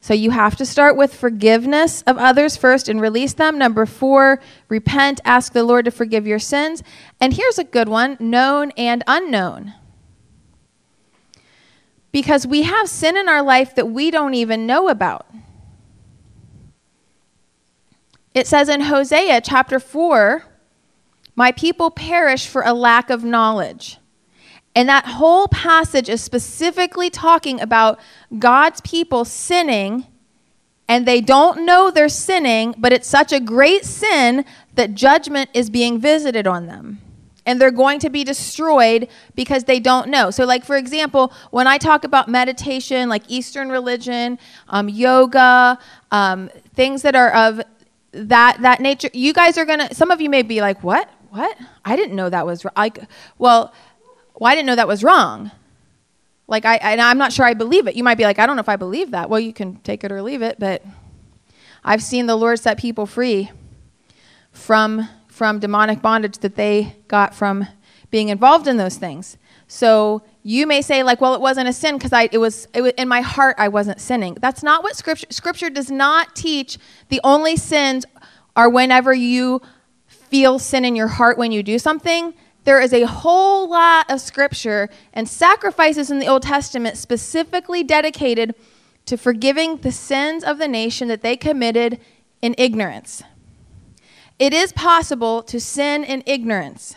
So 0.00 0.14
you 0.14 0.30
have 0.30 0.56
to 0.56 0.66
start 0.66 0.96
with 0.96 1.14
forgiveness 1.14 2.02
of 2.02 2.18
others 2.18 2.56
first 2.56 2.88
and 2.88 3.00
release 3.00 3.34
them. 3.34 3.58
Number 3.58 3.84
four, 3.84 4.40
repent, 4.68 5.20
ask 5.24 5.52
the 5.52 5.64
Lord 5.64 5.84
to 5.86 5.90
forgive 5.90 6.26
your 6.26 6.38
sins. 6.38 6.82
And 7.20 7.34
here's 7.34 7.58
a 7.58 7.64
good 7.64 7.88
one 7.88 8.16
known 8.20 8.70
and 8.76 9.02
unknown. 9.06 9.74
Because 12.12 12.46
we 12.46 12.62
have 12.62 12.88
sin 12.88 13.16
in 13.16 13.28
our 13.28 13.42
life 13.42 13.74
that 13.74 13.90
we 13.90 14.10
don't 14.10 14.34
even 14.34 14.66
know 14.66 14.88
about. 14.88 15.26
It 18.34 18.46
says 18.46 18.68
in 18.68 18.82
Hosea 18.82 19.40
chapter 19.40 19.80
4, 19.80 20.44
My 21.34 21.50
people 21.50 21.90
perish 21.90 22.46
for 22.46 22.62
a 22.62 22.72
lack 22.72 23.10
of 23.10 23.24
knowledge. 23.24 23.98
And 24.78 24.88
that 24.88 25.06
whole 25.06 25.48
passage 25.48 26.08
is 26.08 26.22
specifically 26.22 27.10
talking 27.10 27.60
about 27.60 27.98
God's 28.38 28.80
people 28.82 29.24
sinning, 29.24 30.06
and 30.86 31.04
they 31.04 31.20
don't 31.20 31.66
know 31.66 31.90
they're 31.90 32.08
sinning, 32.08 32.76
but 32.78 32.92
it's 32.92 33.08
such 33.08 33.32
a 33.32 33.40
great 33.40 33.84
sin 33.84 34.44
that 34.76 34.94
judgment 34.94 35.50
is 35.52 35.68
being 35.68 35.98
visited 35.98 36.46
on 36.46 36.68
them. 36.68 37.00
And 37.44 37.60
they're 37.60 37.72
going 37.72 37.98
to 37.98 38.08
be 38.08 38.22
destroyed 38.22 39.08
because 39.34 39.64
they 39.64 39.80
don't 39.80 40.10
know. 40.10 40.30
So, 40.30 40.44
like, 40.44 40.64
for 40.64 40.76
example, 40.76 41.32
when 41.50 41.66
I 41.66 41.76
talk 41.76 42.04
about 42.04 42.28
meditation, 42.28 43.08
like 43.08 43.24
Eastern 43.26 43.70
religion, 43.70 44.38
um, 44.68 44.88
yoga, 44.88 45.76
um, 46.12 46.50
things 46.76 47.02
that 47.02 47.16
are 47.16 47.32
of 47.34 47.62
that, 48.12 48.58
that 48.62 48.80
nature, 48.80 49.10
you 49.12 49.32
guys 49.32 49.58
are 49.58 49.64
going 49.64 49.80
to, 49.80 49.92
some 49.92 50.12
of 50.12 50.20
you 50.20 50.30
may 50.30 50.42
be 50.42 50.60
like, 50.60 50.84
what? 50.84 51.10
What? 51.30 51.58
I 51.84 51.96
didn't 51.96 52.14
know 52.14 52.30
that 52.30 52.46
was 52.46 52.64
like, 52.76 53.00
well, 53.38 53.74
well, 54.38 54.50
I 54.50 54.54
didn't 54.54 54.66
know 54.66 54.76
that 54.76 54.88
was 54.88 55.02
wrong. 55.02 55.50
Like, 56.46 56.64
I, 56.64 56.76
I, 56.76 56.96
I'm 56.96 57.18
not 57.18 57.32
sure 57.32 57.44
I 57.44 57.54
believe 57.54 57.86
it. 57.88 57.94
You 57.94 58.04
might 58.04 58.16
be 58.16 58.24
like, 58.24 58.38
I 58.38 58.46
don't 58.46 58.56
know 58.56 58.60
if 58.60 58.68
I 58.68 58.76
believe 58.76 59.10
that. 59.10 59.28
Well, 59.28 59.40
you 59.40 59.52
can 59.52 59.76
take 59.80 60.04
it 60.04 60.12
or 60.12 60.22
leave 60.22 60.42
it, 60.42 60.58
but 60.58 60.82
I've 61.84 62.02
seen 62.02 62.26
the 62.26 62.36
Lord 62.36 62.58
set 62.58 62.78
people 62.78 63.04
free 63.04 63.50
from, 64.50 65.08
from 65.26 65.58
demonic 65.58 66.00
bondage 66.00 66.38
that 66.38 66.56
they 66.56 66.96
got 67.08 67.34
from 67.34 67.66
being 68.10 68.28
involved 68.28 68.66
in 68.66 68.76
those 68.76 68.96
things. 68.96 69.36
So 69.66 70.22
you 70.42 70.66
may 70.66 70.80
say, 70.80 71.02
like, 71.02 71.20
well, 71.20 71.34
it 71.34 71.40
wasn't 71.40 71.68
a 71.68 71.72
sin 71.72 71.96
because 71.96 72.12
I 72.12 72.30
it 72.32 72.38
was, 72.38 72.66
it 72.72 72.80
was 72.80 72.92
in 72.96 73.06
my 73.08 73.20
heart 73.20 73.56
I 73.58 73.68
wasn't 73.68 74.00
sinning. 74.00 74.38
That's 74.40 74.62
not 74.62 74.82
what 74.82 74.96
scripture 74.96 75.26
scripture 75.28 75.68
does 75.68 75.90
not 75.90 76.34
teach. 76.34 76.78
The 77.10 77.20
only 77.22 77.56
sins 77.56 78.06
are 78.56 78.70
whenever 78.70 79.12
you 79.12 79.60
feel 80.06 80.58
sin 80.58 80.86
in 80.86 80.96
your 80.96 81.08
heart 81.08 81.36
when 81.36 81.52
you 81.52 81.62
do 81.62 81.78
something 81.78 82.32
there 82.68 82.82
is 82.82 82.92
a 82.92 83.06
whole 83.06 83.66
lot 83.66 84.04
of 84.10 84.20
scripture 84.20 84.90
and 85.14 85.26
sacrifices 85.26 86.10
in 86.10 86.18
the 86.18 86.26
Old 86.26 86.42
Testament 86.42 86.98
specifically 86.98 87.82
dedicated 87.82 88.54
to 89.06 89.16
forgiving 89.16 89.78
the 89.78 89.90
sins 89.90 90.44
of 90.44 90.58
the 90.58 90.68
nation 90.68 91.08
that 91.08 91.22
they 91.22 91.34
committed 91.34 91.98
in 92.42 92.54
ignorance. 92.58 93.22
It 94.38 94.52
is 94.52 94.72
possible 94.72 95.42
to 95.44 95.58
sin 95.58 96.04
in 96.04 96.22
ignorance. 96.26 96.94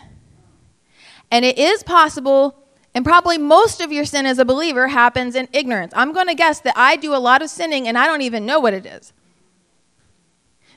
And 1.32 1.46
it 1.46 1.58
is 1.58 1.84
possible, 1.84 2.68
and 2.94 3.06
probably 3.06 3.38
most 3.38 3.80
of 3.80 3.94
your 3.94 4.04
sin 4.04 4.26
as 4.26 4.40
a 4.40 4.44
believer 4.44 4.90
happens 4.90 5.36
in 5.36 5.48
ignorance. 5.54 5.94
I'm 5.96 6.12
going 6.12 6.28
to 6.28 6.36
guess 6.36 6.60
that 6.60 6.74
I 6.76 6.98
do 6.98 7.16
a 7.16 7.18
lot 7.18 7.42
of 7.42 7.50
sinning 7.50 7.88
and 7.88 7.98
I 7.98 8.08
don't 8.08 8.24
even 8.24 8.46
know 8.46 8.60
what 8.60 8.74
it 8.74 8.86
is. 8.86 9.14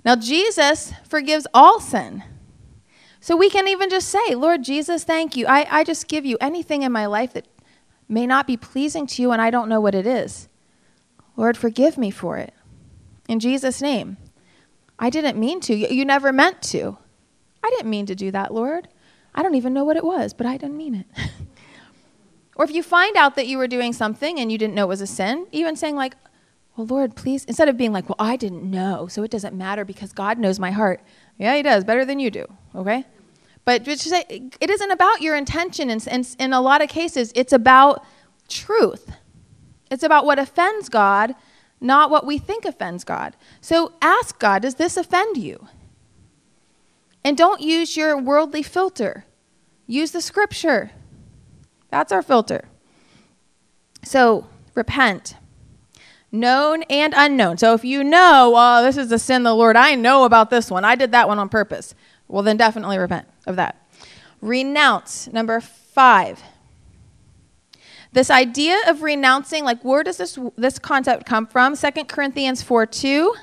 Now, 0.04 0.14
Jesus 0.14 0.92
forgives 1.02 1.48
all 1.52 1.80
sin. 1.80 2.22
So 3.24 3.38
we 3.38 3.48
can 3.48 3.66
even 3.68 3.88
just 3.88 4.08
say, 4.08 4.34
Lord 4.34 4.62
Jesus, 4.62 5.02
thank 5.02 5.34
you. 5.34 5.46
I, 5.46 5.66
I 5.78 5.82
just 5.82 6.08
give 6.08 6.26
you 6.26 6.36
anything 6.42 6.82
in 6.82 6.92
my 6.92 7.06
life 7.06 7.32
that 7.32 7.48
may 8.06 8.26
not 8.26 8.46
be 8.46 8.58
pleasing 8.58 9.06
to 9.06 9.22
you 9.22 9.32
and 9.32 9.40
I 9.40 9.48
don't 9.48 9.70
know 9.70 9.80
what 9.80 9.94
it 9.94 10.06
is. 10.06 10.46
Lord, 11.34 11.56
forgive 11.56 11.96
me 11.96 12.10
for 12.10 12.36
it. 12.36 12.52
In 13.26 13.40
Jesus' 13.40 13.80
name. 13.80 14.18
I 14.98 15.08
didn't 15.08 15.40
mean 15.40 15.60
to. 15.60 15.74
You 15.74 16.04
never 16.04 16.34
meant 16.34 16.60
to. 16.64 16.98
I 17.62 17.70
didn't 17.70 17.88
mean 17.88 18.04
to 18.04 18.14
do 18.14 18.30
that, 18.30 18.52
Lord. 18.52 18.88
I 19.34 19.42
don't 19.42 19.54
even 19.54 19.72
know 19.72 19.84
what 19.84 19.96
it 19.96 20.04
was, 20.04 20.34
but 20.34 20.46
I 20.46 20.58
didn't 20.58 20.76
mean 20.76 20.94
it. 20.94 21.06
or 22.56 22.66
if 22.66 22.72
you 22.72 22.82
find 22.82 23.16
out 23.16 23.36
that 23.36 23.46
you 23.46 23.56
were 23.56 23.66
doing 23.66 23.94
something 23.94 24.38
and 24.38 24.52
you 24.52 24.58
didn't 24.58 24.74
know 24.74 24.84
it 24.84 24.88
was 24.88 25.00
a 25.00 25.06
sin, 25.06 25.46
even 25.50 25.76
saying, 25.76 25.96
like, 25.96 26.14
well, 26.76 26.86
Lord, 26.86 27.16
please, 27.16 27.46
instead 27.46 27.70
of 27.70 27.78
being 27.78 27.92
like, 27.94 28.06
well, 28.06 28.16
I 28.18 28.36
didn't 28.36 28.70
know, 28.70 29.06
so 29.06 29.22
it 29.22 29.30
doesn't 29.30 29.56
matter 29.56 29.86
because 29.86 30.12
God 30.12 30.36
knows 30.36 30.60
my 30.60 30.72
heart. 30.72 31.00
Yeah, 31.38 31.56
He 31.56 31.62
does, 31.62 31.84
better 31.84 32.04
than 32.04 32.18
you 32.18 32.30
do, 32.30 32.44
okay? 32.74 33.06
But 33.64 33.86
it 33.88 34.70
isn't 34.70 34.90
about 34.90 35.22
your 35.22 35.36
intention. 35.36 35.88
In, 35.90 36.00
in, 36.10 36.24
in 36.38 36.52
a 36.52 36.60
lot 36.60 36.82
of 36.82 36.88
cases, 36.88 37.32
it's 37.34 37.52
about 37.52 38.04
truth. 38.48 39.10
It's 39.90 40.02
about 40.02 40.26
what 40.26 40.38
offends 40.38 40.88
God, 40.88 41.34
not 41.80 42.10
what 42.10 42.26
we 42.26 42.38
think 42.38 42.64
offends 42.64 43.04
God. 43.04 43.36
So 43.60 43.92
ask 44.02 44.38
God, 44.38 44.62
does 44.62 44.74
this 44.74 44.96
offend 44.96 45.36
you? 45.36 45.68
And 47.24 47.36
don't 47.36 47.60
use 47.60 47.96
your 47.96 48.18
worldly 48.18 48.62
filter. 48.62 49.24
Use 49.86 50.10
the 50.10 50.20
scripture. 50.20 50.90
That's 51.90 52.12
our 52.12 52.22
filter. 52.22 52.68
So 54.02 54.46
repent. 54.74 55.36
Known 56.30 56.82
and 56.84 57.14
unknown. 57.16 57.58
So 57.58 57.74
if 57.74 57.84
you 57.84 58.02
know, 58.02 58.52
oh, 58.56 58.82
this 58.82 58.96
is 58.96 59.10
a 59.12 59.18
sin 59.18 59.44
the 59.44 59.54
Lord, 59.54 59.76
I 59.76 59.94
know 59.94 60.24
about 60.24 60.50
this 60.50 60.70
one. 60.70 60.84
I 60.84 60.96
did 60.96 61.12
that 61.12 61.28
one 61.28 61.38
on 61.38 61.48
purpose. 61.48 61.94
Well, 62.28 62.42
then 62.42 62.56
definitely 62.56 62.98
repent 62.98 63.26
of 63.46 63.56
that. 63.56 63.88
Renounce. 64.40 65.28
Number 65.32 65.60
five. 65.60 66.42
This 68.12 68.30
idea 68.30 68.78
of 68.86 69.02
renouncing, 69.02 69.64
like 69.64 69.84
where 69.84 70.04
does 70.04 70.18
this 70.18 70.38
this 70.56 70.78
concept 70.78 71.26
come 71.26 71.46
from? 71.46 71.76
2 71.76 71.90
Corinthians 72.04 72.62
4 72.62 72.86
2. 72.86 73.34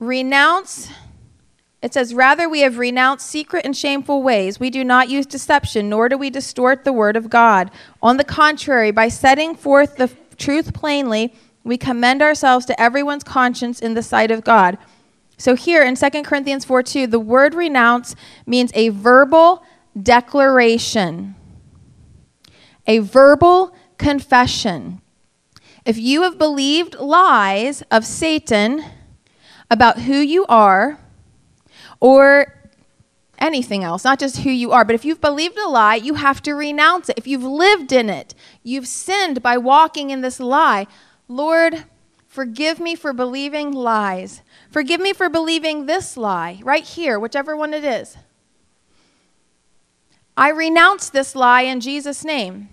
Renounce 0.00 0.88
it 1.82 1.92
says, 1.92 2.14
Rather, 2.14 2.48
we 2.48 2.60
have 2.60 2.78
renounced 2.78 3.26
secret 3.26 3.66
and 3.66 3.76
shameful 3.76 4.22
ways. 4.22 4.60
We 4.60 4.70
do 4.70 4.84
not 4.84 5.08
use 5.08 5.26
deception, 5.26 5.88
nor 5.88 6.08
do 6.08 6.16
we 6.16 6.30
distort 6.30 6.84
the 6.84 6.92
word 6.92 7.16
of 7.16 7.28
God. 7.28 7.72
On 8.00 8.16
the 8.16 8.24
contrary, 8.24 8.92
by 8.92 9.08
setting 9.08 9.56
forth 9.56 9.96
the 9.96 10.08
truth 10.36 10.72
plainly, 10.72 11.34
we 11.64 11.76
commend 11.76 12.22
ourselves 12.22 12.66
to 12.66 12.80
everyone's 12.80 13.24
conscience 13.24 13.80
in 13.80 13.94
the 13.94 14.02
sight 14.02 14.30
of 14.30 14.44
God. 14.44 14.78
So 15.42 15.56
here 15.56 15.82
in 15.82 15.96
2 15.96 16.22
Corinthians 16.22 16.64
4 16.64 16.84
2, 16.84 17.08
the 17.08 17.18
word 17.18 17.52
renounce 17.52 18.14
means 18.46 18.70
a 18.74 18.90
verbal 18.90 19.64
declaration, 20.00 21.34
a 22.86 23.00
verbal 23.00 23.74
confession. 23.98 25.00
If 25.84 25.98
you 25.98 26.22
have 26.22 26.38
believed 26.38 26.94
lies 26.94 27.82
of 27.90 28.06
Satan 28.06 28.84
about 29.68 30.02
who 30.02 30.14
you 30.14 30.46
are, 30.46 31.00
or 31.98 32.70
anything 33.40 33.82
else, 33.82 34.04
not 34.04 34.20
just 34.20 34.38
who 34.42 34.50
you 34.50 34.70
are. 34.70 34.84
But 34.84 34.94
if 34.94 35.04
you've 35.04 35.20
believed 35.20 35.58
a 35.58 35.68
lie, 35.68 35.96
you 35.96 36.14
have 36.14 36.40
to 36.42 36.54
renounce 36.54 37.08
it. 37.08 37.18
If 37.18 37.26
you've 37.26 37.42
lived 37.42 37.90
in 37.90 38.08
it, 38.08 38.32
you've 38.62 38.86
sinned 38.86 39.42
by 39.42 39.58
walking 39.58 40.10
in 40.10 40.20
this 40.20 40.38
lie. 40.38 40.86
Lord, 41.26 41.82
forgive 42.28 42.78
me 42.78 42.94
for 42.94 43.12
believing 43.12 43.72
lies. 43.72 44.42
Forgive 44.72 45.02
me 45.02 45.12
for 45.12 45.28
believing 45.28 45.84
this 45.84 46.16
lie 46.16 46.58
right 46.64 46.82
here, 46.82 47.20
whichever 47.20 47.54
one 47.54 47.74
it 47.74 47.84
is. 47.84 48.16
I 50.34 50.48
renounce 50.48 51.10
this 51.10 51.36
lie 51.36 51.62
in 51.62 51.78
Jesus' 51.78 52.24
name. 52.24 52.70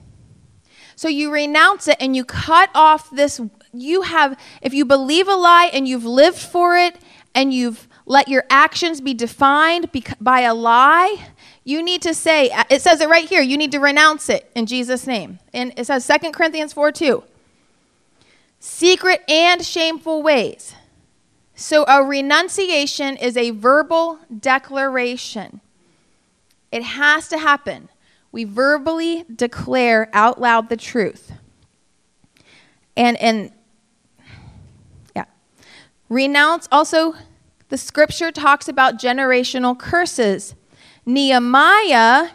So 0.96 1.10
you 1.10 1.30
renounce 1.30 1.90
it 1.90 1.98
and 2.00 2.16
you 2.16 2.24
cut 2.24 2.70
off 2.74 3.12
this. 3.12 3.42
You 3.74 4.04
have, 4.04 4.40
if 4.62 4.74
you 4.74 4.86
believe 4.86 5.28
a 5.28 5.36
lie 5.36 5.70
and 5.74 5.90
you've 5.90 6.06
lived 6.06 6.40
for 6.40 6.78
it 6.78 6.96
and 7.36 7.54
you've 7.54 7.90
let 8.06 8.30
your 8.30 8.46
actions 8.50 9.02
be 9.02 9.14
defined 9.14 9.90
by 10.22 10.42
a 10.42 10.54
lie, 10.54 11.28
you 11.66 11.84
need 11.84 12.02
to 12.04 12.14
say, 12.14 12.50
uh, 12.50 12.64
it 12.70 12.82
says 12.82 13.02
it 13.02 13.10
right 13.10 13.28
here, 13.28 13.42
you 13.42 13.58
need 13.58 13.74
to 13.74 13.80
renounce 13.80 14.30
it 14.30 14.50
in 14.56 14.66
Jesus' 14.66 15.06
name. 15.06 15.40
And 15.54 15.74
it 15.76 15.86
says 15.86 16.08
2 16.08 16.32
Corinthians 16.32 16.72
4 16.72 16.94
2. 16.94 17.24
Secret 18.62 19.22
and 19.30 19.66
shameful 19.66 20.24
ways. 20.24 20.76
So 21.60 21.84
a 21.90 22.02
renunciation 22.02 23.18
is 23.18 23.36
a 23.36 23.50
verbal 23.50 24.20
declaration. 24.40 25.60
It 26.72 26.84
has 26.84 27.28
to 27.28 27.38
happen. 27.38 27.90
We 28.32 28.46
verbally 28.46 29.26
declare 29.36 30.10
out 30.14 30.40
loud 30.40 30.70
the 30.70 30.78
truth. 30.78 31.34
And 32.96 33.18
and 33.18 33.52
yeah. 35.14 35.26
Renounce 36.08 36.70
also 36.72 37.16
the 37.68 37.78
scripture 37.78 38.32
talks 38.32 38.70
about 38.70 38.98
generational 38.98 39.78
curses. 39.78 40.56
Nehemiah 41.06 42.30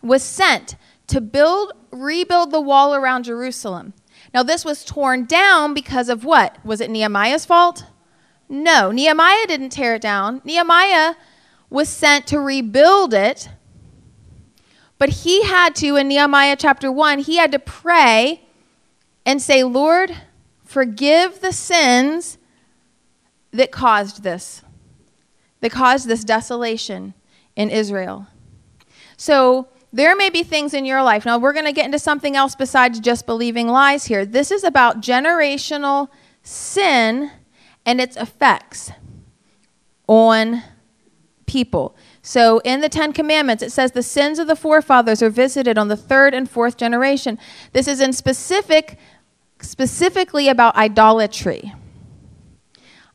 was 0.00 0.22
sent 0.22 0.76
to 1.08 1.20
build 1.20 1.72
rebuild 1.90 2.52
the 2.52 2.60
wall 2.60 2.94
around 2.94 3.24
Jerusalem. 3.24 3.94
Now 4.32 4.44
this 4.44 4.64
was 4.64 4.84
torn 4.84 5.24
down 5.24 5.74
because 5.74 6.08
of 6.08 6.24
what? 6.24 6.64
Was 6.64 6.80
it 6.80 6.88
Nehemiah's 6.88 7.44
fault? 7.44 7.86
No, 8.50 8.90
Nehemiah 8.90 9.46
didn't 9.46 9.70
tear 9.70 9.94
it 9.94 10.02
down. 10.02 10.42
Nehemiah 10.44 11.14
was 11.70 11.88
sent 11.88 12.26
to 12.26 12.38
rebuild 12.38 13.14
it. 13.14 13.48
But 14.98 15.08
he 15.08 15.44
had 15.44 15.74
to 15.76 15.96
in 15.96 16.08
Nehemiah 16.08 16.56
chapter 16.58 16.92
1, 16.92 17.20
he 17.20 17.36
had 17.36 17.52
to 17.52 17.58
pray 17.58 18.42
and 19.24 19.40
say, 19.40 19.62
"Lord, 19.62 20.14
forgive 20.64 21.40
the 21.40 21.52
sins 21.52 22.36
that 23.52 23.70
caused 23.70 24.22
this." 24.22 24.62
that 25.60 25.70
caused 25.70 26.08
this 26.08 26.24
desolation 26.24 27.14
in 27.56 27.70
Israel. 27.70 28.26
So, 29.16 29.68
there 29.92 30.14
may 30.14 30.30
be 30.30 30.42
things 30.42 30.72
in 30.72 30.84
your 30.84 31.02
life. 31.02 31.26
Now, 31.26 31.38
we're 31.38 31.52
going 31.52 31.64
to 31.64 31.72
get 31.72 31.84
into 31.84 31.98
something 31.98 32.36
else 32.36 32.54
besides 32.54 33.00
just 33.00 33.26
believing 33.26 33.68
lies 33.68 34.06
here. 34.06 34.24
This 34.24 34.50
is 34.50 34.62
about 34.62 35.00
generational 35.00 36.08
sin 36.42 37.30
and 37.84 38.00
its 38.00 38.16
effects 38.16 38.90
on 40.06 40.62
people. 41.46 41.96
So, 42.22 42.58
in 42.60 42.80
the 42.80 42.88
Ten 42.88 43.12
Commandments, 43.12 43.62
it 43.62 43.72
says 43.72 43.92
the 43.92 44.02
sins 44.02 44.38
of 44.38 44.46
the 44.46 44.56
forefathers 44.56 45.22
are 45.22 45.30
visited 45.30 45.78
on 45.78 45.88
the 45.88 45.96
third 45.96 46.34
and 46.34 46.48
fourth 46.48 46.76
generation. 46.76 47.38
This 47.72 47.88
is 47.88 48.00
in 48.00 48.12
specific, 48.12 48.98
specifically 49.60 50.48
about 50.48 50.76
idolatry. 50.76 51.74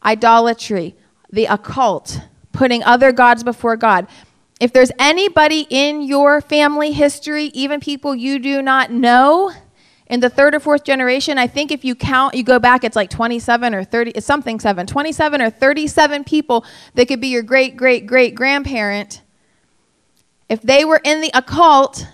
Idolatry, 0.04 0.96
the 1.32 1.46
occult 1.46 2.22
putting 2.52 2.84
other 2.84 3.12
gods 3.12 3.44
before 3.44 3.76
God. 3.76 4.08
If 4.60 4.72
there's 4.72 4.92
anybody 4.98 5.68
in 5.70 6.02
your 6.02 6.42
family 6.42 6.94
history, 6.94 7.46
even 7.48 7.80
people 7.80 8.16
you 8.16 8.40
do 8.40 8.62
not 8.62 8.92
know, 8.92 9.52
in 10.08 10.20
the 10.20 10.30
third 10.30 10.54
or 10.54 10.60
fourth 10.60 10.84
generation, 10.84 11.38
I 11.38 11.48
think 11.48 11.72
if 11.72 11.84
you 11.84 11.96
count, 11.96 12.36
you 12.36 12.44
go 12.44 12.60
back, 12.60 12.84
it's 12.84 12.96
like 12.96 13.10
27 13.10 13.74
or 13.74 13.84
30, 13.84 14.12
it's 14.12 14.26
something 14.26 14.60
seven, 14.60 14.86
27 14.86 15.42
or 15.42 15.50
37 15.50 16.24
people 16.24 16.64
that 16.94 17.08
could 17.08 17.20
be 17.20 17.30
your 17.30 17.42
great, 17.42 17.76
great, 17.76 18.06
great 18.06 18.36
grandparent. 18.36 19.22
If 20.48 20.62
they 20.62 20.86
were 20.86 21.02
in 21.04 21.22
the 21.22 21.32
occult, 21.34 22.06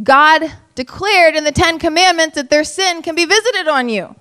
God 0.00 0.52
declared 0.76 1.34
in 1.34 1.42
the 1.42 1.52
Ten 1.52 1.80
Commandments 1.80 2.36
that 2.36 2.48
their 2.48 2.62
sin 2.64 3.02
can 3.02 3.16
be 3.16 3.24
visited 3.24 3.66
on 3.66 3.88
you. 3.88 4.14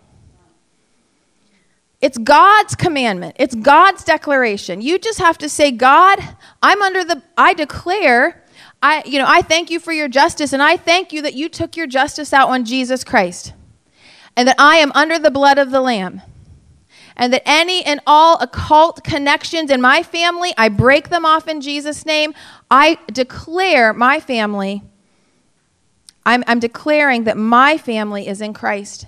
It's 2.02 2.18
God's 2.18 2.76
commandment. 2.76 3.36
It's 3.38 3.54
God's 3.54 4.04
declaration. 4.04 4.82
You 4.82 4.98
just 4.98 5.20
have 5.20 5.38
to 5.40 5.50
say, 5.50 5.72
God, 5.72 6.20
I'm 6.64 6.82
under 6.82 7.04
the, 7.04 7.22
I 7.38 7.54
declare, 7.54 8.39
I, 8.82 9.04
you 9.06 9.20
know, 9.20 9.26
I 9.28 9.42
thank 9.42 9.70
you 9.70 9.80
for 9.80 9.92
your 9.92 10.08
justice, 10.08 10.54
and 10.54 10.64
I 10.64 10.78
thank 10.78 11.12
you 11.12 11.22
that 11.22 11.34
you 11.34 11.50
took 11.50 11.76
your 11.76 11.88
justice 11.88 12.32
out 12.32 12.50
on 12.50 12.64
Jesus 12.66 13.04
Christ, 13.04 13.54
and 14.36 14.48
that 14.48 14.56
I 14.58 14.78
am 14.78 14.92
under 14.94 15.20
the 15.20 15.32
blood 15.32 15.58
of 15.58 15.72
the 15.72 15.82
Lamb. 15.82 16.22
And 17.18 17.34
that 17.34 17.44
any 17.46 17.84
and 17.84 18.00
all 18.08 18.40
occult 18.40 19.04
connections 19.04 19.70
in 19.70 19.82
my 19.82 20.04
family, 20.04 20.54
I 20.58 20.70
break 20.70 21.10
them 21.10 21.26
off 21.26 21.50
in 21.50 21.60
Jesus' 21.60 22.06
name. 22.06 22.34
I 22.72 22.98
declare 23.12 23.92
my 23.92 24.22
family, 24.22 24.84
I'm, 26.26 26.46
I'm 26.48 26.60
declaring 26.60 27.26
that 27.26 27.36
my 27.36 27.78
family 27.78 28.26
is 28.26 28.40
in 28.40 28.54
Christ. 28.54 29.08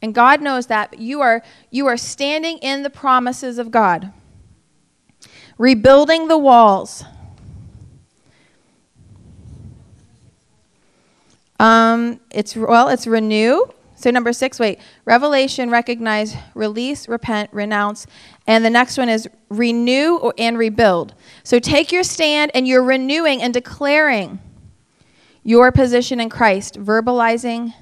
And 0.00 0.14
God 0.14 0.40
knows 0.40 0.68
that 0.68 1.00
you 1.00 1.20
are 1.20 1.42
you 1.70 1.86
are 1.86 1.96
standing 1.96 2.58
in 2.58 2.82
the 2.82 2.90
promises 2.90 3.58
of 3.58 3.70
God. 3.70 4.12
Rebuilding 5.58 6.28
the 6.28 6.38
walls. 6.38 7.04
Um, 11.58 12.20
it's 12.30 12.54
well, 12.56 12.88
it's 12.88 13.06
renew. 13.06 13.66
So 13.96 14.12
number 14.12 14.32
six, 14.32 14.60
wait, 14.60 14.78
revelation, 15.04 15.70
recognize, 15.70 16.36
release, 16.54 17.08
repent, 17.08 17.50
renounce, 17.52 18.06
and 18.46 18.64
the 18.64 18.70
next 18.70 18.96
one 18.96 19.08
is 19.08 19.28
renew 19.48 20.30
and 20.38 20.56
rebuild. 20.56 21.14
So 21.42 21.58
take 21.58 21.90
your 21.90 22.04
stand, 22.04 22.52
and 22.54 22.68
you're 22.68 22.84
renewing 22.84 23.42
and 23.42 23.52
declaring 23.52 24.38
your 25.42 25.72
position 25.72 26.20
in 26.20 26.28
Christ, 26.28 26.78
verbalizing, 26.78 27.74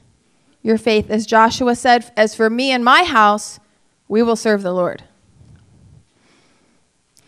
your 0.62 0.79
faith. 0.79 1.11
As 1.11 1.27
Joshua 1.27 1.77
said, 1.77 2.11
As 2.16 2.35
for 2.35 2.49
me 2.49 2.70
and 2.70 2.83
my 2.83 3.05
house, 3.05 3.61
we 4.09 4.22
will 4.22 4.37
serve 4.37 4.62
the 4.62 4.72
Lord. 4.72 5.05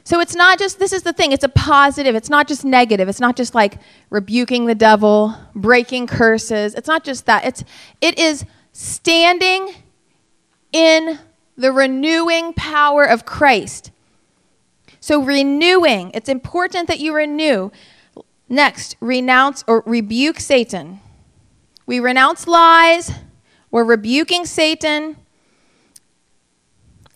So 0.09 0.21
it's 0.21 0.35
not 0.35 0.59
just, 0.59 0.79
this 0.79 0.95
is 0.95 1.03
the 1.03 1.13
thing, 1.13 1.33
it's 1.33 1.45
a 1.45 1.51
positive. 1.51 2.15
It's 2.15 2.31
not 2.31 2.49
just 2.49 2.65
negative. 2.65 3.11
It's 3.11 3.21
not 3.21 3.37
just 3.37 3.55
like 3.55 3.75
rebuking 4.09 4.65
the 4.65 4.75
devil, 4.75 5.35
breaking 5.55 6.07
curses. 6.07 6.75
It's 6.75 6.89
not 6.89 7.05
just 7.05 7.27
that. 7.27 7.45
It's, 7.45 7.63
it 8.01 8.19
is 8.19 8.47
standing 8.73 9.75
in 10.73 11.19
the 11.59 11.73
renewing 11.73 12.55
power 12.55 13.05
of 13.05 13.27
Christ. 13.27 13.91
So, 14.99 15.23
renewing, 15.23 16.11
it's 16.15 16.31
important 16.31 16.89
that 16.89 17.01
you 17.01 17.15
renew. 17.15 17.71
Next, 18.49 18.97
renounce 19.01 19.63
or 19.67 19.83
rebuke 19.85 20.41
Satan. 20.41 21.01
We 21.85 22.01
renounce 22.01 22.47
lies, 22.47 23.13
we're 23.71 23.85
rebuking 23.85 24.47
Satan. 24.47 25.19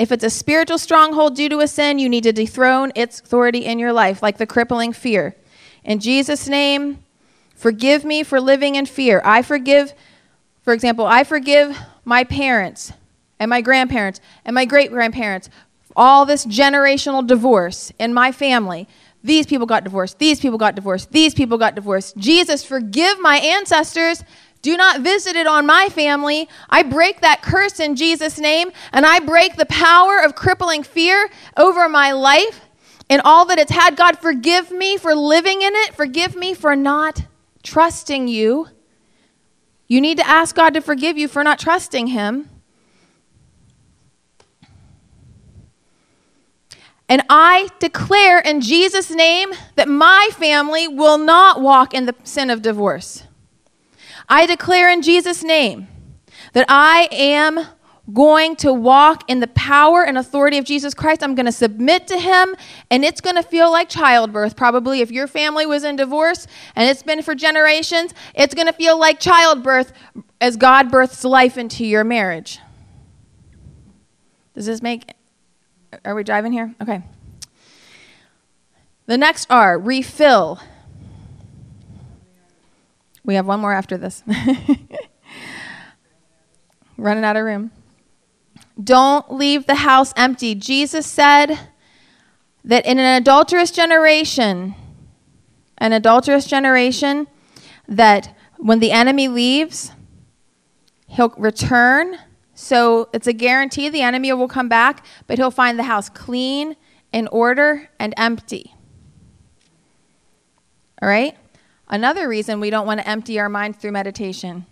If 0.03 0.11
it's 0.11 0.25
a 0.25 0.31
spiritual 0.31 0.79
stronghold 0.79 1.37
due 1.37 1.49
to 1.49 1.61
a 1.61 1.69
sin, 1.69 2.01
you 2.01 2.09
need 2.09 2.25
to 2.25 2.33
dethrone 2.33 2.91
its 2.97 3.21
authority 3.21 3.67
in 3.67 3.79
your 3.79 3.93
life, 3.93 4.21
like 4.21 4.37
the 4.37 4.49
crippling 4.49 4.93
fear. 4.93 5.37
In 5.85 6.01
Jesus' 6.01 6.49
name, 6.49 7.05
forgive 7.55 8.05
me 8.05 8.25
for 8.25 8.41
living 8.41 8.75
in 8.75 8.85
fear. 8.85 9.23
I 9.25 9.43
forgive, 9.43 9.95
for 10.63 10.73
example, 10.73 11.07
I 11.07 11.23
forgive 11.23 11.79
my 12.05 12.25
parents 12.25 12.93
and 13.39 13.49
my 13.49 13.61
grandparents 13.61 14.21
and 14.45 14.57
my 14.57 14.65
great 14.65 14.91
grandparents, 14.91 15.49
all 15.95 16.27
this 16.27 16.47
generational 16.47 17.25
divorce 17.25 17.93
in 18.01 18.13
my 18.13 18.33
family. 18.33 18.89
These 19.23 19.47
people 19.47 19.69
got 19.69 19.85
divorced. 19.85 20.19
These 20.19 20.41
people 20.41 20.59
got 20.59 20.75
divorced. 20.75 21.13
These 21.13 21.33
people 21.33 21.59
got 21.59 21.77
divorced. 21.77 22.17
Jesus, 22.17 22.65
forgive 22.65 23.21
my 23.21 23.37
ancestors. 23.37 24.25
Do 24.63 24.77
not 24.77 25.01
visit 25.01 25.35
it 25.35 25.49
on 25.49 25.67
my 25.67 25.89
family. 25.89 26.49
I 26.71 26.85
break 26.85 27.21
that 27.21 27.43
curse 27.43 27.81
in 27.81 27.97
Jesus' 27.97 28.39
name, 28.39 28.71
and 28.93 29.05
I 29.05 29.19
break 29.19 29.57
the 29.57 29.67
power 29.67 30.21
of 30.21 30.37
crippling 30.37 30.85
fear 30.85 31.29
over 31.57 31.89
my 31.89 32.13
life 32.13 32.61
and 33.11 33.21
all 33.25 33.45
that 33.47 33.59
it's 33.59 33.73
had. 33.73 33.97
God, 33.97 34.19
forgive 34.19 34.71
me 34.71 34.97
for 34.97 35.15
living 35.15 35.63
in 35.63 35.73
it. 35.75 35.95
Forgive 35.95 36.37
me 36.37 36.55
for 36.55 36.77
not 36.77 37.25
trusting 37.65 38.29
you. 38.29 38.69
You 39.89 40.01
need 40.01 40.19
to 40.19 40.27
ask 40.27 40.55
God 40.55 40.75
to 40.75 40.81
forgive 40.81 41.19
you 41.19 41.27
for 41.27 41.43
not 41.43 41.59
trusting 41.59 42.07
Him. 42.07 42.49
And 47.09 47.23
I 47.29 47.69
declare 47.81 48.39
in 48.39 48.61
Jesus' 48.63 49.11
name 49.11 49.53
that 49.75 49.89
my 49.89 50.31
family 50.33 50.89
will 50.89 51.19
not 51.19 51.61
walk 51.61 51.93
in 51.93 52.07
the 52.07 52.15
sin 52.25 52.49
of 52.49 52.63
divorce. 52.63 53.25
I 54.29 54.47
declare 54.47 54.91
in 54.91 55.03
Jesus' 55.03 55.43
name 55.43 55.89
that 56.53 56.67
I 56.69 57.09
am 57.11 57.67
going 58.13 58.57
to 58.57 58.73
walk 58.73 59.29
in 59.31 59.41
the 59.41 59.47
power 59.49 60.05
and 60.05 60.19
authority 60.19 60.59
of 60.59 60.65
Jesus 60.65 60.93
Christ. 60.93 61.23
I'm 61.23 61.35
going 61.35 61.47
to 61.47 61.53
submit 61.53 62.07
to 62.09 62.19
him, 62.19 62.55
and 62.91 63.05
it's 63.05 63.21
going 63.21 63.37
to 63.37 63.43
feel 63.43 63.71
like 63.71 63.89
childbirth. 63.89 64.57
Probably, 64.57 65.01
if 65.01 65.11
your 65.11 65.27
family 65.27 65.67
was 65.67 65.85
in 65.85 65.97
divorce 65.97 66.47
and 66.75 66.89
it's 66.89 67.03
been 67.03 67.23
for 67.23 67.35
generations, 67.35 68.13
it's 68.35 68.55
going 68.55 68.67
to 68.67 68.73
feel 68.73 68.99
like 68.99 69.21
childbirth 69.21 69.93
as 70.41 70.57
God 70.57 70.91
births 70.91 71.25
life 71.25 71.57
into 71.57 71.85
your 71.85 72.05
marriage. 72.05 72.59
Does 74.55 74.67
this 74.67 74.83
make 74.83 75.15
are 76.05 76.15
we 76.15 76.25
driving 76.25 76.53
here? 76.53 76.75
Okay. 76.81 77.03
The 79.07 79.19
next 79.19 79.47
R, 79.51 79.79
refill. 79.79 80.61
We 83.25 83.35
have 83.35 83.47
one 83.47 83.61
more 83.61 83.73
after 83.73 83.97
this. 83.97 84.23
Running 86.97 87.25
out 87.25 87.37
of 87.37 87.45
room. 87.45 87.71
Don't 88.83 89.33
leave 89.33 89.67
the 89.67 89.77
house 89.77 90.13
empty. 90.17 90.55
Jesus 90.55 91.07
said 91.07 91.59
that 92.65 92.87
in 92.87 92.99
an 92.99 93.21
adulterous 93.21 93.71
generation, 93.71 94.75
an 95.79 95.93
adulterous 95.93 96.47
generation, 96.47 97.27
that 97.89 98.37
when 98.59 98.81
the 98.81 98.93
enemy 98.93 99.29
leaves, 99.29 99.93
he'll 101.07 101.35
return 101.37 102.19
so 102.63 103.09
it's 103.13 103.27
a 103.27 103.33
guarantee 103.33 103.89
the 103.89 104.03
enemy 104.03 104.33
will 104.33 104.47
come 104.47 104.69
back, 104.69 105.05
but 105.27 105.37
he'll 105.37 105.51
find 105.51 105.79
the 105.79 105.83
house 105.83 106.09
clean, 106.09 106.77
in 107.13 107.27
order, 107.29 107.91
and 107.99 108.15
empty. 108.17 108.73
All 111.03 111.09
right? 111.09 111.37
Another 111.93 112.27
reason 112.27 112.59
we 112.59 112.71
don't 112.71 112.87
want 112.87 113.01
to 113.01 113.09
empty 113.09 113.39
our 113.39 113.51
minds 113.51 113.77
through 113.77 113.93
meditation. 113.93 114.65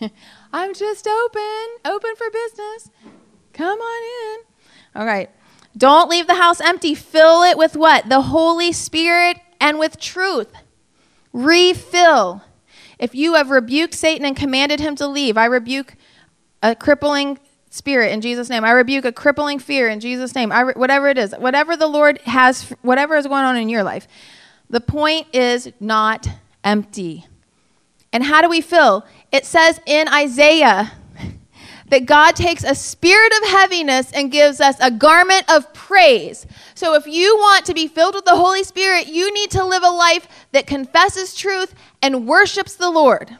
I'm 0.52 0.74
just 0.74 1.06
open, 1.06 1.66
open 1.84 2.16
for 2.16 2.28
business. 2.28 2.90
Come 3.52 3.78
on 3.78 4.34
in. 4.34 5.00
All 5.00 5.06
right. 5.06 5.30
Don't 5.76 6.10
leave 6.10 6.26
the 6.26 6.34
house 6.34 6.60
empty. 6.60 6.96
Fill 6.96 7.44
it 7.44 7.56
with 7.56 7.76
what? 7.76 8.08
The 8.08 8.20
Holy 8.20 8.72
Spirit 8.72 9.38
and 9.60 9.78
with 9.78 10.00
truth. 10.00 10.48
Refill. 11.32 12.42
If 12.98 13.14
you 13.14 13.34
have 13.34 13.50
rebuked 13.50 13.94
Satan 13.94 14.26
and 14.26 14.34
commanded 14.34 14.80
him 14.80 14.96
to 14.96 15.06
leave, 15.06 15.38
I 15.38 15.44
rebuke 15.44 15.94
a 16.64 16.74
crippling 16.74 17.38
spirit 17.70 18.10
in 18.10 18.20
Jesus' 18.20 18.50
name. 18.50 18.64
I 18.64 18.72
rebuke 18.72 19.04
a 19.04 19.12
crippling 19.12 19.60
fear 19.60 19.86
in 19.88 20.00
Jesus' 20.00 20.34
name. 20.34 20.50
I 20.50 20.62
re- 20.62 20.74
whatever 20.74 21.06
it 21.06 21.16
is, 21.16 21.32
whatever 21.38 21.76
the 21.76 21.86
Lord 21.86 22.20
has, 22.22 22.70
whatever 22.82 23.14
is 23.14 23.28
going 23.28 23.44
on 23.44 23.56
in 23.56 23.68
your 23.68 23.84
life. 23.84 24.08
The 24.68 24.80
point 24.80 25.28
is 25.32 25.70
not 25.78 26.26
empty. 26.66 27.26
And 28.12 28.24
how 28.24 28.42
do 28.42 28.50
we 28.50 28.60
fill? 28.60 29.06
It 29.32 29.46
says 29.46 29.80
in 29.86 30.08
Isaiah 30.08 30.92
that 31.88 32.04
God 32.04 32.34
takes 32.34 32.64
a 32.64 32.74
spirit 32.74 33.32
of 33.40 33.48
heaviness 33.48 34.12
and 34.12 34.32
gives 34.32 34.60
us 34.60 34.76
a 34.80 34.90
garment 34.90 35.50
of 35.50 35.72
praise. 35.72 36.46
So 36.74 36.94
if 36.94 37.06
you 37.06 37.36
want 37.36 37.64
to 37.66 37.74
be 37.74 37.86
filled 37.86 38.14
with 38.14 38.24
the 38.24 38.36
Holy 38.36 38.64
Spirit, 38.64 39.06
you 39.06 39.32
need 39.32 39.50
to 39.52 39.64
live 39.64 39.84
a 39.84 39.90
life 39.90 40.26
that 40.52 40.66
confesses 40.66 41.34
truth 41.34 41.74
and 42.02 42.26
worships 42.26 42.74
the 42.74 42.90
Lord. 42.90 43.36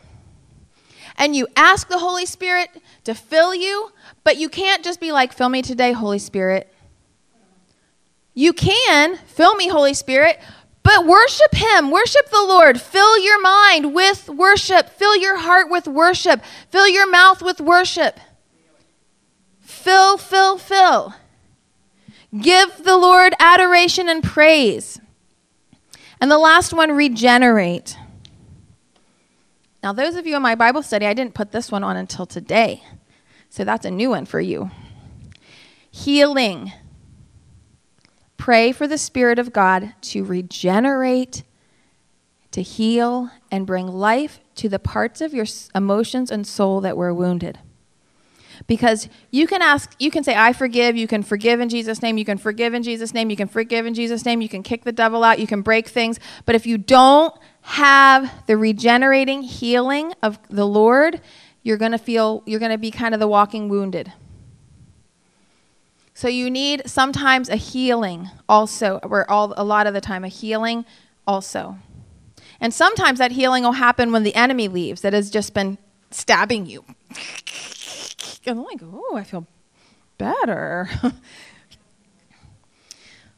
And 1.16 1.34
you 1.34 1.48
ask 1.56 1.88
the 1.88 1.98
Holy 1.98 2.26
Spirit 2.26 2.70
to 3.04 3.14
fill 3.14 3.54
you, 3.54 3.90
but 4.22 4.36
you 4.36 4.48
can't 4.48 4.84
just 4.84 5.00
be 5.00 5.10
like, 5.10 5.32
fill 5.32 5.48
me 5.48 5.62
today, 5.62 5.92
Holy 5.92 6.18
Spirit. 6.18 6.72
You 8.34 8.52
can 8.52 9.16
fill 9.16 9.54
me, 9.54 9.66
Holy 9.68 9.94
Spirit, 9.94 10.38
but 10.86 11.04
worship 11.04 11.52
Him. 11.52 11.90
Worship 11.90 12.30
the 12.30 12.44
Lord. 12.44 12.80
Fill 12.80 13.18
your 13.18 13.40
mind 13.40 13.92
with 13.92 14.28
worship. 14.28 14.88
Fill 14.88 15.16
your 15.16 15.36
heart 15.36 15.68
with 15.68 15.88
worship. 15.88 16.40
Fill 16.70 16.86
your 16.86 17.10
mouth 17.10 17.42
with 17.42 17.60
worship. 17.60 18.20
Fill, 19.58 20.16
fill, 20.16 20.58
fill. 20.58 21.14
Give 22.40 22.84
the 22.84 22.96
Lord 22.96 23.34
adoration 23.40 24.08
and 24.08 24.22
praise. 24.22 25.00
And 26.20 26.30
the 26.30 26.38
last 26.38 26.72
one, 26.72 26.92
regenerate. 26.92 27.96
Now, 29.82 29.92
those 29.92 30.14
of 30.14 30.24
you 30.24 30.36
in 30.36 30.42
my 30.42 30.54
Bible 30.54 30.84
study, 30.84 31.04
I 31.04 31.14
didn't 31.14 31.34
put 31.34 31.50
this 31.50 31.72
one 31.72 31.82
on 31.82 31.96
until 31.96 32.26
today. 32.26 32.84
So 33.50 33.64
that's 33.64 33.84
a 33.84 33.90
new 33.90 34.10
one 34.10 34.24
for 34.24 34.40
you. 34.40 34.70
Healing. 35.90 36.72
Pray 38.46 38.70
for 38.70 38.86
the 38.86 38.96
Spirit 38.96 39.40
of 39.40 39.52
God 39.52 39.92
to 40.02 40.22
regenerate, 40.22 41.42
to 42.52 42.62
heal, 42.62 43.28
and 43.50 43.66
bring 43.66 43.88
life 43.88 44.38
to 44.54 44.68
the 44.68 44.78
parts 44.78 45.20
of 45.20 45.34
your 45.34 45.46
emotions 45.74 46.30
and 46.30 46.46
soul 46.46 46.80
that 46.80 46.96
were 46.96 47.12
wounded. 47.12 47.58
Because 48.68 49.08
you 49.32 49.48
can 49.48 49.62
ask, 49.62 49.96
you 49.98 50.12
can 50.12 50.22
say, 50.22 50.36
I 50.36 50.52
forgive, 50.52 50.96
you 50.96 51.08
can 51.08 51.24
forgive 51.24 51.58
in 51.58 51.68
Jesus' 51.68 52.00
name, 52.02 52.18
you 52.18 52.24
can 52.24 52.38
forgive 52.38 52.72
in 52.72 52.84
Jesus' 52.84 53.12
name, 53.12 53.30
you 53.30 53.36
can 53.36 53.48
forgive 53.48 53.84
in 53.84 53.94
Jesus' 53.94 54.24
name, 54.24 54.40
you 54.40 54.48
can 54.48 54.62
kick 54.62 54.84
the 54.84 54.92
devil 54.92 55.24
out, 55.24 55.40
you 55.40 55.48
can 55.48 55.62
break 55.62 55.88
things. 55.88 56.20
But 56.44 56.54
if 56.54 56.68
you 56.68 56.78
don't 56.78 57.36
have 57.62 58.30
the 58.46 58.56
regenerating 58.56 59.42
healing 59.42 60.12
of 60.22 60.38
the 60.48 60.68
Lord, 60.68 61.20
you're 61.64 61.78
going 61.78 61.90
to 61.90 61.98
feel, 61.98 62.44
you're 62.46 62.60
going 62.60 62.70
to 62.70 62.78
be 62.78 62.92
kind 62.92 63.12
of 63.12 63.18
the 63.18 63.26
walking 63.26 63.68
wounded. 63.68 64.12
So 66.16 66.28
you 66.28 66.48
need 66.48 66.80
sometimes 66.88 67.50
a 67.50 67.56
healing 67.56 68.30
also, 68.48 69.00
or 69.02 69.30
all, 69.30 69.52
a 69.54 69.62
lot 69.62 69.86
of 69.86 69.92
the 69.92 70.00
time, 70.00 70.24
a 70.24 70.28
healing 70.28 70.86
also. 71.26 71.76
And 72.58 72.72
sometimes 72.72 73.18
that 73.18 73.32
healing 73.32 73.64
will 73.64 73.72
happen 73.72 74.12
when 74.12 74.22
the 74.22 74.34
enemy 74.34 74.66
leaves 74.66 75.02
that 75.02 75.12
has 75.12 75.30
just 75.30 75.52
been 75.52 75.76
stabbing 76.10 76.64
you. 76.64 76.86
And 78.46 78.46
I'm 78.58 78.64
like, 78.64 78.80
oh, 78.82 79.14
I 79.14 79.24
feel 79.24 79.46
better. 80.16 80.88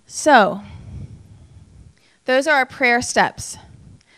so, 0.07 0.63
those 2.27 2.47
are 2.47 2.55
our 2.55 2.67
prayer 2.67 3.03
steps. 3.03 3.59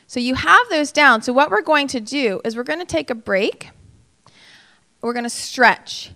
So 0.06 0.20
you 0.20 0.34
have 0.34 0.68
those 0.68 0.92
down. 0.92 1.22
So 1.22 1.32
what 1.32 1.50
we're 1.50 1.62
going 1.62 1.88
to 1.88 2.00
do 2.00 2.42
is 2.44 2.54
we're 2.56 2.64
going 2.64 2.80
to 2.80 2.84
take 2.84 3.08
a 3.08 3.14
break. 3.14 3.70
We're 5.00 5.14
going 5.14 5.24
to 5.24 5.30
stretch. 5.30 6.10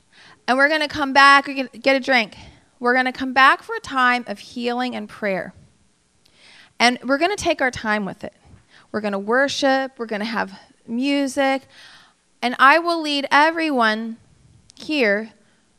And 0.47 0.59
we're 0.59 0.69
going 0.69 0.81
to 0.81 0.89
come 0.89 1.13
back, 1.13 1.47
we 1.47 1.69
get 1.69 1.97
a 1.97 2.01
drink. 2.01 2.37
We're 2.81 2.93
going 2.93 3.07
to 3.07 3.13
come 3.13 3.33
back 3.33 3.63
for 3.63 3.75
a 3.75 3.81
time 3.81 4.25
of 4.27 4.39
healing 4.39 4.95
and 4.95 5.09
prayer. 5.09 5.55
And 6.79 6.99
we're 7.05 7.19
going 7.19 7.35
to 7.35 7.43
take 7.43 7.63
our 7.63 7.71
time 7.71 8.05
with 8.05 8.25
it. 8.25 8.35
We're 8.93 9.01
going 9.01 9.13
to 9.13 9.19
worship, 9.19 9.93
we're 9.99 10.07
going 10.07 10.21
to 10.21 10.27
have 10.27 10.59
music, 10.87 11.63
and 12.43 12.55
I 12.59 12.79
will 12.79 13.01
lead 13.01 13.27
everyone 13.31 14.19
here 14.77 15.33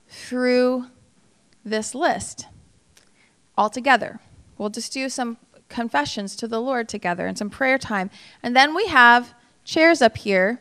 through 0.09 0.88
this 1.63 1.93
list 1.93 2.47
all 3.57 3.70
together. 3.70 4.20
We'll 4.57 4.70
just 4.70 4.91
do 4.91 5.09
some 5.09 5.38
confessions 5.70 6.36
to 6.38 6.47
the 6.47 6.59
Lord 6.59 6.89
together 6.89 7.28
and 7.28 7.38
some 7.38 7.49
prayer 7.49 7.78
time. 7.78 8.09
And 8.41 8.55
then 8.55 8.76
we 8.76 8.88
have 8.88 9.34
chairs 9.63 10.01
up 10.01 10.18
here. 10.18 10.59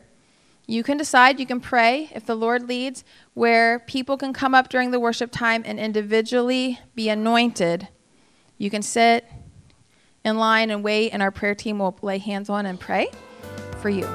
You 0.67 0.83
can 0.83 0.97
decide, 0.97 1.39
you 1.39 1.45
can 1.45 1.59
pray 1.59 2.09
if 2.13 2.25
the 2.25 2.35
Lord 2.35 2.67
leads, 2.67 3.03
where 3.35 3.79
people 3.79 4.17
can 4.17 4.33
come 4.33 4.55
up 4.55 4.69
during 4.69 4.89
the 4.89 4.99
worship 4.99 5.29
time 5.31 5.61
and 5.65 5.79
individually 5.79 6.79
be 6.95 7.07
anointed 7.07 7.87
You 8.57 8.69
can 8.69 8.81
sit 8.81 9.29
in 10.23 10.37
line 10.37 10.71
and 10.71 10.83
wait, 10.83 11.11
and 11.11 11.21
our 11.21 11.31
prayer 11.31 11.55
team 11.55 11.79
will 11.79 11.97
lay 12.01 12.17
hands 12.17 12.49
on 12.49 12.65
and 12.65 12.79
pray 12.79 13.09
for 13.81 13.89
you. 13.89 14.07